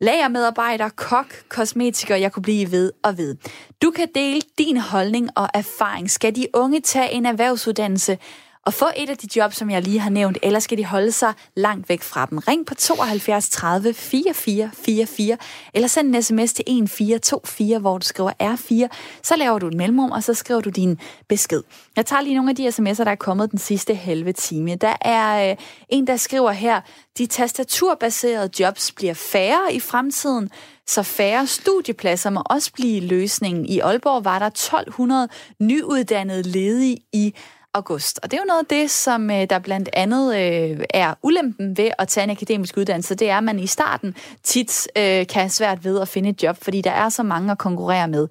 lagermedarbejder, 0.02 0.90
kok, 0.90 1.34
kosmetiker, 1.50 2.16
jeg 2.16 2.32
kunne 2.32 2.44
blive 2.44 2.72
ved 2.72 2.92
og 3.04 3.18
ved. 3.18 3.36
Du 3.82 3.92
kan 3.92 4.08
dele 4.16 4.42
din 4.58 4.78
holdning 4.78 5.30
og 5.36 5.50
erfaring. 5.54 6.12
Skal 6.12 6.36
de 6.36 6.48
unge 6.54 6.82
tage 6.82 7.12
en 7.12 7.26
erhvervsuddannelse? 7.26 8.18
At 8.66 8.74
få 8.74 8.86
et 8.98 9.10
af 9.10 9.18
de 9.18 9.28
job, 9.36 9.54
som 9.54 9.70
jeg 9.70 9.82
lige 9.82 10.00
har 10.00 10.10
nævnt, 10.10 10.38
eller 10.42 10.60
skal 10.60 10.78
de 10.78 10.86
holde 10.86 11.12
sig 11.12 11.34
langt 11.56 11.90
væk 11.90 12.02
fra 12.02 12.26
dem? 12.26 12.38
Ring 12.38 12.66
på 12.66 12.76
72 12.76 13.50
30 13.50 13.94
44 13.94 14.72
44, 14.74 15.38
eller 15.74 15.88
send 15.88 16.16
en 16.16 16.24
sms 16.24 16.54
til 16.54 16.64
1424, 16.68 17.80
hvor 17.80 17.98
du 17.98 18.06
skriver 18.06 18.32
R4. 18.44 18.98
Så 19.24 19.36
laver 19.36 19.60
du 19.60 19.68
et 19.68 19.74
mellemrum, 19.74 20.12
og 20.12 20.24
så 20.24 20.34
skriver 20.34 20.62
du 20.62 20.70
din 20.70 21.00
besked. 21.30 21.64
Jeg 21.96 22.06
tager 22.06 22.22
lige 22.22 22.36
nogle 22.36 22.50
af 22.50 22.56
de 22.56 22.68
sms'er, 22.68 23.04
der 23.04 23.12
er 23.12 23.16
kommet 23.16 23.52
den 23.52 23.60
sidste 23.60 23.96
halve 23.96 24.34
time. 24.34 24.76
Der 24.76 24.96
er 25.02 25.52
øh, 25.52 25.58
en, 25.90 26.08
der 26.08 26.18
skriver 26.18 26.52
her, 26.52 26.82
de 27.18 27.26
tastaturbaserede 27.26 28.50
jobs 28.60 28.92
bliver 28.92 29.14
færre 29.14 29.74
i 29.74 29.80
fremtiden, 29.80 30.50
så 30.88 31.04
færre 31.04 31.48
studiepladser 31.48 32.30
må 32.30 32.42
også 32.46 32.72
blive 32.74 33.00
løsningen. 33.00 33.66
I 33.66 33.80
Aalborg 33.80 34.26
var 34.26 34.40
der 34.40 34.46
1200 34.46 35.28
nyuddannede 35.60 36.42
ledige 36.42 36.98
i 37.14 37.34
august. 37.74 38.20
Og 38.24 38.32
det 38.32 38.38
er 38.38 38.42
jo 38.42 38.48
noget 38.48 38.60
af 38.60 38.66
det, 38.66 38.92
som 38.92 39.32
øh, 39.32 39.50
der 39.50 39.60
blandt 39.60 39.90
andet 39.94 40.36
øh, 40.36 40.86
er 40.90 41.14
ulempen 41.22 41.78
ved 41.78 41.92
at 42.00 42.08
tage 42.08 42.24
en 42.24 42.30
akademisk 42.30 42.78
uddannelse. 42.78 43.16
Det 43.16 43.30
er, 43.30 43.38
at 43.38 43.44
man 43.44 43.60
i 43.60 43.68
starten 43.68 44.16
tit 44.44 44.88
øh, 44.98 45.28
kan 45.28 45.42
have 45.42 45.50
svært 45.50 45.84
ved 45.84 46.00
at 46.02 46.08
finde 46.08 46.30
et 46.30 46.44
job, 46.44 46.58
fordi 46.62 46.82
der 46.82 46.92
er 46.92 47.10
så 47.10 47.24
mange 47.24 47.52
at 47.52 47.58
konkurrere 47.58 48.08
med. 48.08 48.28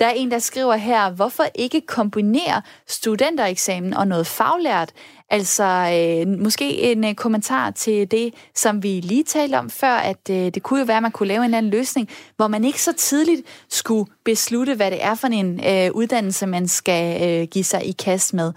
Der 0.00 0.06
er 0.06 0.10
en, 0.10 0.30
der 0.30 0.38
skriver 0.38 0.76
her, 0.76 1.10
hvorfor 1.10 1.44
ikke 1.54 1.80
kombinere 1.80 2.62
studentereksamen 2.86 3.94
og 3.94 4.08
noget 4.08 4.26
faglært? 4.26 4.92
Altså 5.30 5.64
øh, 5.64 6.38
måske 6.38 6.92
en 6.92 7.04
øh, 7.04 7.14
kommentar 7.14 7.70
til 7.70 8.10
det, 8.10 8.34
som 8.54 8.82
vi 8.82 9.00
lige 9.00 9.24
talte 9.24 9.58
om 9.58 9.70
før, 9.70 9.92
at 9.92 10.30
øh, 10.30 10.36
det 10.36 10.62
kunne 10.62 10.80
jo 10.80 10.86
være, 10.86 10.96
at 10.96 11.02
man 11.02 11.12
kunne 11.12 11.28
lave 11.28 11.44
en 11.44 11.54
anden 11.54 11.72
løsning, 11.72 12.08
hvor 12.36 12.48
man 12.48 12.64
ikke 12.64 12.82
så 12.82 12.92
tidligt 12.92 13.42
skulle 13.68 14.10
beslutte, 14.24 14.74
hvad 14.74 14.90
det 14.90 15.04
er 15.04 15.14
for 15.14 15.26
en 15.26 15.60
øh, 15.66 15.90
uddannelse, 15.94 16.46
man 16.46 16.68
skal 16.68 17.28
øh, 17.28 17.48
give 17.48 17.64
sig 17.64 17.86
i 17.86 17.92
kast 17.92 18.34
med. 18.34 18.52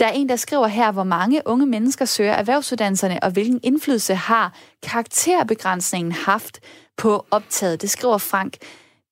Der 0.00 0.06
er 0.06 0.12
en, 0.12 0.28
der 0.28 0.36
skriver 0.36 0.66
her, 0.66 0.92
hvor 0.92 1.04
mange 1.04 1.42
unge 1.46 1.66
mennesker 1.66 2.04
søger 2.04 2.32
erhvervsuddannelserne, 2.32 3.22
og 3.22 3.30
hvilken 3.30 3.60
indflydelse 3.62 4.14
har 4.14 4.54
karakterbegrænsningen 4.82 6.12
haft 6.12 6.60
på 6.96 7.26
optaget. 7.30 7.82
Det 7.82 7.90
skriver 7.90 8.18
Frank. 8.18 8.56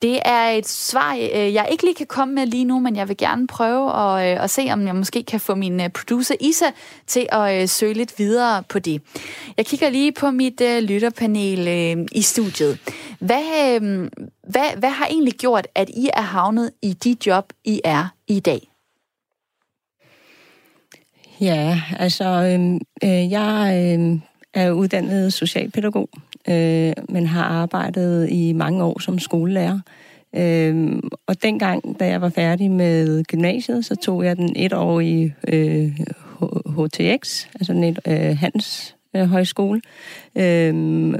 Det 0.02 0.20
er 0.24 0.48
et 0.48 0.68
svar, 0.68 1.14
øh, 1.14 1.54
jeg 1.54 1.68
ikke 1.70 1.84
lige 1.84 1.94
kan 1.94 2.06
komme 2.06 2.34
med 2.34 2.46
lige 2.46 2.64
nu, 2.64 2.80
men 2.80 2.96
jeg 2.96 3.08
vil 3.08 3.16
gerne 3.16 3.46
prøve 3.46 3.96
at, 3.96 4.36
øh, 4.36 4.44
at 4.44 4.50
se, 4.50 4.68
om 4.72 4.86
jeg 4.86 4.96
måske 4.96 5.22
kan 5.22 5.40
få 5.40 5.54
min 5.54 5.80
øh, 5.80 5.88
producer 5.88 6.34
Isa 6.40 6.64
til 7.06 7.26
at 7.32 7.70
søge 7.70 7.94
lidt 7.94 8.18
videre 8.18 8.62
på 8.68 8.78
det. 8.78 9.02
Jeg 9.56 9.66
kigger 9.66 9.90
lige 9.90 10.12
på 10.12 10.30
mit 10.30 10.60
lytterpanel 10.82 11.68
i 12.12 12.22
studiet. 12.22 12.78
Hvad, 13.18 13.80
hvad, 14.48 14.76
hvad 14.76 14.90
har 14.90 15.06
egentlig 15.06 15.34
gjort, 15.34 15.66
at 15.74 15.88
I 15.88 16.10
er 16.14 16.22
havnet 16.22 16.70
i 16.82 16.92
de 16.92 17.16
job, 17.26 17.52
I 17.64 17.80
er 17.84 18.14
i 18.28 18.40
dag? 18.40 18.68
Ja, 21.40 21.82
altså, 21.98 22.24
øhm, 22.24 22.80
øh, 23.04 23.30
jeg 23.30 23.96
øh, 23.98 24.20
er 24.54 24.70
uddannet 24.70 25.32
socialpædagog, 25.32 26.08
øh, 26.50 26.92
men 27.08 27.26
har 27.26 27.44
arbejdet 27.44 28.28
i 28.30 28.52
mange 28.52 28.84
år 28.84 28.98
som 28.98 29.18
skolelærer. 29.18 29.80
Øh, 30.36 31.02
og 31.26 31.42
dengang, 31.42 32.00
da 32.00 32.06
jeg 32.06 32.20
var 32.20 32.28
færdig 32.28 32.70
med 32.70 33.24
gymnasiet, 33.24 33.84
så 33.84 33.96
tog 33.96 34.24
jeg 34.24 34.36
den 34.36 34.52
etårige 34.56 35.34
øh, 35.48 36.00
HTX, 36.76 37.46
altså 37.54 37.72
den 37.72 37.84
et, 37.84 37.98
øh, 38.08 38.38
Hans 38.38 38.96
øh, 39.16 39.26
Højskole. 39.26 39.80
Øh, 40.36 41.14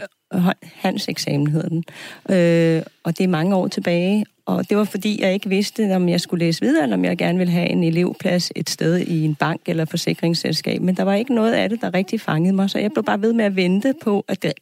Hans 0.62 1.08
eksamen 1.08 1.46
hedder 1.46 1.68
den. 1.68 1.84
Øh, 2.30 2.82
og 3.04 3.18
det 3.18 3.24
er 3.24 3.28
mange 3.28 3.56
år 3.56 3.68
tilbage, 3.68 4.24
og 4.46 4.68
det 4.68 4.76
var 4.76 4.84
fordi, 4.84 5.22
jeg 5.22 5.34
ikke 5.34 5.48
vidste, 5.48 5.96
om 5.96 6.08
jeg 6.08 6.20
skulle 6.20 6.44
læse 6.44 6.60
videre, 6.60 6.82
eller 6.82 6.96
om 6.96 7.04
jeg 7.04 7.18
gerne 7.18 7.38
ville 7.38 7.52
have 7.52 7.68
en 7.68 7.84
elevplads 7.84 8.52
et 8.56 8.70
sted 8.70 8.98
i 8.98 9.24
en 9.24 9.34
bank 9.34 9.60
eller 9.66 9.84
forsikringsselskab. 9.84 10.82
Men 10.82 10.96
der 10.96 11.02
var 11.02 11.14
ikke 11.14 11.34
noget 11.34 11.52
af 11.52 11.68
det, 11.68 11.80
der 11.80 11.94
rigtig 11.94 12.20
fangede 12.20 12.54
mig, 12.54 12.70
så 12.70 12.78
jeg 12.78 12.92
blev 12.92 13.04
bare 13.04 13.22
ved 13.22 13.32
med 13.32 13.44
at 13.44 13.56
vente 13.56 13.94
på, 14.02 14.24
at 14.28 14.42
det, 14.42 14.52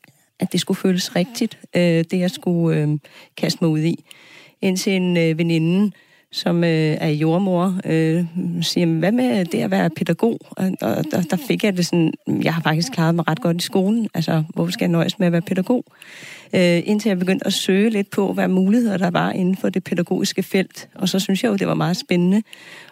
at 0.41 0.53
det 0.53 0.61
skulle 0.61 0.79
føles 0.79 1.17
rigtigt, 1.17 1.59
øh, 1.77 1.83
det 1.83 2.19
jeg 2.19 2.31
skulle 2.31 2.81
øh, 2.81 2.99
kaste 3.37 3.59
mig 3.61 3.71
ud 3.71 3.81
i. 3.81 4.05
Indtil 4.61 4.93
en 4.93 5.17
øh, 5.17 5.39
veninde, 5.39 5.93
som 6.33 6.65
øh, 6.65 6.97
er 7.01 7.09
jordmor, 7.09 7.81
øh, 7.85 8.25
siger, 8.63 8.87
hvad 8.87 9.13
med 9.13 9.45
det 9.45 9.59
at 9.59 9.71
være 9.71 9.91
pædagog? 9.91 10.39
Og, 10.51 10.71
og 10.81 11.05
der, 11.11 11.23
der 11.31 11.37
fik 11.49 11.65
jeg 11.65 11.77
det 11.77 11.87
sådan, 11.87 12.13
jeg 12.43 12.55
har 12.55 12.63
faktisk 12.63 12.93
klaret 12.93 13.15
mig 13.15 13.29
ret 13.29 13.41
godt 13.41 13.57
i 13.57 13.65
skolen, 13.65 14.09
altså 14.15 14.43
hvorfor 14.55 14.73
skal 14.73 14.85
jeg 14.85 14.93
nøjes 14.93 15.19
med 15.19 15.27
at 15.27 15.33
være 15.33 15.43
pædagog? 15.43 15.85
øh, 16.55 16.83
indtil 16.85 17.09
jeg 17.09 17.19
begyndte 17.19 17.47
at 17.47 17.53
søge 17.53 17.91
lidt 17.91 18.11
på, 18.11 18.33
hvad 18.33 18.49
muligheder 18.49 18.97
der 18.97 19.11
var 19.11 19.33
inden 19.33 19.57
for 19.57 19.69
det 19.69 19.85
pædagogiske 19.85 20.43
felt. 20.43 20.89
Og 20.95 21.09
så 21.09 21.19
synes 21.19 21.43
jeg 21.43 21.49
jo, 21.51 21.57
det 21.57 21.67
var 21.67 21.75
meget 21.75 21.97
spændende. 21.97 22.43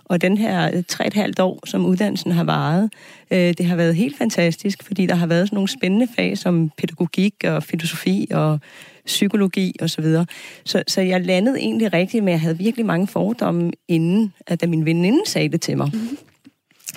Og 0.04 0.22
den 0.22 0.38
her 0.38 0.70
øh, 0.74 0.82
tre 0.88 1.06
et 1.06 1.14
halvt 1.14 1.40
år, 1.40 1.60
som 1.66 1.86
uddannelsen 1.86 2.32
har 2.32 2.44
varet, 2.44 2.92
øh, 3.30 3.38
det 3.38 3.66
har 3.66 3.76
været 3.76 3.96
helt 3.96 4.18
fantastisk, 4.18 4.82
fordi 4.82 5.06
der 5.06 5.14
har 5.14 5.26
været 5.26 5.48
sådan 5.48 5.56
nogle 5.56 5.68
spændende 5.68 6.08
fag 6.16 6.38
som 6.38 6.70
pædagogik 6.78 7.34
og 7.44 7.62
filosofi 7.62 8.28
og 8.30 8.60
psykologi 9.06 9.76
osv. 9.82 9.88
Så, 9.88 10.00
videre. 10.02 10.26
så, 10.64 10.82
så 10.88 11.00
jeg 11.00 11.20
landede 11.20 11.58
egentlig 11.58 11.92
rigtigt 11.92 12.24
med, 12.24 12.32
at 12.32 12.34
jeg 12.34 12.40
havde 12.40 12.58
virkelig 12.58 12.86
mange 12.86 13.06
fordomme 13.06 13.72
inden, 13.88 14.32
at 14.46 14.60
da 14.60 14.66
min 14.66 14.84
veninde 14.84 15.20
sagde 15.26 15.48
det 15.48 15.60
til 15.60 15.76
mig. 15.76 15.90
Mm-hmm. 15.92 16.18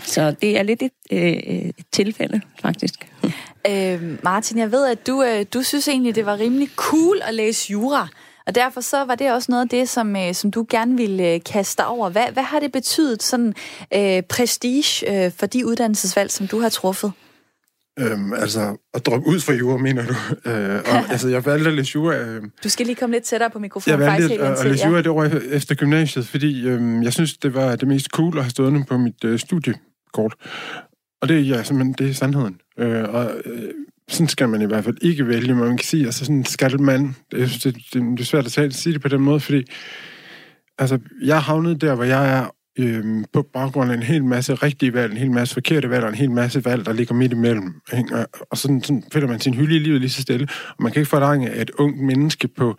Så 0.03 0.36
det 0.41 0.58
er 0.58 0.64
lidt 0.64 0.82
et, 0.82 0.91
øh, 1.12 1.20
et 1.22 1.86
tilfælde, 1.91 2.41
faktisk. 2.62 2.93
Øh, 3.70 4.24
Martin, 4.24 4.58
jeg 4.58 4.72
ved, 4.72 4.88
at 4.88 5.08
du, 5.08 5.24
øh, 5.24 5.45
du 5.53 5.64
synes 5.64 5.88
egentlig, 5.88 6.16
det 6.16 6.26
var 6.26 6.39
rimelig 6.39 6.70
cool 6.76 7.22
at 7.24 7.34
læse 7.34 7.72
jura. 7.72 8.08
Og 8.45 8.55
derfor 8.55 8.82
så 8.82 9.03
var 9.03 9.16
det 9.16 9.32
også 9.32 9.51
noget 9.51 9.64
af 9.64 9.70
det, 9.70 9.89
som, 9.89 10.16
øh, 10.16 10.34
som 10.34 10.51
du 10.51 10.66
gerne 10.70 10.97
ville 10.97 11.34
øh, 11.34 11.41
kaste 11.43 11.86
over. 11.86 12.10
Hvad, 12.10 12.26
hvad 12.34 12.43
har 12.43 12.60
det 12.60 12.72
betydet 12.72 13.24
sådan 13.24 13.53
øh, 13.93 14.24
prestige 14.24 15.26
øh, 15.26 15.32
for 15.32 15.45
de 15.45 15.68
uddannelsesvalg, 15.68 16.32
som 16.32 16.47
du 16.47 16.60
har 16.60 16.70
truffet? 16.70 17.12
Øhm, 18.00 18.34
altså, 18.34 18.78
at 18.93 19.06
droppe 19.06 19.28
ud 19.28 19.39
fra 19.39 19.54
jura, 19.54 19.78
mener 19.78 20.04
du? 20.06 20.14
Øh, 20.50 20.76
og, 20.76 21.12
altså, 21.12 21.30
jeg 21.30 21.45
valgte 21.45 21.70
at 21.70 21.76
læse 21.76 21.91
jura... 21.95 22.16
Øh, 22.16 22.43
du 22.64 22.70
skal 22.70 22.86
lige 22.86 22.95
komme 22.95 23.16
lidt 23.16 23.24
tættere 23.24 23.50
på 23.50 23.60
mikrofonen. 23.60 24.00
Jeg 24.00 24.12
valgte 24.12 24.43
at, 24.43 24.60
at, 24.60 24.66
læse 24.66 24.86
jura 24.86 24.95
ja. 24.95 25.02
det 25.02 25.08
år 25.08 25.24
efter 25.52 25.76
gymnasiet, 25.76 26.28
fordi 26.28 26.68
øh, 26.68 27.04
jeg 27.04 27.14
synes, 27.14 27.38
det 27.38 27.54
var 27.54 27.76
det 27.76 27.88
mest 27.88 28.08
cool 28.08 28.38
at 28.38 28.43
have 28.43 28.50
stået 28.50 28.88
på 28.88 28.98
mit 28.98 29.24
øh, 29.24 29.39
studiekort. 29.39 30.36
Og 31.22 31.30
det, 31.30 31.50
ja, 31.50 31.64
simpelthen, 31.64 31.95
det 31.98 32.10
er 32.10 32.14
sandheden. 32.14 32.60
Øh, 32.80 33.04
og 33.04 33.32
øh, 33.45 33.72
sådan 34.10 34.28
skal 34.28 34.50
man 34.50 34.62
i 34.62 34.66
hvert 34.66 34.84
fald 34.84 34.98
ikke 35.02 35.28
vælge, 35.28 35.56
men 35.56 35.64
man 35.64 35.78
kan 35.78 35.86
sige, 35.86 36.06
altså 36.06 36.26
sådan 36.26 36.45
skal 36.45 36.82
man, 36.82 37.16
det, 37.32 37.50
det, 37.64 37.76
det, 37.93 37.93
det 37.93 38.20
er 38.20 38.24
svært 38.24 38.58
at, 38.58 38.74
sige 38.74 38.93
det 38.93 39.02
på 39.02 39.08
den 39.08 39.22
måde, 39.22 39.39
fordi 39.39 39.64
altså, 40.78 41.00
jeg 41.24 41.41
havnet 41.41 41.82
der, 41.82 41.95
hvor 41.95 42.04
jeg 42.04 42.38
er, 42.38 42.56
øhm, 42.78 43.25
på 43.34 43.41
baggrund 43.53 43.91
af 43.91 43.95
en 43.95 44.03
hel 44.03 44.23
masse 44.23 44.53
rigtige 44.53 44.93
valg, 44.93 45.11
en 45.11 45.17
hel 45.17 45.32
masse 45.32 45.53
forkerte 45.53 45.89
valg, 45.89 46.03
og 46.03 46.09
en 46.09 46.15
hel 46.15 46.32
masse 46.32 46.65
valg, 46.65 46.86
der 46.86 46.93
ligger 46.93 47.15
midt 47.15 47.32
imellem. 47.32 47.82
Ikke? 47.97 48.25
Og, 48.51 48.57
sådan, 48.57 48.84
sådan 48.84 49.03
finder 49.13 49.28
man 49.28 49.39
sin 49.39 49.53
hylde 49.53 49.75
i 49.75 49.80
livet 49.80 50.01
lige 50.01 50.09
så 50.09 50.21
stille. 50.21 50.47
Og 50.69 50.84
man 50.84 50.91
kan 50.91 50.99
ikke 50.99 51.09
forlange, 51.09 51.49
at 51.49 51.61
et 51.61 51.69
ungt 51.69 52.01
menneske 52.01 52.47
på 52.47 52.75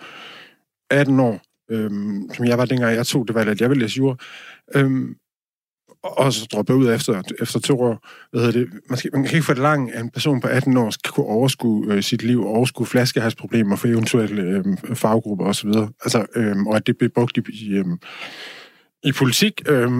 18 0.90 1.20
år, 1.20 1.40
øhm, 1.70 2.30
som 2.34 2.44
jeg 2.44 2.58
var 2.58 2.64
dengang, 2.64 2.94
jeg 2.94 3.06
tog 3.06 3.28
det 3.28 3.34
valg, 3.34 3.50
at 3.50 3.60
jeg 3.60 3.70
ville 3.70 3.82
læse 3.82 3.96
jura, 3.96 4.16
øhm, 4.74 5.14
og 6.02 6.32
så 6.32 6.46
droppe 6.52 6.74
ud 6.74 6.94
efter, 6.94 7.22
efter 7.40 7.60
to 7.60 7.80
år. 7.80 8.08
Hvad 8.30 8.40
hedder 8.40 8.58
det? 8.58 8.68
Man, 8.88 8.98
skal, 8.98 9.10
man 9.12 9.24
kan 9.24 9.34
ikke 9.34 9.46
forlange, 9.46 9.92
at 9.92 10.04
en 10.04 10.10
person 10.10 10.40
på 10.40 10.48
18 10.48 10.76
år 10.76 10.90
skal 10.90 11.12
kunne 11.12 11.26
overskue 11.26 11.92
øh, 11.92 12.02
sit 12.02 12.22
liv, 12.22 12.46
overskue 12.46 12.86
flaskehalsproblemer 12.86 13.76
for 13.76 13.88
eventuelle 13.88 14.42
øh, 14.42 14.96
faggrupper 14.96 15.46
osv. 15.46 15.68
Altså, 16.04 16.26
øh, 16.34 16.56
og 16.66 16.76
at 16.76 16.86
det 16.86 16.98
bliver 16.98 17.10
brugt 17.14 17.36
i, 17.36 17.42
i, 17.48 17.70
øh, 17.70 17.84
i 19.02 19.12
politik, 19.12 19.62
øh, 19.68 19.90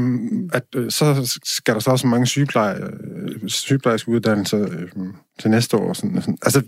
at 0.52 0.64
øh, 0.76 0.90
så 0.90 1.38
skal 1.44 1.74
der 1.74 1.80
så 1.80 1.90
også 1.90 2.06
mange 2.06 2.26
sygepleje, 2.26 2.76
øh, 2.82 3.48
sygeplejerske 3.48 4.10
uddannelser 4.10 4.62
øh, 4.62 5.06
til 5.38 5.50
næste 5.50 5.76
år. 5.76 5.92
Sådan, 5.92 6.22
sådan. 6.22 6.38
Altså, 6.42 6.60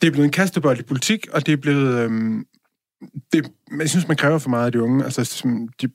det 0.00 0.06
er 0.06 0.10
blevet 0.10 0.24
en 0.24 0.30
kastebold 0.30 0.78
i 0.78 0.82
politik, 0.82 1.26
og 1.32 1.46
det 1.46 1.52
er 1.52 1.56
blevet... 1.56 1.98
Øh, 1.98 2.10
det, 3.32 3.50
jeg 3.80 3.90
synes, 3.90 4.08
man 4.08 4.16
kræver 4.16 4.38
for 4.38 4.50
meget 4.50 4.66
af 4.66 4.72
de 4.72 4.82
unge. 4.82 5.04
Altså, 5.04 5.42
de 5.82 5.88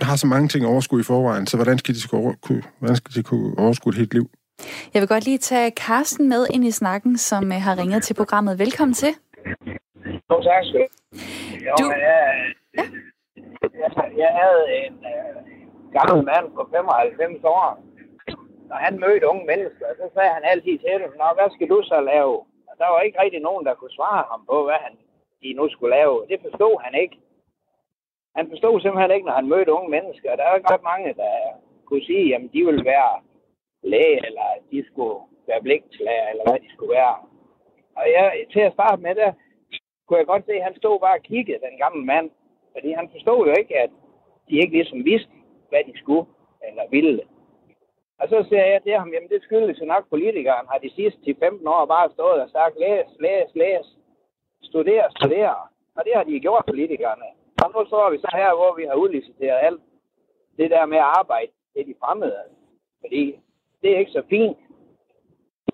har 0.00 0.16
så 0.16 0.26
mange 0.26 0.48
ting 0.48 0.64
at 0.64 0.68
overskue 0.68 1.00
i 1.00 1.02
forvejen, 1.02 1.46
så 1.46 1.56
hvordan 1.56 1.78
skal 1.78 1.94
de, 1.94 2.08
kunne, 2.08 2.62
hvordan 2.78 2.96
skal 2.96 3.14
de 3.14 3.22
kunne 3.22 3.58
overskue 3.58 3.90
et 3.90 3.96
helt 3.96 4.14
liv? 4.14 4.30
Jeg 4.94 5.00
vil 5.00 5.08
godt 5.08 5.24
lige 5.24 5.38
tage 5.38 5.70
Karsten 5.70 6.28
med 6.28 6.46
ind 6.50 6.64
i 6.64 6.70
snakken, 6.70 7.18
som 7.18 7.44
uh, 7.44 7.52
har 7.52 7.78
ringet 7.78 8.02
til 8.02 8.14
programmet. 8.14 8.58
Velkommen 8.58 8.94
til. 8.94 9.08
Jo, 10.30 10.42
tak 10.42 10.64
skal 10.64 10.80
du. 10.80 10.86
Jeg, 11.60 11.74
jeg, 12.76 12.84
Altså, 13.62 14.04
jeg 14.24 14.30
havde 14.40 14.64
en 14.84 14.96
øh, 15.14 15.36
gammel 15.96 16.24
mand 16.30 16.46
på 16.56 16.62
95 16.70 17.44
år, 17.44 17.66
når 18.68 18.76
han 18.86 19.00
mødte 19.04 19.28
unge 19.32 19.46
mennesker, 19.46 19.86
så 20.00 20.06
sagde 20.14 20.34
han 20.36 20.44
altid 20.44 20.78
til 20.78 20.94
dem, 21.02 21.12
Nå, 21.20 21.28
hvad 21.36 21.48
skal 21.54 21.68
du 21.68 21.78
så 21.82 22.00
lave? 22.00 22.36
Og 22.68 22.74
der 22.78 22.88
var 22.92 23.00
ikke 23.00 23.20
rigtig 23.22 23.40
nogen, 23.40 23.66
der 23.66 23.74
kunne 23.74 23.98
svare 23.98 24.24
ham 24.30 24.42
på, 24.50 24.56
hvad 24.64 24.78
han 24.86 24.94
de 25.42 25.52
nu 25.52 25.68
skulle 25.68 25.96
lave. 25.98 26.26
Det 26.30 26.38
forstod 26.44 26.74
han 26.84 26.94
ikke 27.02 27.18
han 28.38 28.48
forstod 28.52 28.80
simpelthen 28.80 29.14
ikke, 29.16 29.26
når 29.26 29.36
han 29.40 29.48
mødte 29.52 29.72
unge 29.72 29.90
mennesker. 29.96 30.36
Der 30.36 30.44
er 30.44 30.56
ikke 30.56 30.72
ret 30.74 30.88
mange, 30.92 31.14
der 31.22 31.32
kunne 31.86 32.04
sige, 32.10 32.34
at 32.34 32.40
de 32.54 32.60
ville 32.68 32.84
være 32.84 33.12
læge, 33.82 34.26
eller 34.26 34.48
de 34.70 34.84
skulle 34.90 35.18
være 35.48 35.62
blikklager, 35.62 36.28
eller 36.30 36.44
hvad 36.46 36.60
de 36.64 36.70
skulle 36.74 36.94
være. 37.00 37.16
Og 37.98 38.04
jeg, 38.14 38.24
til 38.52 38.60
at 38.60 38.72
starte 38.72 39.02
med, 39.02 39.14
der 39.14 39.32
kunne 40.06 40.18
jeg 40.18 40.26
godt 40.26 40.44
se, 40.46 40.52
at 40.52 40.66
han 40.68 40.76
stod 40.76 41.00
bare 41.00 41.18
og 41.18 41.22
kiggede, 41.22 41.64
den 41.68 41.78
gamle 41.84 42.04
mand. 42.04 42.30
Fordi 42.78 42.92
han 42.92 43.08
forstod 43.14 43.46
jo 43.46 43.52
ikke, 43.60 43.74
at 43.84 43.90
de 44.48 44.54
ikke 44.62 44.76
ligesom 44.78 45.04
vidste, 45.04 45.32
hvad 45.68 45.82
de 45.88 45.98
skulle 45.98 46.26
eller 46.68 46.84
ville. 46.90 47.22
Og 48.20 48.28
så 48.28 48.44
siger 48.48 48.64
jeg 48.66 48.82
til 48.82 48.92
ham, 48.92 49.12
jamen 49.12 49.28
det 49.28 49.42
skyldes 49.42 49.80
jo 49.80 49.86
nok 49.86 50.04
politikeren 50.10 50.66
har 50.70 50.78
de 50.78 50.90
sidste 50.98 51.20
10-15 51.20 51.68
år 51.76 51.84
bare 51.86 52.10
stået 52.10 52.40
og 52.44 52.50
sagt, 52.50 52.74
læs, 52.78 53.08
læs, 53.20 53.48
læs, 53.54 53.86
studer, 54.62 55.06
studer. 55.16 55.70
Og 55.96 56.04
det 56.04 56.12
har 56.16 56.24
de 56.24 56.40
gjort, 56.40 56.64
politikerne. 56.66 57.28
Og 57.62 57.68
nu 57.74 57.86
står 57.86 58.10
vi 58.10 58.18
så 58.18 58.30
her, 58.40 58.54
hvor 58.54 58.72
vi 58.76 58.84
har 58.84 58.94
udliciteret 58.94 59.58
alt 59.68 59.82
det 60.58 60.70
der 60.70 60.86
med 60.86 60.98
at 60.98 61.12
arbejde 61.20 61.52
til 61.72 61.86
de 61.86 61.94
fremmede. 62.02 62.42
Fordi 63.00 63.22
det 63.82 63.88
er 63.92 63.98
ikke 63.98 64.16
så 64.18 64.22
fint. 64.28 64.58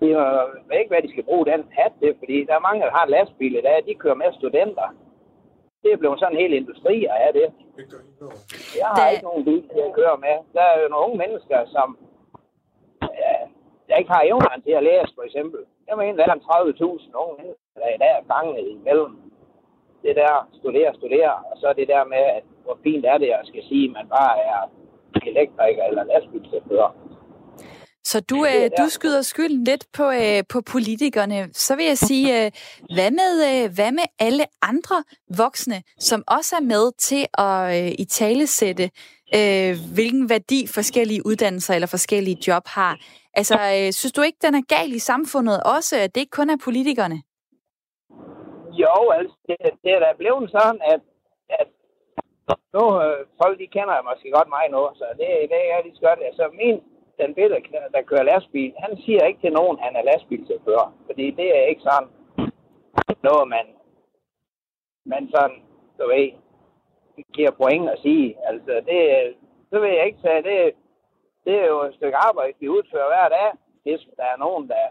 Jeg 0.00 0.46
ved 0.68 0.78
ikke, 0.78 0.92
hvad 0.94 1.02
de 1.02 1.12
skal 1.12 1.24
bruge 1.24 1.46
den 1.46 1.64
hat 1.78 1.92
til, 2.00 2.14
fordi 2.18 2.44
der 2.44 2.55
er 2.55 2.66
mange, 2.68 2.82
der 2.82 2.90
har 2.90 3.07
lastbil 3.07 3.57
i 3.57 3.61
dag, 3.61 3.86
de 3.86 3.94
kører 3.94 4.14
med 4.14 4.32
studenter. 4.32 4.88
Det 5.85 5.93
er 5.93 5.97
blevet 6.03 6.18
sådan 6.20 6.37
en 6.37 6.43
hel 6.43 6.53
industri 6.53 6.97
af 7.26 7.32
det. 7.39 7.49
Jeg 8.80 8.89
har 8.97 9.07
det... 9.07 9.12
ikke 9.12 9.28
nogen 9.30 9.45
bil 9.45 9.62
til 9.74 9.82
at 9.89 9.95
køre 10.01 10.16
med. 10.26 10.37
Der 10.57 10.64
er 10.70 10.76
jo 10.82 10.89
nogle 10.89 11.05
unge 11.07 11.18
mennesker, 11.24 11.59
som 11.74 11.89
ja, 13.22 13.35
der 13.89 13.97
ikke 14.01 14.12
har 14.16 14.22
evnerne 14.30 14.62
til 14.62 14.74
at 14.80 14.87
læse, 14.91 15.11
for 15.18 15.24
eksempel. 15.28 15.61
Jeg 15.89 15.97
mener, 15.99 16.14
der 16.16 16.26
er 16.35 16.35
30.000 16.35 17.22
unge 17.22 17.35
mennesker, 17.41 17.78
der 17.82 17.89
i 17.97 17.99
dag 18.05 18.12
er 18.20 18.24
fanget 18.32 18.68
imellem 18.76 19.14
det 20.05 20.16
der 20.16 20.49
studere, 20.61 20.95
studere, 20.95 21.35
og 21.51 21.55
så 21.61 21.72
det 21.76 21.89
der 21.89 22.05
med, 22.05 22.24
at 22.39 22.45
hvor 22.64 22.78
fint 22.82 23.05
er 23.12 23.18
det 23.18 23.30
at 23.30 23.47
skal 23.47 23.64
sige, 23.68 23.85
at 23.89 23.93
man 23.99 24.09
bare 24.09 24.35
er 24.53 24.61
elektriker 25.30 25.85
eller 25.85 26.05
lastbilchauffør. 26.05 26.89
Så 28.05 28.20
du, 28.20 28.46
øh, 28.46 28.70
du 28.78 28.88
skyder 28.88 29.22
skylden 29.22 29.64
lidt 29.64 29.84
på, 29.92 30.11
øh, 30.11 30.42
på 30.52 30.61
politikerne. 30.72 31.48
Så 31.52 31.76
vil 31.76 31.84
jeg 31.84 31.98
sige, 31.98 32.44
øh, 32.44 32.50
hvad, 32.94 33.11
med, 33.11 33.34
øh, 33.50 33.74
hvad 33.74 33.92
med 33.92 34.07
alle 34.18 34.44
andre 34.62 35.05
voksne, 35.36 35.82
som 35.98 36.24
også 36.26 36.57
er 36.57 36.64
med 36.74 36.92
til 36.98 37.26
at 37.38 37.59
øh, 37.78 37.92
i 37.98 38.05
tale 38.05 38.46
sætte, 38.46 38.90
øh, 39.38 39.72
hvilken 39.94 40.28
værdi 40.28 40.66
forskellige 40.66 41.26
uddannelser 41.26 41.74
eller 41.74 41.86
forskellige 41.86 42.38
job 42.48 42.66
har? 42.66 42.94
Altså, 43.34 43.55
øh, 43.55 43.92
synes 43.92 44.12
du 44.12 44.22
ikke, 44.22 44.38
den 44.46 44.55
er 44.55 44.64
gal 44.74 44.92
i 44.92 44.98
samfundet 44.98 45.62
også, 45.76 45.94
at 45.96 46.14
det 46.14 46.20
ikke 46.20 46.38
kun 46.40 46.50
er 46.50 46.59
politikerne? 46.64 47.18
Jo, 48.82 48.96
altså, 49.18 49.36
det, 49.48 49.57
det 49.84 49.90
er 49.96 50.00
da 50.05 50.11
blevet 50.18 50.50
sådan, 50.50 50.80
at, 50.92 51.00
at 51.61 51.68
nu, 52.76 52.84
øh, 53.05 53.20
folk 53.42 53.57
de 53.62 53.66
kender 53.76 54.07
måske 54.11 54.28
godt 54.36 54.48
mig 54.57 54.64
nu, 54.74 54.82
så 55.00 55.07
det, 55.18 55.28
det 55.52 55.61
er 55.72 55.78
så 55.94 56.02
godt. 56.09 56.20
Altså, 56.28 56.44
min, 56.61 56.76
den 57.20 57.34
billede, 57.34 57.62
der 57.94 58.02
kører 58.02 58.22
lastbil, 58.22 58.72
han 58.78 58.96
siger 58.96 59.24
ikke 59.24 59.40
til 59.40 59.52
nogen, 59.52 59.78
han 59.78 59.96
er 59.96 60.02
lastbilchauffør, 60.02 60.92
fordi 61.06 61.30
det 61.30 61.58
er 61.58 61.62
ikke 61.62 61.82
sådan 61.82 62.08
noget, 63.22 63.48
man, 63.48 63.66
man 65.06 65.30
sådan, 65.34 65.62
du 65.98 66.06
ved, 66.06 66.30
giver 67.32 67.50
point 67.50 67.90
at 67.90 67.98
sige. 68.02 68.36
Altså, 68.46 68.72
det, 68.88 69.00
så 69.70 69.80
vil 69.80 69.90
jeg 69.90 70.06
ikke 70.06 70.18
sige, 70.20 70.42
det, 70.42 70.74
det 71.44 71.54
er 71.62 71.66
jo 71.66 71.80
et 71.82 71.94
stykke 71.94 72.16
arbejde, 72.16 72.54
vi 72.60 72.68
udfører 72.68 73.08
hver 73.12 73.28
dag. 73.28 73.50
Hvis 73.82 74.00
der 74.16 74.24
er 74.24 74.36
nogen, 74.36 74.68
der 74.68 74.84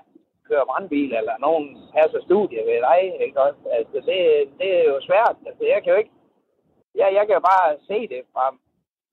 kører 0.48 0.66
brandbil, 0.66 1.14
eller 1.14 1.36
nogen 1.40 1.78
passer 1.94 2.22
studie 2.22 2.58
ved 2.70 2.80
dig, 2.90 3.02
ikke 3.26 3.42
også? 3.42 3.62
Altså, 3.72 3.98
det, 4.10 4.20
det 4.60 4.70
er 4.80 4.84
jo 4.92 5.02
svært. 5.02 5.36
Altså, 5.48 5.64
jeg 5.74 5.84
kan 5.84 5.92
jo 5.94 5.98
ikke... 5.98 6.16
Ja, 6.96 7.08
jeg 7.18 7.28
kan 7.28 7.42
bare 7.52 7.78
se 7.88 8.08
det 8.08 8.22
fra, 8.34 8.56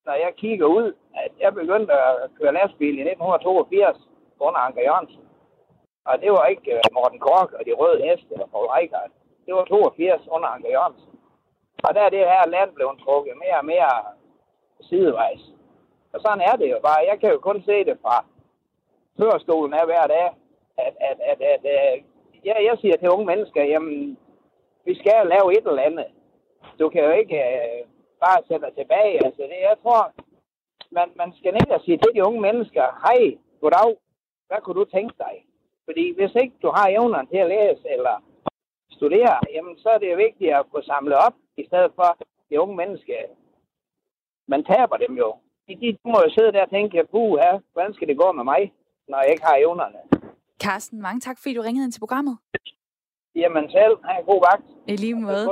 når 0.07 0.15
jeg 0.25 0.33
kigger 0.37 0.67
ud, 0.67 0.87
at 1.25 1.33
jeg 1.41 1.55
begyndte 1.55 1.93
at 1.93 2.31
køre 2.39 2.53
lastbil 2.53 2.99
i 2.99 3.05
1982 3.11 3.99
under 4.41 4.61
Anker 4.61 4.83
Jørgensen. 4.83 5.25
Og 6.05 6.15
det 6.23 6.31
var 6.33 6.47
ikke 6.47 6.73
øh, 6.77 6.83
Morten 6.93 7.21
Kork 7.27 7.53
og 7.53 7.63
de 7.67 7.73
røde 7.73 8.03
heste 8.07 8.33
eller 8.33 8.47
Paul 8.47 8.67
Reichardt. 8.67 9.13
Det 9.47 9.55
var 9.55 9.65
82 9.65 10.29
under 10.35 10.49
Anker 10.49 10.71
Jørgensen. 10.71 11.13
Og 11.87 11.95
der 11.95 12.03
er 12.03 12.09
det 12.09 12.19
her 12.19 12.49
land 12.49 12.71
blevet 12.75 13.01
trukket 13.05 13.35
mere 13.45 13.59
og 13.59 13.65
mere 13.65 13.93
sidevejs. 14.81 15.43
Og 16.13 16.21
sådan 16.21 16.41
er 16.41 16.57
det 16.57 16.71
jo 16.71 16.79
bare. 16.83 17.09
Jeg 17.11 17.21
kan 17.21 17.31
jo 17.31 17.39
kun 17.39 17.63
se 17.63 17.85
det 17.85 17.99
fra 18.03 18.25
førstolen 19.19 19.75
af 19.75 19.85
hver 19.87 20.07
dag 20.07 20.27
at, 20.87 20.95
at, 21.11 21.19
at, 21.31 21.41
at, 21.53 21.65
at 21.65 22.03
ja, 22.45 22.55
jeg 22.69 22.79
siger 22.81 22.97
til 22.97 23.11
unge 23.11 23.27
mennesker, 23.27 23.65
jamen, 23.65 24.19
vi 24.85 24.95
skal 24.95 25.27
lave 25.27 25.53
et 25.59 25.67
eller 25.67 25.83
andet. 25.83 26.07
Du 26.79 26.89
kan 26.89 27.05
jo 27.05 27.11
ikke 27.11 27.37
øh, 27.37 27.81
bare 28.25 28.47
sætte 28.49 28.71
tilbage. 28.79 29.15
Altså, 29.27 29.43
det, 29.51 29.59
jeg 29.71 29.77
tror, 29.83 30.03
man, 30.97 31.09
man 31.21 31.31
skal 31.39 31.53
ned 31.53 31.69
og 31.77 31.81
sige 31.85 31.99
til 31.99 32.15
de 32.15 32.27
unge 32.29 32.41
mennesker, 32.49 32.85
hej, 33.05 33.21
goddag, 33.61 33.91
hvad 34.49 34.61
kunne 34.63 34.81
du 34.81 34.85
tænke 34.85 35.15
dig? 35.25 35.35
Fordi 35.87 36.05
hvis 36.19 36.35
ikke 36.43 36.57
du 36.65 36.69
har 36.77 36.87
evnerne 36.97 37.29
til 37.33 37.41
at 37.45 37.51
læse, 37.55 37.85
eller 37.97 38.15
studere, 38.99 39.37
jamen 39.55 39.75
så 39.83 39.89
er 39.95 39.99
det 39.99 40.11
jo 40.13 40.17
vigtigt 40.27 40.55
at 40.59 40.67
få 40.73 40.79
samlet 40.83 41.17
op, 41.27 41.35
i 41.63 41.65
stedet 41.69 41.93
for 41.99 42.09
de 42.51 42.61
unge 42.63 42.77
mennesker. 42.77 43.15
Man 44.53 44.65
taber 44.65 44.97
dem 45.05 45.13
jo. 45.23 45.29
De, 45.67 45.73
de 45.83 45.89
må 46.05 46.19
jo 46.25 46.31
sidde 46.37 46.53
der 46.53 46.63
og 46.63 46.71
tænke, 46.71 47.05
puh, 47.13 47.33
her, 47.43 47.61
hvordan 47.73 47.95
skal 47.95 48.09
det 48.09 48.19
gå 48.23 48.33
med 48.33 48.45
mig, 48.45 48.63
når 49.09 49.19
jeg 49.23 49.31
ikke 49.31 49.47
har 49.51 49.57
evnerne? 49.57 50.01
Carsten, 50.63 51.03
mange 51.03 51.21
tak, 51.21 51.39
fordi 51.39 51.55
du 51.55 51.63
ringede 51.63 51.85
ind 51.85 51.93
til 51.93 52.01
programmet. 52.01 52.39
Jamen 53.37 53.71
selv, 53.71 53.95
have 54.05 54.19
en 54.21 54.27
god 54.27 54.41
vagt. 54.51 54.65
I 54.89 54.97
lige 54.97 55.15
måde. 55.15 55.49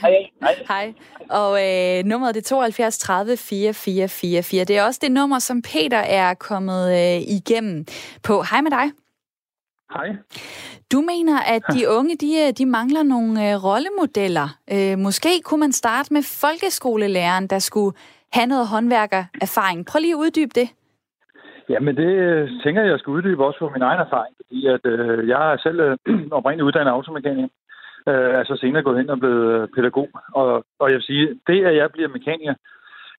Hej. 0.00 0.30
Hej. 0.40 0.54
Hej. 0.72 0.94
Og 1.30 1.50
øh, 1.66 2.04
nummeret 2.04 2.34
det 2.34 2.40
er 2.40 2.48
72 2.48 2.98
30 2.98 3.36
4444. 3.36 4.64
Det 4.64 4.78
er 4.78 4.84
også 4.84 5.00
det 5.02 5.12
nummer, 5.12 5.38
som 5.38 5.62
Peter 5.62 5.98
er 5.98 6.34
kommet 6.34 6.92
øh, 6.92 7.20
igennem 7.36 7.86
på. 8.22 8.42
Hej 8.42 8.60
med 8.60 8.70
dig. 8.70 8.92
Hej. 9.92 10.08
Du 10.92 11.00
mener, 11.00 11.40
at 11.40 11.62
de 11.72 11.88
unge 11.98 12.16
de, 12.16 12.46
øh, 12.46 12.52
de 12.58 12.66
mangler 12.66 13.02
nogle 13.02 13.50
øh, 13.50 13.64
rollemodeller. 13.64 14.48
Øh, 14.72 14.98
måske 14.98 15.40
kunne 15.44 15.60
man 15.60 15.72
starte 15.72 16.12
med 16.12 16.22
folkeskolelæreren, 16.22 17.46
der 17.46 17.58
skulle 17.58 17.96
have 18.32 18.46
noget 18.46 18.66
håndværkererfaring. 18.68 19.86
Prøv 19.86 20.00
lige 20.00 20.12
at 20.12 20.18
uddybe 20.18 20.52
det. 20.54 20.68
Jamen 21.68 21.96
det 21.96 22.10
øh, 22.26 22.50
tænker 22.64 22.82
jeg, 22.82 22.90
jeg 22.90 22.98
skal 22.98 23.10
uddybe 23.10 23.44
også 23.44 23.58
på 23.58 23.68
min 23.68 23.82
egen 23.82 24.00
erfaring, 24.00 24.34
fordi 24.36 24.66
at, 24.66 24.86
øh, 24.86 25.28
jeg 25.28 25.52
er 25.52 25.56
selv 25.56 25.80
øh, 25.80 25.96
oprindeligt 26.38 26.66
uddannet 26.66 26.90
automekaniker. 26.90 27.48
Øh, 28.08 28.38
altså 28.38 28.56
senere 28.56 28.82
gået 28.82 29.00
ind 29.00 29.10
og 29.10 29.18
blevet 29.18 29.60
øh, 29.60 29.68
pædagog. 29.74 30.08
Og, 30.34 30.64
og 30.78 30.88
jeg 30.88 30.94
vil 30.94 31.02
sige, 31.02 31.40
det 31.46 31.64
at 31.64 31.76
jeg 31.76 31.90
bliver 31.92 32.08
mekaniker, 32.08 32.54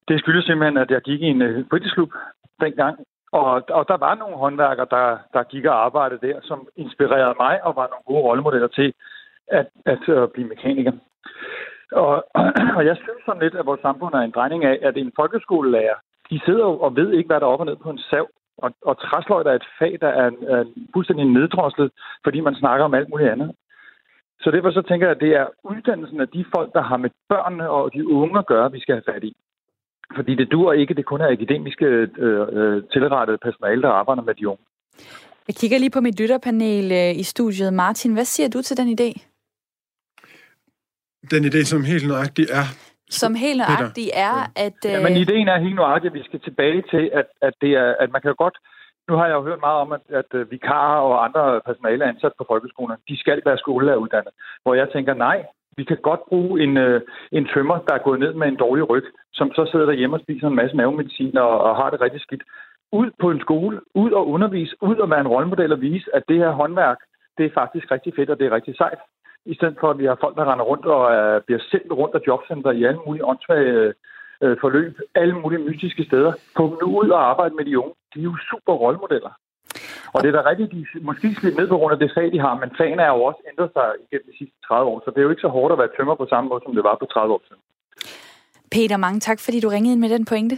det 0.07 0.19
skyldes 0.19 0.45
simpelthen, 0.45 0.77
at 0.77 0.91
jeg 0.91 1.01
gik 1.01 1.21
i 1.21 1.25
en 1.25 1.41
øh, 1.41 1.65
fritidsklub 1.69 2.11
dengang. 2.61 2.95
Og, 3.31 3.63
og 3.69 3.87
der 3.87 3.97
var 3.97 4.15
nogle 4.15 4.37
håndværkere, 4.37 4.87
der, 4.89 5.17
der 5.33 5.43
gik 5.43 5.65
og 5.65 5.85
arbejdede 5.85 6.27
der, 6.27 6.39
som 6.43 6.67
inspirerede 6.75 7.35
mig 7.39 7.63
og 7.63 7.75
var 7.75 7.87
nogle 7.87 8.05
gode 8.05 8.23
rollemodeller 8.27 8.67
til 8.67 8.93
at, 9.47 9.67
at, 9.85 10.09
at 10.09 10.31
blive 10.31 10.47
mekaniker. 10.47 10.91
Og, 11.91 12.25
og 12.77 12.85
jeg 12.85 12.95
synes 12.95 13.21
sådan 13.25 13.41
lidt, 13.41 13.55
at 13.55 13.65
vores 13.65 13.81
samfund 13.81 14.13
er 14.13 14.19
en 14.19 14.31
drejning 14.31 14.65
af, 14.65 14.79
at 14.81 14.97
en 14.97 15.11
folkeskolelærer, 15.15 15.95
de 16.29 16.41
sidder 16.45 16.65
og 16.65 16.95
ved 16.95 17.11
ikke, 17.13 17.27
hvad 17.27 17.39
der 17.39 17.45
er 17.45 17.49
op 17.49 17.59
og 17.59 17.65
ned 17.65 17.75
på 17.75 17.89
en 17.89 17.99
sav. 18.09 18.27
Og, 18.57 18.69
og 18.81 18.95
træsløjt 18.99 19.47
er 19.47 19.53
et 19.53 19.67
fag, 19.79 19.97
der 20.01 20.07
er, 20.07 20.29
er 20.55 20.63
fuldstændig 20.93 21.25
neddroslet, 21.25 21.91
fordi 22.23 22.39
man 22.39 22.55
snakker 22.55 22.85
om 22.85 22.93
alt 22.93 23.09
muligt 23.09 23.29
andet. 23.29 23.51
Så 24.39 24.51
derfor 24.51 24.71
så 24.71 24.81
tænker 24.81 25.07
jeg, 25.07 25.15
at 25.15 25.21
det 25.21 25.31
er 25.41 25.47
uddannelsen 25.63 26.21
af 26.21 26.27
de 26.27 26.45
folk, 26.55 26.73
der 26.73 26.81
har 26.81 26.97
med 26.97 27.09
børnene 27.29 27.69
og 27.69 27.93
de 27.93 28.07
unge 28.07 28.39
at 28.39 28.45
gøre, 28.45 28.71
vi 28.71 28.79
skal 28.79 28.95
have 28.95 29.13
fat 29.13 29.23
i. 29.23 29.35
Fordi 30.15 30.35
det 30.35 30.51
dur 30.51 30.73
ikke, 30.73 30.93
det 30.93 31.05
kun 31.05 31.21
er 31.21 31.31
akademiske 31.31 31.85
øh, 31.85 32.07
øh, 32.57 32.83
tilrettede 32.93 33.37
personale, 33.37 33.81
der 33.81 33.89
arbejder 33.89 34.21
med 34.21 34.35
de 34.35 34.47
unge. 34.47 34.63
Jeg 35.47 35.55
kigger 35.55 35.77
lige 35.77 35.89
på 35.89 36.01
mit 36.01 36.19
lytterpanel 36.19 36.91
øh, 36.91 37.19
i 37.19 37.23
studiet. 37.23 37.73
Martin, 37.73 38.13
hvad 38.13 38.25
siger 38.25 38.49
du 38.49 38.61
til 38.61 38.77
den 38.77 38.87
idé? 38.95 39.09
Den 41.31 41.45
idé, 41.45 41.63
som 41.63 41.83
helt 41.83 42.07
nøjagtigt 42.07 42.49
er... 42.51 42.65
Som 43.09 43.35
helt 43.35 43.57
nøjagtigt 43.57 44.11
er, 44.13 44.35
at... 44.55 44.79
Øh... 44.85 44.91
Ja, 44.91 45.03
men 45.07 45.17
ideen 45.17 45.47
er 45.47 45.57
helt 45.57 45.75
nøjagtigt, 45.75 46.11
at 46.11 46.19
vi 46.19 46.23
skal 46.23 46.39
tilbage 46.39 46.81
til, 46.91 47.09
at, 47.13 47.25
at, 47.41 47.53
det 47.61 47.71
er, 47.73 47.95
at 47.99 48.11
man 48.11 48.21
kan 48.21 48.29
jo 48.29 48.35
godt... 48.37 48.57
Nu 49.09 49.15
har 49.15 49.25
jeg 49.25 49.33
jo 49.33 49.43
hørt 49.43 49.59
meget 49.59 49.79
om, 49.85 49.91
at, 49.91 50.01
at 50.09 50.29
øh, 50.33 50.51
vikarer 50.51 51.01
og 51.01 51.25
andre 51.25 51.61
personale 51.65 52.05
ansat 52.05 52.31
på 52.37 52.45
folkeskolen, 52.47 52.97
de 53.09 53.19
skal 53.19 53.41
være 53.45 53.57
skoleuddannet. 53.57 54.33
Hvor 54.63 54.73
jeg 54.73 54.87
tænker, 54.93 55.13
nej, 55.13 55.45
vi 55.77 55.83
kan 55.83 55.97
godt 55.97 56.19
bruge 56.29 56.63
en, 56.63 56.77
øh, 56.77 57.01
en 57.31 57.47
tømmer, 57.53 57.77
der 57.87 57.93
er 57.93 58.05
gået 58.07 58.19
ned 58.19 58.33
med 58.33 58.47
en 58.47 58.55
dårlig 58.55 58.89
ryg, 58.89 59.05
som 59.33 59.51
så 59.55 59.69
sidder 59.71 59.85
derhjemme 59.85 60.15
og 60.15 60.21
spiser 60.21 60.47
en 60.47 60.55
masse 60.55 60.75
mavemedicin 60.75 61.37
og, 61.37 61.61
og 61.61 61.75
har 61.75 61.89
det 61.89 62.01
rigtig 62.01 62.21
skidt. 62.21 62.43
Ud 62.91 63.11
på 63.21 63.31
en 63.31 63.39
skole, 63.39 63.81
ud 63.95 64.11
og 64.11 64.27
undervise, 64.27 64.75
ud 64.81 64.95
og 64.95 65.09
være 65.09 65.19
en 65.19 65.27
rollemodel 65.27 65.71
og 65.73 65.81
vise, 65.81 66.15
at 66.15 66.23
det 66.29 66.37
her 66.37 66.51
håndværk, 66.51 66.97
det 67.37 67.45
er 67.45 67.53
faktisk 67.53 67.91
rigtig 67.91 68.13
fedt, 68.15 68.29
og 68.29 68.39
det 68.39 68.47
er 68.47 68.55
rigtig 68.55 68.75
sejt. 68.77 68.99
I 69.45 69.55
stedet 69.55 69.77
for, 69.79 69.89
at 69.89 69.97
vi 69.97 70.05
har 70.05 70.17
folk, 70.21 70.35
der 70.37 70.51
render 70.51 70.65
rundt 70.65 70.85
og 70.85 71.03
uh, 71.15 71.41
bliver 71.45 71.61
sendt 71.71 71.91
rundt 71.91 72.15
af 72.15 72.21
jobcenter 72.27 72.71
i 72.71 72.83
alle 72.83 73.01
mulige 73.05 73.25
åndssvage 73.25 73.93
uh, 74.43 74.55
forløb, 74.61 74.93
alle 75.15 75.35
mulige 75.41 75.65
mystiske 75.67 76.03
steder. 76.09 76.33
Få 76.57 76.63
dem 76.69 76.77
nu 76.81 76.87
ud 77.01 77.09
og 77.09 77.29
arbejde 77.29 77.55
med 77.55 77.65
de 77.65 77.79
unge. 77.79 77.93
De 78.13 78.19
er 78.19 78.23
jo 78.23 78.37
super 78.49 78.73
rollemodeller. 78.73 79.33
Og 80.13 80.23
det 80.23 80.27
er 80.29 80.41
da 80.41 80.49
rigtigt, 80.49 80.71
de 80.71 80.85
måske 81.09 81.35
slidt 81.35 81.57
ned 81.57 81.67
på 81.67 81.77
grund 81.77 81.93
af 81.93 81.99
det 81.99 82.11
fag, 82.15 82.31
de 82.31 82.39
har, 82.39 82.53
men 82.61 82.69
fagene 82.77 83.01
er 83.01 83.11
jo 83.15 83.23
også 83.29 83.41
ændret 83.51 83.69
sig 83.75 83.87
igennem 84.03 84.27
de 84.31 84.37
sidste 84.37 84.57
30 84.67 84.91
år, 84.91 85.01
så 85.05 85.11
det 85.11 85.17
er 85.19 85.27
jo 85.27 85.29
ikke 85.33 85.45
så 85.47 85.47
hårdt 85.47 85.73
at 85.73 85.79
være 85.81 85.95
tømmer 85.97 86.15
på 86.15 86.27
samme 86.29 86.49
måde, 86.49 86.61
som 86.65 86.75
det 86.75 86.83
var 86.83 86.95
på 86.99 87.05
30 87.05 87.33
år 87.33 87.41
siden. 87.47 87.61
Peter, 88.71 88.97
mange 88.97 89.19
tak, 89.19 89.39
fordi 89.45 89.59
du 89.59 89.69
ringede 89.69 89.93
ind 89.93 90.01
med 90.01 90.09
den 90.09 90.25
pointe. 90.25 90.55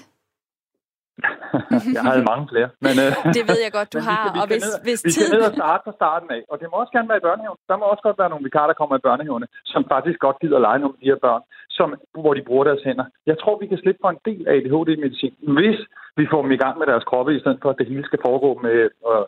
jeg 1.95 2.03
havde 2.09 2.25
mange 2.31 2.45
flere. 2.51 2.69
Men, 2.85 2.95
øh, 3.03 3.11
det 3.37 3.43
ved 3.51 3.59
jeg 3.65 3.71
godt, 3.77 3.89
du 3.95 3.99
har. 4.09 4.21
Vi 4.23 4.27
skal, 4.27 4.35
vi 4.35 4.41
og 4.41 4.47
hvis, 4.51 4.63
ned, 4.65 4.75
hvis 4.87 4.99
vi 5.05 5.11
tid... 5.15 5.25
skal 5.25 5.33
ned 5.35 5.43
og 5.49 5.53
starte 5.59 5.81
fra 5.85 5.93
starten 5.99 6.29
af. 6.37 6.41
Og 6.51 6.55
det 6.59 6.67
må 6.69 6.75
også 6.81 6.93
gerne 6.95 7.09
være 7.11 7.21
i 7.21 7.27
børnehaven. 7.27 7.59
Der 7.69 7.75
må 7.79 7.83
også 7.93 8.03
godt 8.07 8.19
være 8.21 8.31
nogle 8.33 8.47
vikarer, 8.47 8.69
der 8.71 8.79
kommer 8.81 8.95
i 8.97 9.05
børnehavene, 9.07 9.47
som 9.73 9.81
faktisk 9.93 10.17
godt 10.25 10.37
gider 10.41 10.57
at 10.59 10.65
lege 10.67 10.79
nogle 10.81 10.95
af 10.95 11.01
de 11.01 11.11
her 11.11 11.21
børn, 11.27 11.43
som, 11.77 11.87
hvor 12.23 12.33
de 12.37 12.47
bruger 12.49 12.65
deres 12.69 12.83
hænder. 12.87 13.05
Jeg 13.31 13.37
tror, 13.41 13.53
vi 13.61 13.67
kan 13.71 13.81
slippe 13.83 14.01
for 14.03 14.11
en 14.13 14.23
del 14.29 14.43
af 14.49 14.53
ADHD-medicin, 14.57 15.35
hvis 15.57 15.79
vi 16.19 16.25
får 16.31 16.41
dem 16.43 16.51
i 16.57 16.61
gang 16.63 16.75
med 16.79 16.87
deres 16.91 17.05
kroppe, 17.09 17.31
i 17.35 17.41
stedet 17.43 17.59
for, 17.61 17.69
at 17.69 17.79
det 17.79 17.87
hele 17.91 18.05
skal 18.09 18.23
foregå 18.27 18.51
med, 18.65 18.77
og, 19.11 19.19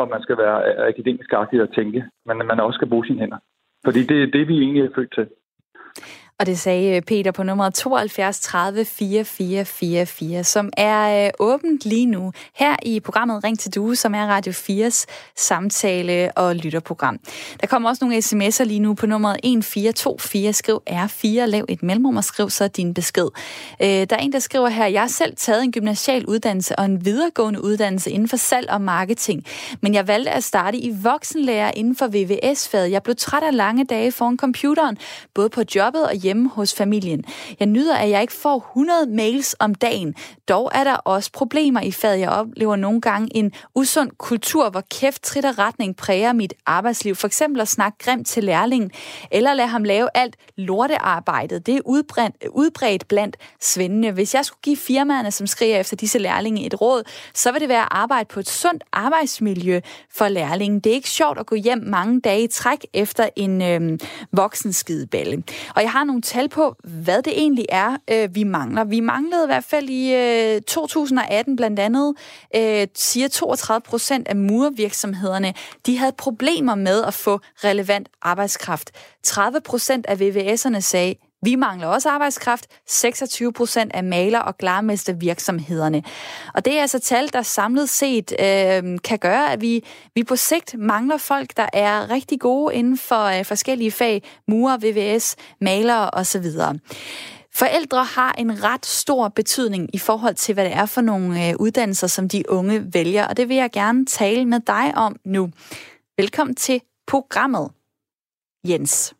og 0.00 0.04
man 0.14 0.22
skal 0.22 0.36
være 0.42 0.58
akademisk 0.92 1.30
agtig 1.40 1.62
og 1.62 1.74
tænke, 1.78 2.00
men 2.26 2.36
man 2.50 2.60
også 2.60 2.76
skal 2.78 2.90
bruge 2.92 3.06
sine 3.06 3.20
hænder. 3.22 3.40
Fordi 3.86 4.00
det 4.10 4.18
er 4.22 4.30
det, 4.36 4.48
vi 4.48 4.56
egentlig 4.64 4.82
er 4.84 4.94
født 4.96 5.12
til. 5.14 5.26
Og 6.42 6.46
det 6.46 6.58
sagde 6.58 6.96
øh, 6.96 7.02
Peter 7.02 7.30
på 7.30 7.42
nummer 7.42 7.70
72 7.70 8.40
30 8.40 8.84
4444, 8.84 10.44
som 10.44 10.70
er 10.76 11.26
øh, 11.26 11.30
åbent 11.38 11.84
lige 11.84 12.06
nu 12.06 12.32
her 12.54 12.76
i 12.82 13.00
programmet 13.00 13.44
Ring 13.44 13.58
til 13.58 13.74
Due, 13.74 13.96
som 13.96 14.14
er 14.14 14.26
Radio 14.26 14.52
4's 14.52 15.04
samtale- 15.36 16.32
og 16.36 16.56
lytterprogram. 16.56 17.18
Der 17.60 17.66
kommer 17.66 17.88
også 17.88 18.04
nogle 18.04 18.18
sms'er 18.18 18.64
lige 18.64 18.80
nu 18.80 18.94
på 18.94 19.06
nummeret 19.06 19.34
1424. 19.34 20.52
Skriv 20.52 20.82
R4, 20.90 21.44
lav 21.44 21.64
et 21.68 21.82
mellemrum 21.82 22.16
og 22.16 22.24
skriv 22.24 22.50
så 22.50 22.68
din 22.68 22.94
besked. 22.94 23.28
Øh, 23.82 23.88
der 23.88 24.06
er 24.10 24.20
en, 24.20 24.32
der 24.32 24.38
skriver 24.38 24.68
her, 24.68 24.86
jeg 24.86 25.00
har 25.00 25.08
selv 25.08 25.36
taget 25.36 25.64
en 25.64 25.72
gymnasial 25.72 26.26
uddannelse 26.26 26.78
og 26.78 26.84
en 26.84 27.04
videregående 27.04 27.64
uddannelse 27.64 28.10
inden 28.10 28.28
for 28.28 28.36
salg 28.36 28.70
og 28.70 28.80
marketing, 28.80 29.44
men 29.80 29.94
jeg 29.94 30.08
valgte 30.08 30.30
at 30.30 30.44
starte 30.44 30.78
i 30.78 30.94
voksenlærer 31.02 31.70
inden 31.76 31.96
for 31.96 32.06
VVS-faget. 32.06 32.90
Jeg 32.90 33.02
blev 33.02 33.16
træt 33.16 33.42
af 33.42 33.56
lange 33.56 33.84
dage 33.84 34.12
foran 34.12 34.36
computeren, 34.36 34.98
både 35.34 35.48
på 35.48 35.62
jobbet 35.74 36.06
og 36.06 36.14
hjemme 36.14 36.31
hos 36.54 36.74
familien. 36.74 37.24
Jeg 37.60 37.66
nyder, 37.66 37.96
at 37.96 38.10
jeg 38.10 38.20
ikke 38.20 38.32
får 38.32 38.58
100 38.58 39.06
mails 39.06 39.56
om 39.58 39.74
dagen. 39.74 40.14
Dog 40.48 40.70
er 40.74 40.84
der 40.84 40.94
også 40.94 41.32
problemer 41.32 41.80
i 41.80 41.92
faget. 41.92 42.20
Jeg 42.20 42.28
oplever 42.28 42.76
nogle 42.76 43.00
gange 43.00 43.36
en 43.36 43.52
usund 43.74 44.10
kultur, 44.18 44.70
hvor 44.70 44.82
kæft, 44.90 45.22
trit 45.22 45.44
og 45.44 45.58
retning 45.58 45.96
præger 45.96 46.32
mit 46.32 46.54
arbejdsliv. 46.66 47.14
For 47.14 47.26
eksempel 47.26 47.60
at 47.60 47.68
snakke 47.68 47.98
grimt 47.98 48.26
til 48.26 48.44
lærlingen, 48.44 48.90
eller 49.30 49.54
lade 49.54 49.68
ham 49.68 49.84
lave 49.84 50.08
alt 50.14 50.36
lortearbejdet. 50.56 51.66
Det 51.66 51.76
er 51.76 51.80
udbredt, 51.84 52.34
udbredt 52.50 53.08
blandt 53.08 53.36
svendene. 53.60 54.10
Hvis 54.10 54.34
jeg 54.34 54.44
skulle 54.44 54.60
give 54.62 54.76
firmaerne, 54.76 55.30
som 55.30 55.46
skriger 55.46 55.80
efter 55.80 55.96
disse 55.96 56.18
lærlinge, 56.18 56.66
et 56.66 56.80
råd, 56.80 57.02
så 57.34 57.52
vil 57.52 57.60
det 57.60 57.68
være 57.68 57.82
at 57.82 57.88
arbejde 57.90 58.28
på 58.28 58.40
et 58.40 58.48
sundt 58.48 58.84
arbejdsmiljø 58.92 59.80
for 60.10 60.28
lærlingen. 60.28 60.80
Det 60.80 60.90
er 60.90 60.94
ikke 60.94 61.10
sjovt 61.10 61.38
at 61.38 61.46
gå 61.46 61.54
hjem 61.54 61.78
mange 61.78 62.20
dage 62.20 62.42
i 62.42 62.46
træk 62.46 62.86
efter 62.92 63.28
en 63.36 63.62
øh, 63.62 63.98
voksenskideballe. 64.32 65.42
Og 65.76 65.82
jeg 65.82 65.90
har 65.90 66.04
nogle 66.04 66.11
tal 66.20 66.48
på, 66.48 66.76
hvad 66.84 67.22
det 67.22 67.32
egentlig 67.38 67.66
er, 67.68 67.96
øh, 68.10 68.34
vi 68.34 68.44
mangler. 68.44 68.84
Vi 68.84 69.00
manglede 69.00 69.44
i 69.44 69.46
hvert 69.46 69.64
fald 69.64 69.88
i 69.88 70.14
øh, 70.14 70.62
2018 70.62 71.56
blandt 71.56 71.78
andet, 71.78 72.14
øh, 72.56 72.86
siger 72.94 73.28
32 73.28 73.80
procent 73.80 74.28
af 74.28 74.36
murvirksomhederne, 74.36 75.54
de 75.86 75.98
havde 75.98 76.12
problemer 76.12 76.74
med 76.74 77.02
at 77.04 77.14
få 77.14 77.40
relevant 77.64 78.08
arbejdskraft. 78.22 78.90
30 79.22 79.60
procent 79.60 80.06
af 80.06 80.14
VVS'erne 80.14 80.80
sagde, 80.80 81.14
vi 81.42 81.54
mangler 81.54 81.86
også 81.86 82.10
arbejdskraft. 82.10 82.66
26 82.86 83.52
procent 83.52 83.92
af 83.94 84.04
maler- 84.04 84.40
og 84.40 84.58
glarmestervirksomhederne. 84.58 86.02
Og 86.54 86.64
det 86.64 86.76
er 86.76 86.80
altså 86.80 86.98
tal, 86.98 87.32
der 87.32 87.42
samlet 87.42 87.88
set 87.88 88.32
øh, 88.32 88.98
kan 89.04 89.18
gøre, 89.20 89.52
at 89.52 89.60
vi, 89.60 89.84
vi 90.14 90.24
på 90.24 90.36
sigt 90.36 90.74
mangler 90.78 91.16
folk, 91.16 91.56
der 91.56 91.66
er 91.72 92.10
rigtig 92.10 92.40
gode 92.40 92.74
inden 92.74 92.98
for 92.98 93.24
øh, 93.24 93.44
forskellige 93.44 93.90
fag. 93.90 94.22
Murer, 94.48 94.78
VVS, 94.78 95.36
malere 95.60 96.10
osv. 96.10 96.44
Forældre 97.54 98.04
har 98.04 98.32
en 98.38 98.64
ret 98.64 98.86
stor 98.86 99.28
betydning 99.28 99.94
i 99.94 99.98
forhold 99.98 100.34
til, 100.34 100.54
hvad 100.54 100.64
det 100.64 100.72
er 100.74 100.86
for 100.86 101.00
nogle 101.00 101.48
øh, 101.48 101.54
uddannelser, 101.58 102.06
som 102.06 102.28
de 102.28 102.42
unge 102.48 102.94
vælger. 102.94 103.26
Og 103.26 103.36
det 103.36 103.48
vil 103.48 103.56
jeg 103.56 103.70
gerne 103.70 104.06
tale 104.06 104.44
med 104.44 104.60
dig 104.60 104.92
om 104.96 105.16
nu. 105.24 105.50
Velkommen 106.16 106.54
til 106.54 106.80
programmet, 107.06 107.70
Jens. 108.68 109.14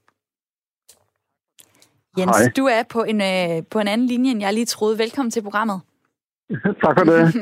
Jens, 2.18 2.38
Hej. 2.38 2.52
du 2.56 2.64
er 2.66 2.82
på 2.82 3.02
en, 3.02 3.20
øh, 3.20 3.62
på 3.70 3.78
en 3.78 3.88
anden 3.88 4.06
linje, 4.06 4.30
end 4.30 4.40
jeg 4.40 4.54
lige 4.54 4.66
troede. 4.66 4.98
Velkommen 4.98 5.30
til 5.30 5.42
programmet. 5.42 5.80
tak 6.84 6.98
for 6.98 7.04
det. 7.04 7.34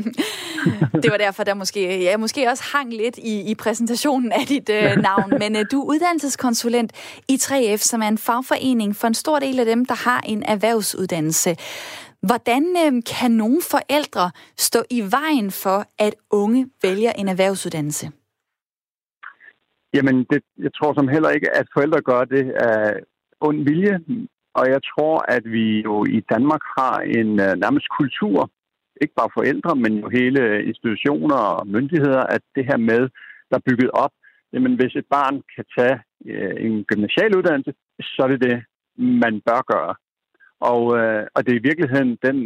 det 1.03 1.11
var 1.11 1.17
derfor, 1.17 1.45
der 1.45 1.55
måske, 1.55 2.03
ja, 2.03 2.17
måske 2.17 2.49
også 2.49 2.65
hang 2.77 2.93
lidt 2.93 3.19
i, 3.19 3.51
i 3.51 3.55
præsentationen 3.55 4.33
af 4.33 4.47
dit 4.49 4.69
øh, 4.71 4.97
navn. 5.09 5.31
Men 5.39 5.57
øh, 5.57 5.65
du 5.73 5.81
er 5.83 5.87
uddannelseskonsulent 5.87 6.93
i 7.29 7.35
3F, 7.35 7.77
som 7.77 8.03
er 8.03 8.09
en 8.09 8.19
fagforening 8.19 8.97
for 8.97 9.07
en 9.07 9.15
stor 9.15 9.39
del 9.39 9.61
af 9.61 9.67
dem, 9.67 9.85
der 9.85 10.09
har 10.09 10.21
en 10.21 10.43
erhvervsuddannelse. 10.43 11.57
Hvordan 12.23 12.63
øh, 12.87 13.03
kan 13.07 13.31
nogle 13.31 13.61
forældre 13.71 14.31
stå 14.57 14.83
i 14.91 15.01
vejen 15.11 15.51
for, 15.51 15.85
at 15.99 16.15
unge 16.31 16.71
vælger 16.83 17.13
en 17.13 17.29
erhvervsuddannelse? 17.29 18.11
Jamen, 19.95 20.17
det, 20.31 20.43
jeg 20.59 20.71
tror 20.75 20.95
som 20.95 21.09
heller 21.09 21.31
ikke, 21.31 21.51
at 21.51 21.67
forældre 21.75 22.01
gør 22.01 22.25
det 22.25 22.53
af 22.53 23.01
ond 23.41 23.65
vilje. 23.65 24.01
Og 24.59 24.65
jeg 24.75 24.81
tror, 24.91 25.17
at 25.37 25.45
vi 25.57 25.81
jo 25.81 26.05
i 26.05 26.21
Danmark 26.33 26.63
har 26.79 26.97
en 27.19 27.31
uh, 27.47 27.53
nærmest 27.65 27.89
kultur, 27.99 28.51
ikke 29.03 29.15
bare 29.21 29.37
forældre, 29.39 29.73
men 29.77 29.93
jo 30.03 30.09
hele 30.09 30.43
institutioner 30.71 31.41
og 31.57 31.67
myndigheder, 31.67 32.23
at 32.37 32.43
det 32.57 32.65
her 32.71 32.77
med, 32.91 33.03
der 33.51 33.57
er 33.57 33.67
bygget 33.69 33.91
op, 33.91 34.15
jamen 34.53 34.75
hvis 34.75 34.95
et 34.97 35.07
barn 35.17 35.43
kan 35.55 35.65
tage 35.79 35.97
øh, 36.27 36.55
en 36.67 36.85
gymnasial 36.85 37.37
uddannelse, 37.39 37.73
så 38.01 38.21
er 38.23 38.29
det 38.29 38.41
det, 38.49 38.57
man 39.25 39.35
bør 39.47 39.61
gøre. 39.75 39.95
Og, 40.73 40.83
øh, 40.99 41.27
og 41.35 41.41
det 41.45 41.53
er 41.53 41.61
i 41.61 41.69
virkeligheden 41.69 42.19
den 42.27 42.39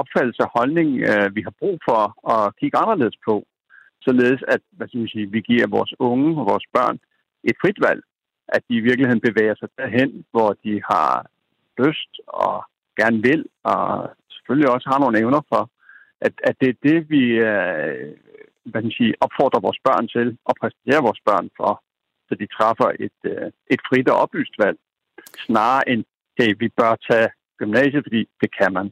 opfattelse 0.00 0.42
og 0.42 0.50
holdning, 0.58 0.88
vi 1.36 1.40
har 1.46 1.54
brug 1.60 1.76
for 1.88 2.00
at 2.34 2.56
kigge 2.60 2.78
anderledes 2.78 3.16
på 3.28 3.34
således 4.06 4.40
at 4.54 4.60
hvad 4.76 4.88
skal 4.88 4.98
man 4.98 5.14
sige, 5.14 5.30
vi 5.36 5.40
giver 5.40 5.74
vores 5.76 5.92
unge 5.98 6.28
og 6.40 6.46
vores 6.52 6.66
børn 6.76 6.96
et 7.44 7.56
frit 7.62 7.78
valg. 7.86 8.02
At 8.48 8.62
de 8.68 8.74
i 8.74 8.80
virkeligheden 8.80 9.20
bevæger 9.20 9.54
sig 9.54 9.68
derhen, 9.78 10.24
hvor 10.30 10.56
de 10.64 10.82
har 10.90 11.26
lyst 11.78 12.12
og 12.26 12.64
gerne 13.00 13.22
vil, 13.22 13.44
og 13.64 14.10
selvfølgelig 14.34 14.70
også 14.70 14.88
har 14.92 14.98
nogle 14.98 15.18
evner 15.18 15.42
for. 15.52 15.70
At, 16.20 16.32
at 16.44 16.56
det 16.60 16.68
er 16.68 16.78
det, 16.88 17.10
vi 17.10 17.22
øh, 17.50 18.12
hvad 18.70 18.80
skal 18.82 18.92
sige, 18.98 19.14
opfordrer 19.20 19.60
vores 19.66 19.80
børn 19.86 20.08
til 20.14 20.28
og 20.48 20.54
præsenterer 20.60 21.06
vores 21.08 21.20
børn 21.28 21.46
for, 21.58 21.72
så 22.28 22.32
de 22.40 22.46
træffer 22.56 22.88
et, 23.06 23.18
øh, 23.32 23.46
et 23.74 23.80
frit 23.88 24.08
og 24.08 24.16
oplyst 24.24 24.54
valg, 24.58 24.78
snarere 25.46 25.88
end, 25.88 26.04
hey, 26.38 26.50
vi 26.58 26.68
bør 26.68 26.92
tage 27.10 27.28
gymnasiet, 27.58 28.04
fordi 28.06 28.20
det 28.40 28.50
kan 28.58 28.72
man. 28.72 28.86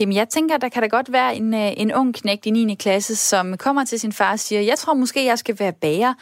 Jamen, 0.00 0.14
jeg 0.14 0.28
tænker, 0.28 0.56
der 0.56 0.68
kan 0.68 0.82
da 0.82 0.88
godt 0.88 1.12
være 1.12 1.36
en, 1.36 1.54
øh, 1.54 1.70
en 1.82 1.94
ung 1.94 2.14
knægt 2.14 2.46
i 2.46 2.50
9. 2.50 2.74
klasse, 2.74 3.16
som 3.16 3.56
kommer 3.56 3.84
til 3.84 4.00
sin 4.00 4.12
far 4.12 4.32
og 4.32 4.38
siger, 4.38 4.60
jeg 4.60 4.78
tror 4.78 4.94
måske, 4.94 5.24
jeg 5.24 5.38
skal 5.38 5.56
være 5.58 5.72
bager. 5.80 6.14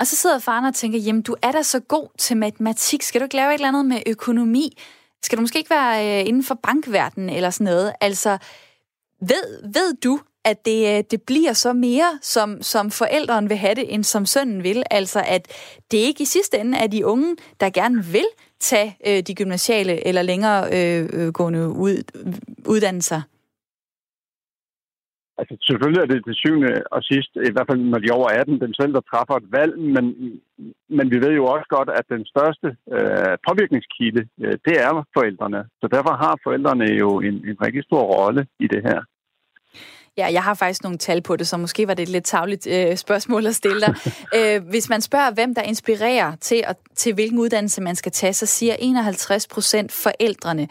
Og 0.00 0.06
så 0.06 0.16
sidder 0.16 0.38
faren 0.38 0.64
og 0.64 0.74
tænker, 0.74 0.98
jamen, 0.98 1.22
du 1.22 1.36
er 1.42 1.52
da 1.52 1.62
så 1.62 1.80
god 1.80 2.08
til 2.18 2.36
matematik. 2.36 3.02
Skal 3.02 3.20
du 3.20 3.24
ikke 3.24 3.36
lave 3.36 3.50
et 3.50 3.54
eller 3.54 3.68
andet 3.68 3.86
med 3.86 4.02
økonomi? 4.06 4.78
Skal 5.22 5.38
du 5.38 5.40
måske 5.40 5.58
ikke 5.58 5.70
være 5.70 6.20
øh, 6.20 6.28
inden 6.28 6.44
for 6.44 6.54
bankverdenen 6.54 7.30
eller 7.30 7.50
sådan 7.50 7.64
noget? 7.64 7.92
Altså, 8.00 8.38
ved, 9.20 9.72
ved 9.72 9.94
du, 10.04 10.20
at 10.44 10.64
det, 10.64 10.98
øh, 10.98 11.04
det 11.10 11.22
bliver 11.22 11.52
så 11.52 11.72
mere, 11.72 12.18
som, 12.22 12.62
som 12.62 12.90
forældrene 12.90 13.48
vil 13.48 13.56
have 13.56 13.74
det, 13.74 13.94
end 13.94 14.04
som 14.04 14.26
sønnen 14.26 14.62
vil? 14.62 14.82
Altså, 14.90 15.22
at 15.26 15.48
det 15.90 15.98
ikke 15.98 16.22
i 16.22 16.26
sidste 16.26 16.58
ende 16.58 16.78
er 16.78 16.86
de 16.86 17.06
unge, 17.06 17.36
der 17.60 17.70
gerne 17.70 18.04
vil 18.04 18.26
tage 18.60 18.96
øh, 19.06 19.22
de 19.22 19.34
gymnasiale 19.34 20.06
eller 20.06 20.22
længere 20.22 20.68
øh, 20.72 21.08
øh, 21.12 21.32
gående 21.32 21.68
ud, 21.68 22.02
uddannelser? 22.66 23.20
Altså 25.38 25.54
selvfølgelig 25.68 26.02
er 26.02 26.10
det 26.10 26.24
til 26.24 26.34
syvende 26.42 26.72
og 26.96 27.00
sidst, 27.10 27.30
i 27.48 27.52
hvert 27.52 27.68
fald 27.70 27.80
når 27.80 27.98
de 27.98 28.08
er 28.08 28.18
over 28.20 28.28
18, 28.28 28.60
dem 28.60 28.72
selv, 28.80 28.92
der 28.94 29.00
træffer 29.10 29.34
et 29.36 29.52
valg, 29.58 29.72
men, 29.94 30.04
men 30.96 31.06
vi 31.12 31.18
ved 31.24 31.32
jo 31.40 31.44
også 31.54 31.66
godt, 31.76 31.90
at 31.98 32.06
den 32.14 32.24
største 32.32 32.68
øh, 32.96 33.34
påvirkningskilde, 33.48 34.22
øh, 34.44 34.54
det 34.66 34.76
er 34.86 35.06
forældrene. 35.16 35.60
Så 35.80 35.86
derfor 35.94 36.14
har 36.24 36.34
forældrene 36.44 36.88
jo 37.02 37.10
en, 37.28 37.36
en 37.50 37.56
rigtig 37.66 37.82
stor 37.84 38.02
rolle 38.16 38.46
i 38.64 38.66
det 38.74 38.82
her. 38.88 39.00
Ja, 40.18 40.32
jeg 40.32 40.42
har 40.42 40.54
faktisk 40.54 40.82
nogle 40.82 40.98
tal 40.98 41.22
på 41.22 41.36
det, 41.36 41.48
så 41.48 41.56
måske 41.56 41.88
var 41.88 41.94
det 41.94 42.02
et 42.02 42.08
lidt 42.08 42.24
tavligt 42.24 42.66
øh, 42.66 42.96
spørgsmål 42.96 43.46
at 43.46 43.54
stille 43.54 43.80
dig. 43.80 43.94
øh, 44.36 44.68
hvis 44.68 44.88
man 44.88 45.00
spørger, 45.00 45.30
hvem 45.30 45.54
der 45.54 45.62
inspirerer 45.62 46.32
til, 46.40 46.64
at, 46.66 46.76
til 46.96 47.14
hvilken 47.14 47.38
uddannelse 47.38 47.80
man 47.80 47.96
skal 47.96 48.12
tage, 48.12 48.32
så 48.32 48.46
siger 48.46 48.76
51 48.78 49.46
procent 49.46 49.92
forældrene. 49.92 50.68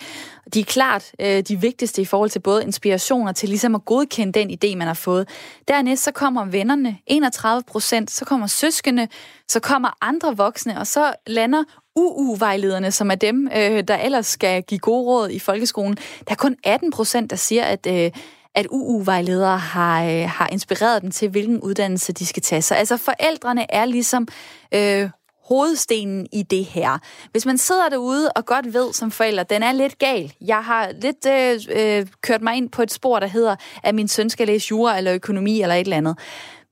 De 0.54 0.60
er 0.60 0.64
klart 0.64 1.12
øh, 1.20 1.42
de 1.42 1.62
vigtigste 1.62 2.02
i 2.02 2.06
forhold 2.06 2.30
til 2.30 2.40
både 2.40 2.64
inspiration 2.64 3.28
og 3.28 3.36
til 3.36 3.50
ligesom 3.50 3.76
at 3.76 3.86
godkende 3.86 4.40
den 4.40 4.50
idé, 4.50 4.78
man 4.78 4.88
har 4.88 4.94
fået. 4.94 5.30
Dernæst 5.68 6.04
så 6.04 6.12
kommer 6.12 6.46
vennerne, 6.46 6.98
31 7.08 7.64
procent, 7.64 8.12
så 8.12 8.26
kommer 8.26 8.48
søskende, 8.48 9.08
så 9.48 9.60
kommer 9.60 9.98
andre 10.02 10.38
voksne, 10.38 10.80
og 10.80 10.88
så 10.88 11.14
lander 11.28 11.64
UU-vejlederne, 11.96 12.92
som 12.92 13.12
er 13.12 13.16
dem, 13.16 13.48
øh, 13.56 13.84
der 13.88 13.98
ellers 13.98 14.28
skal 14.28 14.64
give 14.64 14.80
gode 14.80 15.06
råd 15.06 15.30
i 15.30 15.40
folkeskolen. 15.40 15.96
Der 15.96 16.32
er 16.32 16.36
kun 16.36 16.56
18 16.64 16.92
procent, 16.92 17.30
der 17.30 17.36
siger, 17.36 17.64
at 17.64 17.88
øh, 17.90 18.12
at 18.56 18.68
UU-vejledere 18.72 19.58
har, 19.58 20.04
øh, 20.04 20.30
har 20.30 20.50
inspireret 20.52 21.02
dem 21.02 21.12
til, 21.12 21.30
hvilken 21.30 21.62
uddannelse 21.62 22.14
de 22.14 22.26
skal 22.26 22.44
tage. 22.44 22.62
Så 22.62 22.76
altså 22.76 22.98
forældrene 22.98 23.66
er 23.74 23.86
ligesom 23.86 24.28
øh, 24.74 25.10
hovedstenen 25.50 26.28
i 26.34 26.44
det 26.44 26.66
her. 26.66 27.00
Hvis 27.32 27.46
man 27.46 27.58
sidder 27.58 27.90
derude 27.90 28.30
og 28.36 28.46
godt 28.46 28.66
ved 28.66 28.94
som 28.94 29.12
forælder, 29.12 29.44
den 29.44 29.64
er 29.64 29.72
lidt 29.72 29.98
gal. 30.00 30.34
Jeg 30.42 30.64
har 30.64 30.92
lidt 31.06 31.26
øh, 31.36 31.54
øh, 31.80 32.08
kørt 32.22 32.42
mig 32.42 32.56
ind 32.56 32.70
på 32.70 32.82
et 32.82 32.92
spor, 32.92 33.20
der 33.20 33.28
hedder, 33.28 33.56
at 33.84 33.96
min 33.96 34.08
søn 34.08 34.30
skal 34.30 34.48
læse 34.48 34.68
jura 34.72 34.98
eller 34.98 35.14
økonomi 35.14 35.62
eller 35.62 35.76
et 35.76 35.80
eller 35.80 35.98
andet. 35.98 36.18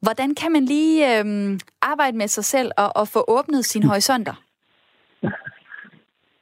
Hvordan 0.01 0.35
kan 0.35 0.51
man 0.51 0.65
lige 0.65 1.19
øh, 1.19 1.59
arbejde 1.81 2.17
med 2.17 2.27
sig 2.27 2.45
selv 2.45 2.71
og, 2.77 2.91
og 2.95 3.07
få 3.07 3.25
åbnet 3.27 3.65
sine 3.65 3.85
horisonter? 3.87 4.33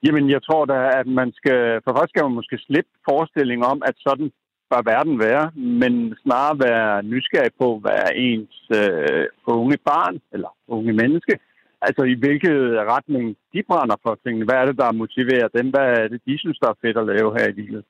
Jamen, 0.06 0.30
jeg 0.30 0.44
tror 0.44 0.66
da, 0.66 1.00
at 1.00 1.08
man 1.08 1.32
skal... 1.40 1.82
For 1.84 1.92
først 1.98 2.10
skal 2.10 2.24
man 2.24 2.32
måske 2.40 2.58
slippe 2.58 2.92
forestillingen 3.10 3.66
om, 3.66 3.82
at 3.86 3.96
sådan 3.98 4.32
bør 4.72 4.82
verden 4.94 5.16
være, 5.28 5.46
men 5.56 5.94
snarere 6.24 6.60
være 6.68 7.04
nysgerrig 7.04 7.54
på, 7.62 7.68
hvad 7.82 7.98
er 8.08 8.12
ens 8.30 8.58
øh, 8.80 9.26
unge 9.48 9.78
barn 9.90 10.16
eller 10.34 10.52
unge 10.68 10.94
menneske, 10.94 11.34
altså 11.82 12.04
i 12.14 12.16
hvilket 12.22 12.58
retning 12.94 13.26
de 13.54 13.64
brænder 13.70 13.98
for 14.04 14.14
tingene. 14.24 14.46
Hvad 14.46 14.58
er 14.60 14.66
det, 14.66 14.78
der 14.78 15.00
motiverer 15.04 15.48
dem? 15.58 15.68
Hvad 15.74 15.88
er 16.00 16.08
det, 16.08 16.22
de 16.28 16.38
synes, 16.38 16.58
der 16.60 16.70
er 16.70 16.82
fedt 16.82 16.98
at 16.98 17.10
lave 17.14 17.30
her 17.38 17.48
i 17.50 17.58
livet? 17.62 17.84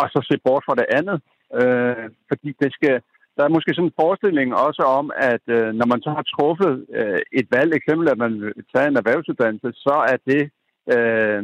Og 0.00 0.06
så 0.12 0.18
se 0.30 0.36
bort 0.44 0.64
fra 0.66 0.78
det 0.80 0.88
andet. 0.98 1.18
Øh, 1.60 2.06
fordi 2.30 2.50
det 2.62 2.70
skal, 2.76 2.94
der 3.36 3.42
er 3.44 3.54
måske 3.56 3.74
sådan 3.74 3.90
en 3.90 4.00
forestilling 4.00 4.48
også 4.66 4.82
om, 4.98 5.06
at 5.32 5.44
øh, 5.56 5.68
når 5.78 5.86
man 5.92 6.00
så 6.02 6.10
har 6.16 6.24
truffet 6.34 6.86
øh, 6.98 7.20
et 7.32 7.46
valg, 7.56 7.70
eksempel 7.74 8.06
at 8.08 8.18
man 8.18 8.32
vil 8.40 8.64
tage 8.74 8.88
en 8.88 8.96
erhvervsuddannelse, 8.96 9.70
så 9.86 9.94
er 10.12 10.18
det 10.30 10.42
øh, 10.94 11.42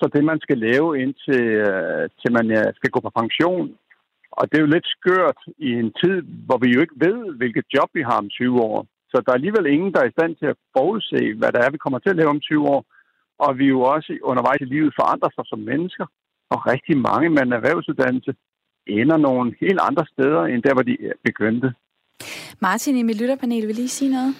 så 0.00 0.04
det, 0.14 0.24
man 0.24 0.40
skal 0.40 0.58
lave 0.58 0.88
indtil 1.02 1.42
øh, 1.66 2.04
til 2.20 2.30
man 2.38 2.46
øh, 2.58 2.68
skal 2.78 2.90
gå 2.94 3.00
på 3.00 3.12
pension. 3.20 3.66
Og 4.38 4.42
det 4.48 4.56
er 4.56 4.64
jo 4.66 4.74
lidt 4.74 4.88
skørt 4.96 5.40
i 5.68 5.70
en 5.82 5.92
tid, 6.02 6.16
hvor 6.46 6.58
vi 6.62 6.68
jo 6.74 6.80
ikke 6.80 7.00
ved, 7.06 7.18
hvilket 7.40 7.64
job 7.74 7.88
vi 7.94 8.02
har 8.08 8.18
om 8.22 8.28
20 8.28 8.60
år. 8.60 8.86
Så 9.10 9.16
der 9.22 9.30
er 9.30 9.40
alligevel 9.40 9.66
ingen, 9.66 9.92
der 9.92 10.00
er 10.00 10.08
i 10.08 10.16
stand 10.18 10.32
til 10.36 10.46
at 10.52 10.60
forudse, 10.76 11.34
hvad 11.38 11.52
der 11.52 11.60
er, 11.62 11.70
vi 11.70 11.84
kommer 11.84 11.98
til 11.98 12.12
at 12.12 12.16
lave 12.16 12.34
om 12.34 12.40
20 12.40 12.68
år. 12.74 12.82
Og 13.44 13.58
vi 13.58 13.64
er 13.64 13.74
jo 13.78 13.82
også 13.94 14.18
undervejs 14.22 14.60
i 14.60 14.72
livet 14.74 14.98
forandrer 15.00 15.30
sig 15.34 15.44
som 15.46 15.58
mennesker. 15.70 16.06
Og 16.52 16.58
rigtig 16.72 16.96
mange 17.08 17.28
med 17.30 17.42
en 17.42 17.52
erhvervsuddannelse 17.52 18.32
ender 18.86 19.16
nogle 19.16 19.54
helt 19.60 19.80
andre 19.88 20.04
steder, 20.12 20.42
end 20.42 20.62
der, 20.62 20.74
hvor 20.74 20.82
de 20.82 20.96
begyndte. 21.24 21.74
Martin 22.60 22.96
i 22.96 23.02
mit 23.02 23.16
lytterpanel 23.16 23.66
vil 23.66 23.74
lige 23.74 23.88
sige 23.88 24.10
noget. 24.10 24.34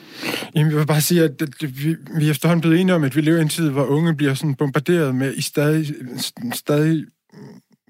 Jamen, 0.54 0.70
jeg 0.70 0.78
vil 0.78 0.86
bare 0.86 1.00
sige, 1.00 1.24
at 1.24 1.42
vi, 1.60 1.96
vi 2.18 2.26
er 2.26 2.30
efterhånden 2.30 2.60
blevet 2.60 2.80
enige 2.80 2.94
om, 2.94 3.04
at 3.04 3.16
vi 3.16 3.20
lever 3.20 3.38
i 3.38 3.42
en 3.42 3.48
tid, 3.48 3.70
hvor 3.70 3.84
unge 3.84 4.16
bliver 4.16 4.34
sådan 4.34 4.54
bombarderet 4.54 5.14
med 5.14 5.34
i 5.34 5.40
stadig, 5.40 5.94
stadig 6.52 7.06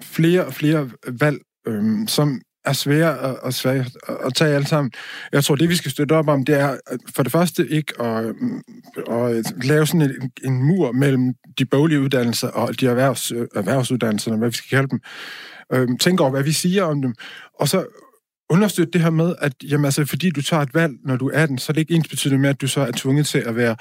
flere 0.02 0.44
og 0.44 0.54
flere 0.54 0.90
valg, 1.08 1.38
øhm, 1.66 2.08
som 2.08 2.40
er 2.64 2.72
svære 2.72 3.18
at, 3.18 3.38
og 3.38 3.54
svære 3.54 3.84
at 4.26 4.34
tage 4.34 4.54
alle 4.54 4.66
sammen. 4.66 4.92
Jeg 5.32 5.44
tror, 5.44 5.54
det 5.54 5.68
vi 5.68 5.76
skal 5.76 5.90
støtte 5.90 6.12
op 6.12 6.28
om, 6.28 6.44
det 6.44 6.60
er 6.60 6.76
for 7.16 7.22
det 7.22 7.32
første 7.32 7.68
ikke 7.68 8.00
at, 8.00 8.24
øhm, 8.24 8.62
at 9.10 9.64
lave 9.64 9.86
sådan 9.86 10.02
en, 10.02 10.30
en 10.44 10.62
mur 10.62 10.92
mellem 10.92 11.34
de 11.58 11.64
boglige 11.64 12.00
uddannelser 12.00 12.48
og 12.48 12.80
de 12.80 12.86
erhvervs, 12.86 13.32
øh, 13.32 13.46
erhvervsuddannelser, 13.54 14.36
hvad 14.36 14.48
vi 14.48 14.56
skal 14.56 14.76
kalde 14.76 14.88
dem. 14.88 15.00
Øhm, 15.72 15.98
tænk 15.98 16.20
over, 16.20 16.30
hvad 16.30 16.42
vi 16.42 16.52
siger 16.52 16.84
om 16.84 17.02
dem, 17.02 17.14
og 17.60 17.68
så 17.68 17.86
understøtte 18.50 18.92
det 18.92 19.00
her 19.00 19.10
med, 19.10 19.34
at 19.38 19.52
jamen, 19.62 19.84
altså, 19.84 20.04
fordi 20.04 20.30
du 20.30 20.42
tager 20.42 20.62
et 20.62 20.74
valg, 20.74 20.92
når 21.04 21.16
du 21.16 21.28
er 21.28 21.42
18, 21.42 21.58
så 21.58 21.72
er 21.72 21.74
det 21.74 21.80
ikke 21.80 21.94
ens 21.94 22.08
betydende 22.08 22.38
med, 22.38 22.50
at 22.50 22.60
du 22.60 22.66
så 22.66 22.80
er 22.80 22.90
tvunget 22.96 23.26
til 23.26 23.38
at 23.38 23.56
være 23.56 23.76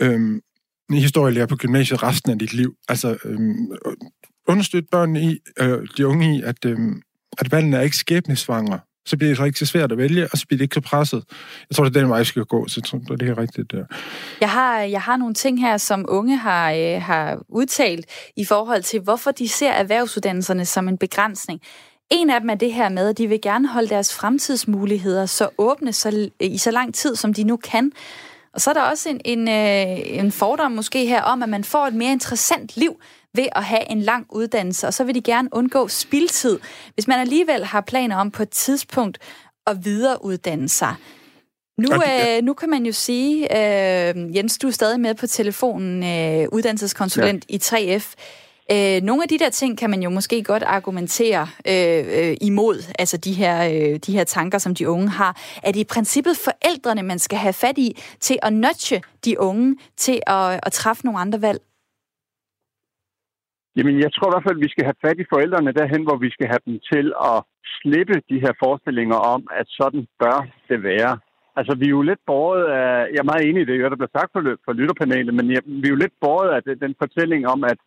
øhm, 0.00 0.40
historielærer 0.90 1.46
på 1.46 1.56
gymnasiet 1.56 2.02
resten 2.02 2.30
af 2.30 2.38
dit 2.38 2.52
liv. 2.52 2.74
Altså, 2.88 3.16
øhm, 3.24 3.72
understøtte 4.48 4.88
børnene 4.90 5.22
i, 5.22 5.38
øh, 5.60 5.88
de 5.96 6.06
unge 6.06 6.36
i, 6.36 6.42
at, 6.42 6.64
øhm, 6.66 7.02
at 7.38 7.52
valgene 7.52 7.76
er 7.76 7.80
ikke 7.80 7.96
skæbnesvangre. 7.96 8.80
Så 9.06 9.16
bliver 9.16 9.30
det 9.30 9.36
så 9.36 9.44
ikke 9.44 9.58
så 9.58 9.66
svært 9.66 9.92
at 9.92 9.98
vælge, 9.98 10.28
og 10.32 10.38
så 10.38 10.46
bliver 10.46 10.58
det 10.58 10.62
ikke 10.62 10.74
så 10.74 10.80
presset. 10.80 11.24
Jeg 11.70 11.76
tror, 11.76 11.84
det 11.84 11.96
er 11.96 12.00
den 12.00 12.08
vej, 12.08 12.18
vi 12.18 12.24
skal 12.24 12.44
gå, 12.44 12.68
så 12.68 12.80
jeg 12.80 12.84
tror, 12.84 13.16
det 13.16 13.28
er 13.28 13.38
rigtigt 13.38 13.72
Ja. 13.72 13.78
Jeg 14.40 14.50
har, 14.50 14.78
jeg 14.78 15.00
har 15.00 15.16
nogle 15.16 15.34
ting 15.34 15.60
her, 15.60 15.76
som 15.76 16.04
unge 16.08 16.36
har, 16.36 16.72
øh, 16.72 17.02
har 17.02 17.42
udtalt 17.48 18.06
i 18.36 18.44
forhold 18.44 18.82
til, 18.82 19.00
hvorfor 19.00 19.30
de 19.30 19.48
ser 19.48 19.70
erhvervsuddannelserne 19.70 20.64
som 20.64 20.88
en 20.88 20.98
begrænsning. 20.98 21.60
En 22.12 22.30
af 22.30 22.40
dem 22.40 22.50
er 22.50 22.54
det 22.54 22.72
her 22.72 22.88
med, 22.88 23.08
at 23.08 23.18
de 23.18 23.26
vil 23.26 23.40
gerne 23.40 23.68
holde 23.68 23.88
deres 23.88 24.14
fremtidsmuligheder 24.14 25.26
så 25.26 25.48
åbne 25.58 25.92
så, 25.92 26.30
i 26.40 26.58
så 26.58 26.70
lang 26.70 26.94
tid, 26.94 27.16
som 27.16 27.34
de 27.34 27.44
nu 27.44 27.56
kan. 27.56 27.92
Og 28.52 28.60
så 28.60 28.70
er 28.70 28.74
der 28.74 28.82
også 28.82 29.08
en, 29.08 29.20
en, 29.24 29.48
øh, 29.48 30.18
en 30.18 30.32
fordom 30.32 30.72
måske 30.72 31.06
her 31.06 31.22
om, 31.22 31.42
at 31.42 31.48
man 31.48 31.64
får 31.64 31.86
et 31.86 31.94
mere 31.94 32.12
interessant 32.12 32.76
liv 32.76 33.00
ved 33.34 33.46
at 33.52 33.64
have 33.64 33.90
en 33.90 34.02
lang 34.02 34.26
uddannelse, 34.30 34.86
og 34.86 34.94
så 34.94 35.04
vil 35.04 35.14
de 35.14 35.22
gerne 35.22 35.48
undgå 35.52 35.88
spildtid, 35.88 36.58
hvis 36.94 37.08
man 37.08 37.20
alligevel 37.20 37.64
har 37.64 37.80
planer 37.80 38.16
om 38.16 38.30
på 38.30 38.42
et 38.42 38.50
tidspunkt 38.50 39.18
at 39.66 39.84
videreuddanne 39.84 40.68
sig. 40.68 40.94
Nu, 41.78 41.88
øh, 41.94 42.42
nu 42.42 42.54
kan 42.54 42.70
man 42.70 42.86
jo 42.86 42.92
sige, 42.92 43.56
øh, 43.56 44.36
Jens, 44.36 44.58
du 44.58 44.66
er 44.66 44.70
stadig 44.70 45.00
med 45.00 45.14
på 45.14 45.26
telefonen, 45.26 46.04
øh, 46.04 46.48
uddannelseskonsulent 46.52 47.44
ja. 47.50 47.54
i 47.54 47.58
3F. 47.58 48.14
Øh, 48.70 49.02
nogle 49.02 49.22
af 49.22 49.28
de 49.28 49.38
der 49.38 49.50
ting 49.50 49.78
kan 49.78 49.90
man 49.90 50.02
jo 50.02 50.10
måske 50.10 50.42
godt 50.42 50.62
argumentere 50.62 51.42
øh, 51.72 52.02
øh, 52.18 52.36
imod, 52.40 52.76
altså 52.98 53.16
de 53.16 53.32
her, 53.32 53.56
øh, 53.72 53.94
de 54.06 54.12
her 54.12 54.24
tanker, 54.24 54.58
som 54.58 54.74
de 54.74 54.88
unge 54.88 55.08
har. 55.08 55.32
Er 55.66 55.72
det 55.72 55.80
i 55.80 55.92
princippet 55.94 56.34
forældrene, 56.48 57.02
man 57.02 57.18
skal 57.18 57.38
have 57.38 57.52
fat 57.52 57.78
i 57.78 57.88
til 58.20 58.38
at 58.42 58.52
nudge 58.52 59.02
de 59.24 59.40
unge 59.40 59.76
til 59.96 60.20
at, 60.26 60.60
at 60.66 60.72
træffe 60.72 61.04
nogle 61.04 61.20
andre 61.20 61.42
valg? 61.42 61.60
Jamen, 63.76 63.96
jeg 64.04 64.10
tror 64.12 64.28
i 64.28 64.32
hvert 64.32 64.46
fald, 64.46 64.58
at 64.58 64.64
vi 64.66 64.74
skal 64.74 64.84
have 64.88 65.02
fat 65.06 65.18
i 65.20 65.30
forældrene 65.32 65.72
derhen, 65.80 66.02
hvor 66.06 66.16
vi 66.24 66.30
skal 66.30 66.48
have 66.52 66.62
dem 66.66 66.76
til 66.92 67.06
at 67.30 67.38
slippe 67.78 68.16
de 68.30 68.38
her 68.44 68.52
forestillinger 68.62 69.18
om, 69.34 69.40
at 69.60 69.66
sådan 69.80 70.02
bør 70.20 70.38
det 70.70 70.82
være. 70.82 71.12
Altså, 71.58 71.72
vi 71.80 71.86
er 71.86 71.96
jo 71.98 72.02
lidt 72.10 72.22
båret 72.26 72.64
af... 72.80 72.90
Jeg 73.12 73.20
er 73.22 73.30
meget 73.30 73.44
enig 73.48 73.60
i 73.62 73.68
det, 73.70 73.90
der 73.92 74.00
bliver 74.00 74.16
sagt 74.18 74.30
for, 74.32 74.42
for 74.64 74.72
lytterpanelet, 74.72 75.34
men 75.34 75.48
vi 75.82 75.86
er 75.88 75.94
jo 75.94 76.02
lidt 76.04 76.16
båret 76.24 76.50
af 76.56 76.60
den 76.84 76.94
fortælling 77.02 77.42
om, 77.54 77.60
at, 77.72 77.78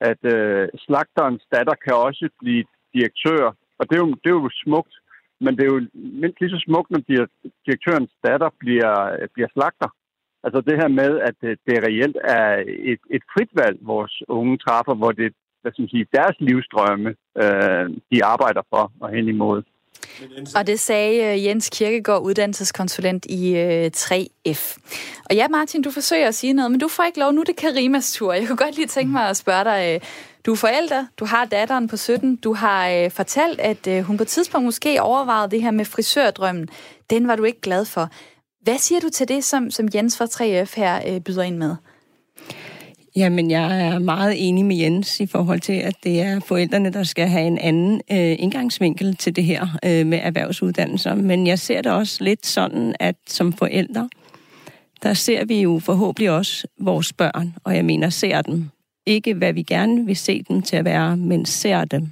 at 0.00 0.22
øh, 0.34 0.68
slagterens 0.86 1.44
datter 1.54 1.74
kan 1.84 1.94
også 1.94 2.28
blive 2.40 2.64
direktør. 2.94 3.44
Og 3.78 3.84
det 3.88 3.94
er, 3.96 4.02
jo, 4.04 4.10
det 4.22 4.28
er 4.30 4.40
jo 4.40 4.50
smukt, 4.64 4.94
men 5.40 5.56
det 5.56 5.62
er 5.64 5.72
jo 5.74 5.80
mindst 5.94 6.40
lige 6.40 6.54
så 6.56 6.62
smukt, 6.66 6.90
når 6.90 7.00
direktørens 7.66 8.12
datter 8.26 8.50
bliver, 8.58 9.26
bliver 9.34 9.48
slagter. 9.52 9.90
Altså 10.44 10.60
det 10.60 10.76
her 10.80 10.88
med, 10.88 11.10
at 11.28 11.36
det 11.40 11.76
reelt 11.86 12.18
er 12.24 12.64
et, 12.92 13.02
et 13.10 13.22
frit 13.32 13.52
valg, 13.52 13.78
vores 13.82 14.22
unge 14.28 14.56
træffer, 14.58 14.94
hvor 14.94 15.12
det 15.12 15.32
hvad 15.62 15.72
skal 15.72 15.82
man 15.82 15.88
sige, 15.88 16.12
deres 16.18 16.36
livsdrømme, 16.40 17.08
øh, 17.42 17.86
de 18.10 18.24
arbejder 18.24 18.62
for 18.72 18.92
og 19.00 19.08
hen 19.10 19.28
imod. 19.28 19.62
Og 20.54 20.66
det 20.66 20.80
sagde 20.80 21.24
øh, 21.24 21.44
Jens 21.44 21.68
Kirkegaard, 21.72 22.22
uddannelseskonsulent 22.22 23.26
i 23.28 23.56
øh, 23.56 23.90
3F. 23.96 24.76
Og 25.30 25.36
ja, 25.36 25.48
Martin, 25.48 25.82
du 25.82 25.90
forsøger 25.90 26.28
at 26.28 26.34
sige 26.34 26.52
noget, 26.52 26.70
men 26.70 26.80
du 26.80 26.88
får 26.88 27.02
ikke 27.02 27.18
lov. 27.18 27.32
Nu 27.32 27.40
er 27.40 27.44
det 27.44 27.56
Karimas 27.56 28.12
tur. 28.12 28.32
Jeg 28.32 28.46
kunne 28.46 28.56
godt 28.56 28.76
lige 28.76 28.86
tænke 28.86 29.12
mig 29.12 29.28
at 29.28 29.36
spørge 29.36 29.64
dig. 29.64 29.94
Øh, 29.94 30.00
du 30.46 30.52
er 30.52 30.56
forælder, 30.56 31.04
du 31.18 31.24
har 31.24 31.44
datteren 31.44 31.88
på 31.88 31.96
17. 31.96 32.36
Du 32.36 32.54
har 32.54 33.08
fortalt, 33.08 33.60
at 33.60 34.04
hun 34.04 34.16
på 34.16 34.22
et 34.22 34.28
tidspunkt 34.28 34.64
måske 34.64 35.02
overvejede 35.02 35.50
det 35.50 35.62
her 35.62 35.70
med 35.70 35.84
frisørdrømmen. 35.84 36.68
Den 37.10 37.28
var 37.28 37.36
du 37.36 37.44
ikke 37.44 37.60
glad 37.60 37.84
for. 37.84 38.08
Hvad 38.62 38.78
siger 38.78 39.00
du 39.00 39.08
til 39.08 39.28
det, 39.28 39.44
som, 39.44 39.70
som 39.70 39.88
Jens 39.94 40.16
fra 40.16 40.24
3F 40.24 40.72
her 40.76 41.20
byder 41.20 41.42
ind 41.42 41.56
med? 41.56 41.76
Jamen, 43.16 43.50
jeg 43.50 43.86
er 43.86 43.98
meget 43.98 44.48
enig 44.48 44.64
med 44.64 44.76
Jens 44.76 45.20
i 45.20 45.26
forhold 45.26 45.60
til, 45.60 45.72
at 45.72 45.94
det 46.04 46.20
er 46.20 46.40
forældrene, 46.40 46.90
der 46.90 47.02
skal 47.02 47.28
have 47.28 47.46
en 47.46 47.58
anden 47.58 48.00
øh, 48.12 48.36
indgangsvinkel 48.38 49.16
til 49.16 49.36
det 49.36 49.44
her 49.44 49.78
øh, 49.84 50.06
med 50.06 50.18
erhvervsuddannelser. 50.22 51.14
Men 51.14 51.46
jeg 51.46 51.58
ser 51.58 51.82
det 51.82 51.92
også 51.92 52.24
lidt 52.24 52.46
sådan, 52.46 52.94
at 53.00 53.16
som 53.26 53.52
forældre, 53.52 54.08
der 55.02 55.14
ser 55.14 55.44
vi 55.44 55.60
jo 55.60 55.78
forhåbentlig 55.78 56.30
også 56.30 56.66
vores 56.80 57.12
børn, 57.12 57.54
og 57.64 57.76
jeg 57.76 57.84
mener 57.84 58.10
ser 58.10 58.42
dem. 58.42 58.68
Ikke 59.06 59.34
hvad 59.34 59.52
vi 59.52 59.62
gerne 59.62 60.06
vil 60.06 60.16
se 60.16 60.42
dem 60.48 60.62
til 60.62 60.76
at 60.76 60.84
være, 60.84 61.16
men 61.16 61.46
ser 61.46 61.84
dem. 61.84 62.08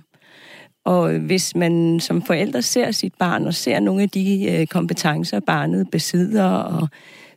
Og 0.84 1.12
hvis 1.12 1.56
man 1.56 2.00
som 2.00 2.22
forældre 2.22 2.62
ser 2.62 2.90
sit 2.90 3.14
barn 3.18 3.46
og 3.46 3.54
ser 3.54 3.80
nogle 3.80 4.02
af 4.02 4.10
de 4.10 4.46
øh, 4.50 4.66
kompetencer, 4.66 5.40
barnet 5.40 5.90
besidder 5.90 6.44
og 6.44 6.88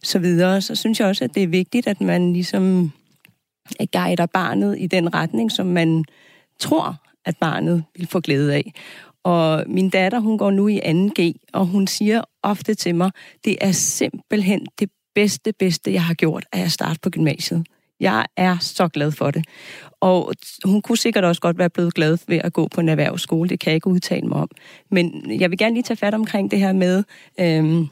så 0.04 0.20
videre, 0.20 0.62
så 0.62 0.76
synes 0.76 1.00
jeg 1.00 1.08
også, 1.08 1.24
at 1.24 1.36
det 1.36 1.44
er 1.44 1.48
vigtigt, 1.48 1.88
at 1.88 2.02
man 2.02 2.34
ligesom 2.34 2.92
guider 3.94 4.26
barnet 4.26 4.80
i 4.80 4.88
den 4.88 5.14
retning, 5.14 5.52
som 5.52 5.66
man 5.66 6.06
tror, 6.60 6.96
at 7.26 7.38
barnet 7.38 7.84
vil 7.96 8.08
få 8.08 8.20
glæde 8.20 8.54
af. 8.54 8.74
Og 9.24 9.64
min 9.68 9.90
datter, 9.90 10.20
hun 10.20 10.38
går 10.38 10.52
nu 10.52 10.68
i 10.68 10.80
2G, 10.80 11.34
og 11.54 11.66
hun 11.66 11.88
siger 11.88 12.22
ofte 12.44 12.74
til 12.74 12.96
mig, 12.96 13.12
det 13.46 13.58
er 13.62 13.72
simpelthen 13.72 14.66
det 14.80 14.90
bedste, 15.16 15.54
bedste, 15.60 15.94
jeg 15.94 16.04
har 16.04 16.14
gjort, 16.14 16.46
at 16.52 16.60
jeg 16.60 16.72
starte 16.72 17.00
på 17.00 17.10
gymnasiet. 17.10 17.66
Jeg 18.00 18.26
er 18.38 18.58
så 18.60 18.88
glad 18.88 19.12
for 19.12 19.32
det. 19.32 19.46
Og 20.00 20.34
hun 20.66 20.82
kunne 20.82 20.98
sikkert 20.98 21.24
også 21.24 21.42
godt 21.42 21.58
være 21.58 21.70
blevet 21.70 21.94
glad 21.94 22.18
ved 22.28 22.38
at 22.38 22.54
gå 22.54 22.68
på 22.68 22.82
en 22.82 22.90
erhvervsskole. 22.90 23.50
Det 23.50 23.60
kan 23.60 23.72
jeg 23.72 23.76
ikke 23.76 23.88
udtale 23.88 24.28
mig 24.28 24.38
om. 24.38 24.50
Men 24.92 25.32
jeg 25.40 25.50
vil 25.50 25.58
gerne 25.58 25.74
lige 25.74 25.84
tage 25.84 25.98
fat 25.98 26.14
omkring 26.14 26.52
det 26.52 26.60
her 26.60 26.74
med, 26.74 27.04
øhm, 27.40 27.88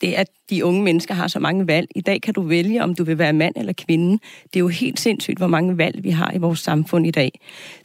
det 0.00 0.12
at 0.12 0.28
de 0.50 0.64
unge 0.64 0.82
mennesker 0.82 1.14
har 1.14 1.28
så 1.28 1.38
mange 1.38 1.66
valg. 1.66 1.88
I 1.94 2.00
dag 2.00 2.20
kan 2.20 2.34
du 2.34 2.42
vælge, 2.42 2.82
om 2.82 2.94
du 2.94 3.04
vil 3.04 3.18
være 3.18 3.32
mand 3.32 3.54
eller 3.56 3.72
kvinde. 3.72 4.12
Det 4.44 4.56
er 4.56 4.60
jo 4.60 4.68
helt 4.68 5.00
sindssygt, 5.00 5.38
hvor 5.38 5.46
mange 5.46 5.78
valg 5.78 6.04
vi 6.04 6.10
har 6.10 6.32
i 6.34 6.38
vores 6.38 6.58
samfund 6.58 7.06
i 7.06 7.10
dag. 7.10 7.40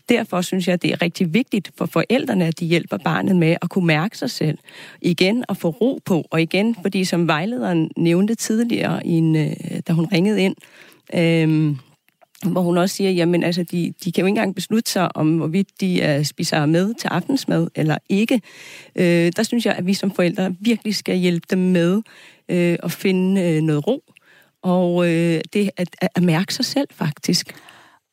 Derfor 0.10 0.42
synes 0.42 0.68
jeg, 0.68 0.82
det 0.82 0.92
er 0.92 1.02
rigtig 1.02 1.34
vigtigt 1.34 1.72
for 1.78 1.86
forældrene, 1.86 2.46
at 2.46 2.60
de 2.60 2.66
hjælper 2.66 2.98
barnet 2.98 3.36
med 3.36 3.56
at 3.62 3.70
kunne 3.70 3.88
mærke 3.88 4.18
sig 4.18 4.30
selv. 4.30 4.58
Igen 5.02 5.44
at 5.50 5.58
få 5.58 5.70
ro 5.70 6.00
på, 6.06 6.26
og 6.32 6.42
igen, 6.42 6.76
fordi 6.82 7.06
som 7.06 7.28
vejlederen 7.28 7.92
nævnte 7.98 8.36
tidligere, 8.36 9.08
i 9.08 9.12
en, 9.12 9.36
øh, 9.36 9.54
da 9.88 9.94
hun 9.94 10.08
ringede 10.12 10.42
ind, 10.42 10.56
øh, 11.14 11.76
hvor 12.46 12.62
hun 12.62 12.78
også 12.78 12.96
siger, 12.96 13.12
jamen 13.12 13.44
altså, 13.44 13.64
de, 13.64 13.94
de 14.04 14.12
kan 14.12 14.22
jo 14.22 14.26
ikke 14.26 14.28
engang 14.28 14.56
beslutte 14.56 14.92
sig 14.92 15.16
om, 15.16 15.38
hvorvidt 15.38 15.82
de 15.82 16.16
uh, 16.20 16.26
spiser 16.26 16.66
med 16.66 16.94
til 16.94 17.08
aftensmad 17.08 17.68
eller 17.76 17.98
ikke. 18.10 18.42
Uh, 18.96 19.02
der 19.36 19.44
synes 19.44 19.66
jeg, 19.66 19.76
at 19.76 19.86
vi 19.86 19.94
som 19.94 20.12
forældre 20.12 20.56
virkelig 20.60 20.96
skal 20.96 21.16
hjælpe 21.16 21.48
dem 21.50 21.60
med 21.60 21.96
uh, 21.96 22.04
at 22.84 22.92
finde 22.92 23.58
uh, 23.58 23.64
noget 23.64 23.88
ro, 23.88 24.04
og 24.64 24.96
uh, 24.96 25.06
det 25.54 25.70
at, 25.78 25.96
at 26.16 26.24
mærke 26.24 26.54
sig 26.54 26.66
selv 26.66 26.88
faktisk. 26.92 27.56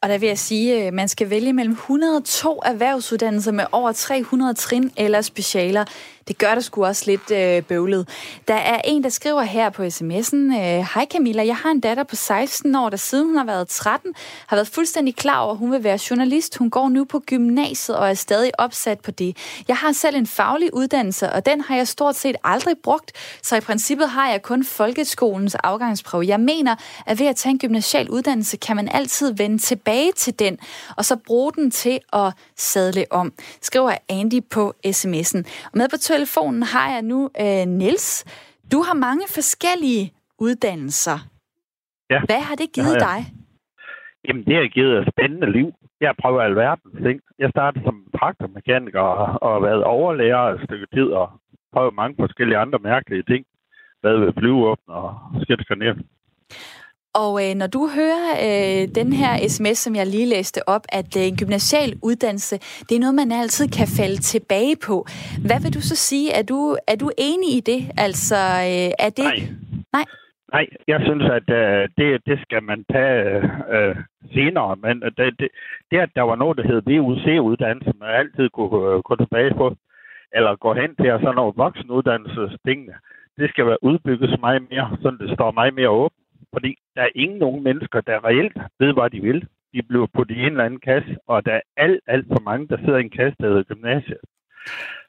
Og 0.03 0.09
der 0.09 0.19
vil 0.19 0.27
jeg 0.27 0.39
sige, 0.39 0.83
at 0.83 0.95
man 0.95 1.09
skal 1.09 1.31
vælge 1.31 1.53
mellem 1.53 1.73
102 1.73 2.63
erhvervsuddannelser 2.65 3.53
med 3.53 3.65
over 3.73 3.93
300 3.93 4.55
trin 4.55 4.91
eller 4.97 5.21
specialer 5.21 5.85
det 6.29 6.39
gør 6.39 6.55
det 6.55 6.65
sgu 6.65 6.85
også 6.85 7.03
lidt 7.07 7.31
øh, 7.31 7.63
bøvlet. 7.63 8.09
Der 8.49 8.55
er 8.55 8.81
en, 8.85 9.03
der 9.03 9.09
skriver 9.09 9.43
her 9.43 9.71
på 9.71 9.83
sms'en, 9.83 10.37
øh, 10.37 10.87
Hej 10.95 11.07
Camilla, 11.13 11.47
jeg 11.47 11.57
har 11.57 11.71
en 11.71 11.81
datter 11.81 12.05
på 12.05 12.17
16 12.17 12.75
år, 12.77 12.91
der 12.91 12.97
siden 12.97 13.27
hun 13.27 13.37
har 13.37 13.45
været 13.45 13.69
13, 13.69 14.15
har 14.47 14.57
været 14.57 14.69
fuldstændig 14.69 15.17
klar 15.17 15.41
over, 15.41 15.53
at 15.53 15.59
hun 15.59 15.73
vil 15.73 15.85
være 15.85 15.99
journalist. 16.11 16.57
Hun 16.57 16.71
går 16.71 16.89
nu 16.89 17.05
på 17.05 17.23
gymnasiet 17.27 17.99
og 17.99 18.11
er 18.11 18.15
stadig 18.15 18.61
opsat 18.61 19.01
på 19.01 19.11
det. 19.11 19.37
Jeg 19.69 19.77
har 19.77 19.93
selv 19.93 20.17
en 20.17 20.27
faglig 20.27 20.75
uddannelse, 20.75 21.33
og 21.33 21.47
den 21.47 21.61
har 21.61 21.77
jeg 21.77 21.89
stort 21.89 22.17
set 22.17 22.37
aldrig 22.45 22.75
brugt, 22.83 23.13
så 23.43 23.57
i 23.57 23.61
princippet 23.61 24.09
har 24.09 24.31
jeg 24.31 24.43
kun 24.43 24.65
folkeskolens 24.65 25.55
afgangsprøve. 25.55 26.27
Jeg 26.27 26.41
mener, 26.41 26.77
at 27.07 27.19
ved 27.19 27.27
at 27.27 27.37
tage 27.37 27.51
en 27.51 27.59
gymnasial 27.59 28.11
uddannelse, 28.11 28.57
kan 28.57 28.77
man 28.77 28.89
altid 28.89 29.33
vende 29.33 29.59
tilbage 29.59 30.13
til 30.13 30.39
den, 30.39 30.59
og 30.97 31.05
så 31.05 31.17
bruge 31.17 31.53
den 31.53 31.71
til 31.71 31.99
at 32.13 32.33
sadle 32.57 33.05
om, 33.11 33.33
skriver 33.63 33.93
Andy 34.09 34.41
på 34.51 34.75
sms'en. 34.87 35.43
Og 35.73 35.79
med 35.79 35.89
på 35.89 35.97
telefonen 36.17 36.63
har 36.75 36.89
jeg 36.95 37.03
nu 37.13 37.21
øh, 37.45 37.65
Niels. 37.79 38.09
Du 38.73 38.79
har 38.87 38.95
mange 38.95 39.25
forskellige 39.37 40.05
uddannelser. 40.39 41.19
Ja. 42.11 42.21
Hvad 42.29 42.43
har 42.49 42.57
det 42.63 42.69
givet 42.77 42.97
ja, 43.01 43.07
dig? 43.09 43.19
Jamen, 44.25 44.45
det 44.49 44.55
har 44.57 44.69
givet 44.79 44.95
et 44.99 45.09
spændende 45.13 45.53
liv. 45.53 45.69
Jeg 46.01 46.15
prøver 46.23 46.43
alverdens 46.43 46.97
ting. 47.07 47.21
Jeg 47.39 47.51
startede 47.51 47.85
som 47.85 47.97
traktormekaniker 48.19 49.01
og, 49.01 49.43
og 49.49 49.63
været 49.63 49.85
overlærer 49.85 50.45
et 50.55 50.61
stykke 50.67 50.87
tid 50.95 51.09
og 51.21 51.27
prøvet 51.75 51.95
mange 51.95 52.15
forskellige 52.25 52.59
andre 52.59 52.79
mærkelige 52.79 53.25
ting. 53.31 53.43
Været 54.03 54.21
ved 54.21 54.33
flyvåben 54.39 54.89
og 55.01 55.09
skibskanel. 55.43 55.97
Og 57.23 57.33
øh, 57.45 57.53
når 57.61 57.69
du 57.77 57.83
hører 57.99 58.27
øh, 58.47 58.83
den 58.99 59.09
her 59.21 59.33
sms, 59.49 59.79
som 59.79 59.95
jeg 59.95 60.07
lige 60.07 60.29
læste 60.35 60.61
op, 60.75 60.85
at 60.99 61.11
øh, 61.21 61.23
en 61.23 61.37
gymnasial 61.37 61.91
uddannelse, 62.09 62.57
det 62.87 62.95
er 62.95 63.03
noget, 63.05 63.21
man 63.23 63.33
altid 63.33 63.67
kan 63.79 63.89
falde 63.99 64.21
tilbage 64.33 64.77
på. 64.89 64.97
Hvad 65.47 65.59
vil 65.63 65.75
du 65.79 65.83
så 65.91 65.97
sige? 66.09 66.29
Er 66.39 66.45
du, 66.53 66.61
er 66.93 66.97
du 67.03 67.09
enig 67.29 67.51
i 67.59 67.61
det? 67.71 67.81
Altså, 68.07 68.41
øh, 68.71 68.91
er 69.07 69.11
det... 69.19 69.29
Nej. 69.31 69.41
Nej. 69.97 70.07
Nej, 70.53 70.67
jeg 70.93 71.01
synes, 71.07 71.25
at 71.39 71.49
øh, 71.61 71.89
det, 71.99 72.09
det 72.29 72.39
skal 72.45 72.63
man 72.71 72.85
tage 72.93 73.17
øh, 73.75 73.97
senere. 74.35 74.77
Men 74.85 74.95
det, 75.19 75.29
det, 75.41 75.49
det, 75.91 75.99
at 75.99 76.11
der 76.19 76.23
var 76.31 76.37
noget, 76.37 76.57
der 76.59 76.69
hed 76.71 76.81
VUC-uddannelse, 76.89 77.93
man 78.01 78.11
altid 78.21 78.49
kunne 78.49 78.77
øh, 78.91 78.99
gå 79.09 79.17
tilbage 79.17 79.55
på, 79.61 79.67
eller 80.37 80.57
gå 80.57 80.75
hen 80.75 80.91
til, 81.01 81.13
og 81.13 81.21
sådan 81.21 81.35
nogle 81.35 81.61
voksenuddannelsestingene, 81.65 82.95
det 83.39 83.51
skal 83.51 83.67
være 83.67 83.85
udbygget 83.85 84.41
meget 84.41 84.63
mere, 84.71 84.97
så 85.03 85.09
det 85.21 85.31
står 85.35 85.51
meget 85.51 85.75
mere 85.75 85.89
åbent. 85.89 86.26
Fordi 86.53 86.77
der 86.97 87.03
er 87.03 87.09
ingen 87.15 87.39
nogen 87.39 87.63
mennesker, 87.63 88.01
der 88.01 88.25
reelt 88.25 88.57
ved, 88.79 88.93
hvad 88.93 89.11
de 89.11 89.21
vil. 89.21 89.49
De 89.75 89.83
bliver 89.83 90.07
på 90.07 90.25
i 90.29 90.33
en 90.33 90.45
eller 90.45 90.65
anden 90.65 90.81
kasse, 90.81 91.17
og 91.27 91.47
der 91.47 91.53
er 91.53 91.61
alt, 91.77 92.01
alt 92.07 92.27
for 92.27 92.41
mange, 92.41 92.69
der 92.69 92.77
sidder 92.79 92.99
i 92.99 93.01
en 93.01 93.11
kasse, 93.11 93.37
der 93.41 93.49
hedder 93.49 93.63
gymnasiet. 93.63 94.19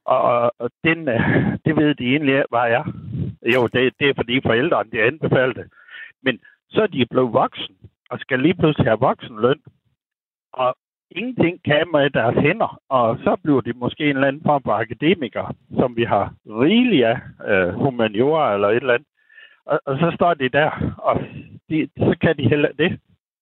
Og, 0.06 0.52
og 0.60 0.70
den, 0.84 1.08
øh, 1.08 1.22
det 1.66 1.76
ved 1.76 1.96
de 1.96 2.06
egentlig, 2.06 2.44
hvad 2.50 2.60
er. 2.60 2.84
Jo, 3.54 3.68
det, 3.68 3.94
det 4.00 4.10
er 4.10 4.14
fordi 4.16 4.42
forældrene, 4.42 4.92
de 4.92 5.02
anbefaler 5.02 5.54
det. 5.54 5.68
Men 6.24 6.40
så 6.70 6.82
er 6.82 6.88
de 6.88 7.06
blevet 7.06 7.34
voksen, 7.34 7.76
og 8.10 8.20
skal 8.20 8.40
lige 8.40 8.54
pludselig 8.54 8.88
have 8.88 9.00
voksenløn. 9.00 9.60
Og 10.54 10.76
ingenting 11.12 11.64
kan 11.64 11.86
med 11.92 12.10
deres 12.10 12.36
hænder, 12.36 12.82
og 12.90 13.18
så 13.24 13.36
bliver 13.44 13.62
de 13.62 13.74
måske 13.74 14.04
en 14.04 14.16
eller 14.16 14.28
anden 14.28 14.44
form 14.46 14.64
for 14.64 14.72
akademiker, 14.72 15.56
som 15.80 15.96
vi 15.96 16.04
har 16.04 16.34
rigeligt 16.46 17.06
af, 17.06 17.20
øh, 17.48 17.74
humaniora 17.74 18.54
eller 18.54 18.68
et 18.68 18.76
eller 18.76 18.94
andet. 18.94 19.08
Og, 19.68 19.80
og 19.86 19.98
så 19.98 20.12
står 20.16 20.34
de 20.34 20.50
der, 20.50 20.70
og 20.98 21.16
de, 21.70 21.90
så 21.98 22.16
kan 22.22 22.38
de 22.38 22.50
heller 22.50 22.70
det. 22.78 23.00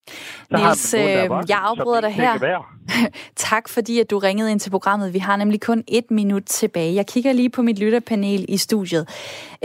Så 0.07 0.57
Niels, 0.57 0.93
nogen, 0.93 1.09
øh, 1.09 1.49
jeg 1.49 1.59
afbryder 1.61 2.01
dig 2.01 2.13
her. 2.13 2.65
tak 3.35 3.69
fordi, 3.69 3.99
at 3.99 4.09
du 4.09 4.17
ringede 4.17 4.51
ind 4.51 4.59
til 4.59 4.69
programmet. 4.69 5.13
Vi 5.13 5.19
har 5.19 5.35
nemlig 5.35 5.61
kun 5.61 5.83
et 5.87 6.11
minut 6.11 6.43
tilbage. 6.45 6.95
Jeg 6.95 7.07
kigger 7.07 7.33
lige 7.33 7.49
på 7.49 7.61
mit 7.61 7.79
lytterpanel 7.79 8.45
i 8.49 8.57
studiet. 8.57 9.07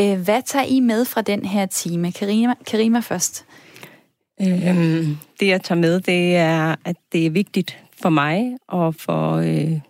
Øh, 0.01 0.25
hvad 0.25 0.43
tager 0.43 0.65
I 0.69 0.81
med 0.81 1.05
fra 1.05 1.23
den 1.23 1.45
her 1.45 1.67
time? 1.67 2.13
Karima, 2.13 2.55
Karima 2.67 3.01
først. 3.01 3.47
Øhm, 4.41 5.17
det, 5.41 5.49
jeg 5.49 5.61
tager 5.63 5.81
med, 5.81 6.01
det 6.01 6.37
er, 6.37 6.77
at 6.85 6.97
det 7.13 7.27
er 7.27 7.31
vigtigt 7.31 7.79
for 8.03 8.09
mig 8.09 8.57
og 8.69 8.95
for 8.95 9.35
øh, 9.35 9.81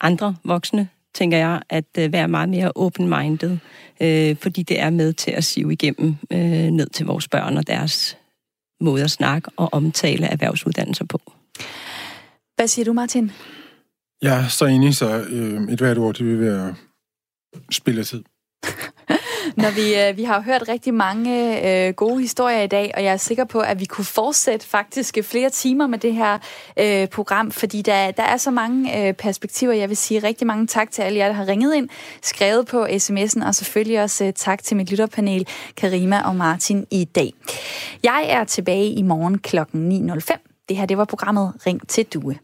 andre 0.00 0.36
voksne, 0.44 0.88
tænker 1.14 1.38
jeg, 1.38 1.62
at 1.68 1.84
øh, 1.98 2.12
være 2.12 2.28
meget 2.28 2.48
mere 2.48 2.72
open-minded, 2.74 3.58
øh, 4.00 4.36
fordi 4.36 4.62
det 4.62 4.80
er 4.80 4.90
med 4.90 5.12
til 5.12 5.30
at 5.30 5.44
sive 5.44 5.72
igennem 5.72 6.16
øh, 6.32 6.70
ned 6.70 6.86
til 6.86 7.06
vores 7.06 7.28
børn 7.28 7.56
og 7.56 7.66
deres 7.66 8.16
måde 8.80 9.04
at 9.04 9.10
snakke 9.10 9.50
og 9.56 9.68
omtale 9.72 10.26
erhvervsuddannelser 10.26 11.04
på. 11.04 11.20
Hvad 12.56 12.66
siger 12.68 12.84
du, 12.84 12.92
Martin? 12.92 13.32
Jeg 14.22 14.44
er 14.44 14.48
så 14.48 14.64
enig, 14.64 14.94
så 14.94 15.24
øh, 15.30 15.72
et 15.72 15.78
hvert 15.78 15.98
ord, 15.98 16.14
det 16.14 16.26
vil 16.26 16.40
være 16.40 16.74
spilletid. 17.70 18.22
Når 19.64 19.70
vi, 19.70 20.08
øh, 20.08 20.16
vi 20.16 20.24
har 20.24 20.40
hørt 20.40 20.68
rigtig 20.68 20.94
mange 20.94 21.30
øh, 21.86 21.94
gode 21.94 22.20
historier 22.20 22.62
i 22.62 22.66
dag, 22.66 22.92
og 22.94 23.04
jeg 23.04 23.12
er 23.12 23.16
sikker 23.16 23.44
på, 23.44 23.60
at 23.60 23.80
vi 23.80 23.84
kunne 23.84 24.04
fortsætte 24.04 24.66
faktisk 24.66 25.18
flere 25.22 25.50
timer 25.50 25.86
med 25.86 25.98
det 25.98 26.14
her 26.14 26.38
øh, 26.76 27.08
program, 27.08 27.50
fordi 27.50 27.82
der, 27.82 28.10
der 28.10 28.22
er 28.22 28.36
så 28.36 28.50
mange 28.50 29.08
øh, 29.08 29.14
perspektiver. 29.14 29.72
Jeg 29.72 29.88
vil 29.88 29.96
sige 29.96 30.20
rigtig 30.22 30.46
mange 30.46 30.66
tak 30.66 30.90
til 30.90 31.02
alle 31.02 31.18
jer, 31.18 31.26
der 31.26 31.34
har 31.34 31.48
ringet 31.48 31.74
ind, 31.74 31.88
skrevet 32.22 32.66
på 32.66 32.84
sms'en, 32.86 33.46
og 33.46 33.54
selvfølgelig 33.54 34.02
også 34.02 34.24
øh, 34.24 34.32
tak 34.32 34.62
til 34.62 34.76
mit 34.76 34.90
lytterpanel, 34.90 35.46
Karima 35.76 36.22
og 36.24 36.36
Martin 36.36 36.86
i 36.90 37.04
dag. 37.04 37.32
Jeg 38.02 38.26
er 38.28 38.44
tilbage 38.44 38.88
i 38.88 39.02
morgen 39.02 39.38
kl. 39.38 39.58
9.05. 39.58 40.64
Det 40.68 40.76
her, 40.76 40.86
det 40.86 40.98
var 40.98 41.04
programmet 41.04 41.52
Ring 41.66 41.88
til 41.88 42.04
Due. 42.04 42.34